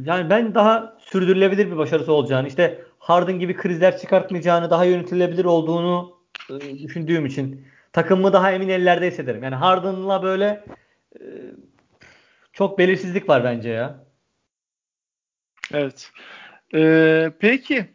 yani 0.05 0.30
ben 0.30 0.55
daha 0.55 0.98
sürdürülebilir 1.00 1.66
bir 1.66 1.76
başarısı 1.76 2.12
olacağını, 2.12 2.48
işte 2.48 2.84
Harden 2.98 3.38
gibi 3.38 3.57
krizler 3.57 3.98
çıkartmayacağını, 3.98 4.70
daha 4.70 4.84
yönetilebilir 4.84 5.44
olduğunu 5.44 6.18
e, 6.50 6.78
düşündüğüm 6.78 7.26
için 7.26 7.66
takımımı 7.92 8.32
daha 8.32 8.53
emin 8.53 8.68
ellerde 8.68 9.07
hissederim. 9.07 9.42
Yani 9.42 9.55
Harden'la 9.55 10.22
böyle 10.22 10.64
e, 11.20 11.22
çok 12.53 12.78
belirsizlik 12.78 13.28
var 13.28 13.44
bence 13.44 13.68
ya. 13.68 14.05
Evet. 15.72 16.12
Ee, 16.75 17.33
peki 17.39 17.87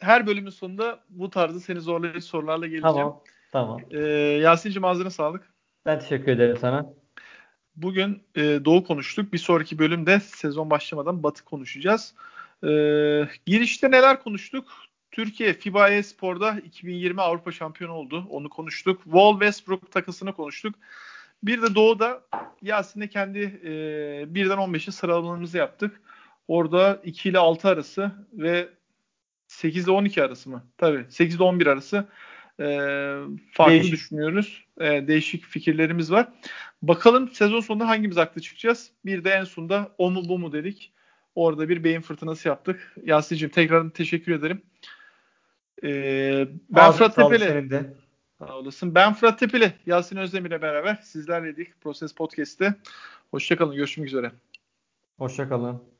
her 0.00 0.26
bölümün 0.26 0.50
sonunda 0.50 1.00
bu 1.10 1.30
tarzda 1.30 1.60
seni 1.60 1.80
zorlayıcı 1.80 2.22
sorularla 2.26 2.66
geleceğim. 2.66 2.96
Tamam. 2.96 3.22
Tamam. 3.52 3.80
Ee, 3.90 4.00
Yasin'cim 4.42 4.84
ağzına 4.84 5.10
sağlık. 5.10 5.52
Ben 5.86 5.98
teşekkür 5.98 6.32
ederim 6.32 6.56
sana. 6.60 6.86
Bugün 7.76 8.22
e, 8.36 8.40
Doğu 8.64 8.84
konuştuk. 8.84 9.32
Bir 9.32 9.38
sonraki 9.38 9.78
bölümde 9.78 10.20
sezon 10.20 10.70
başlamadan 10.70 11.22
Batı 11.22 11.44
konuşacağız. 11.44 12.14
E, 12.62 12.68
girişte 13.46 13.90
neler 13.90 14.22
konuştuk? 14.22 14.68
Türkiye 15.10 15.52
FIBA 15.52 15.88
e-Spor'da 15.88 16.52
2020 16.64 17.22
Avrupa 17.22 17.52
şampiyonu 17.52 17.92
oldu. 17.92 18.26
Onu 18.30 18.48
konuştuk. 18.48 19.04
Wall 19.04 19.32
Westbrook 19.32 19.92
takısını 19.92 20.32
konuştuk. 20.32 20.74
Bir 21.42 21.62
de 21.62 21.74
Doğu'da 21.74 22.22
Yasin'le 22.62 23.06
kendi 23.06 23.38
e, 23.38 23.70
1'den 24.22 24.58
15'e 24.58 24.92
sıralamalarımızı 24.92 25.58
yaptık. 25.58 26.00
Orada 26.48 27.00
2 27.04 27.28
ile 27.28 27.38
6 27.38 27.68
arası 27.68 28.12
ve 28.32 28.68
8 29.46 29.84
ile 29.84 29.90
12 29.90 30.22
arası 30.22 30.50
mı? 30.50 30.64
Tabii 30.78 31.04
8 31.08 31.36
ile 31.36 31.42
11 31.42 31.66
arası 31.66 32.08
e, 32.60 32.66
farklı 33.52 33.72
değişik. 33.72 33.92
düşünüyoruz. 33.92 34.64
E, 34.80 35.08
değişik 35.08 35.44
fikirlerimiz 35.44 36.12
var. 36.12 36.28
Bakalım 36.82 37.28
sezon 37.28 37.60
sonunda 37.60 37.88
hangimiz 37.88 38.16
haklı 38.16 38.40
çıkacağız? 38.40 38.90
Bir 39.04 39.24
de 39.24 39.30
en 39.30 39.44
sonunda 39.44 39.94
o 39.98 40.10
mu 40.10 40.22
bu 40.28 40.38
mu 40.38 40.52
dedik. 40.52 40.92
Orada 41.34 41.68
bir 41.68 41.84
beyin 41.84 42.00
fırtınası 42.00 42.48
yaptık. 42.48 42.94
Yasin'cim 43.04 43.48
tekrar 43.48 43.90
teşekkür 43.90 44.32
ederim. 44.32 44.62
Ee, 45.84 46.48
ben 46.70 46.80
Ağzı 46.80 46.98
Fırat 46.98 47.16
Tepeli. 47.16 47.90
Sağ 48.38 48.56
olasın. 48.56 48.94
Ben 48.94 49.14
Fırat 49.14 49.38
Tepeli. 49.38 49.72
Yasin 49.86 50.16
Özdemir'le 50.16 50.62
beraber 50.62 50.94
sizlerleydik 50.94 51.80
Proses 51.80 52.14
Podcast'te. 52.14 52.74
Hoşçakalın. 53.30 53.76
Görüşmek 53.76 54.08
üzere. 54.08 54.32
Hoşçakalın. 55.18 55.97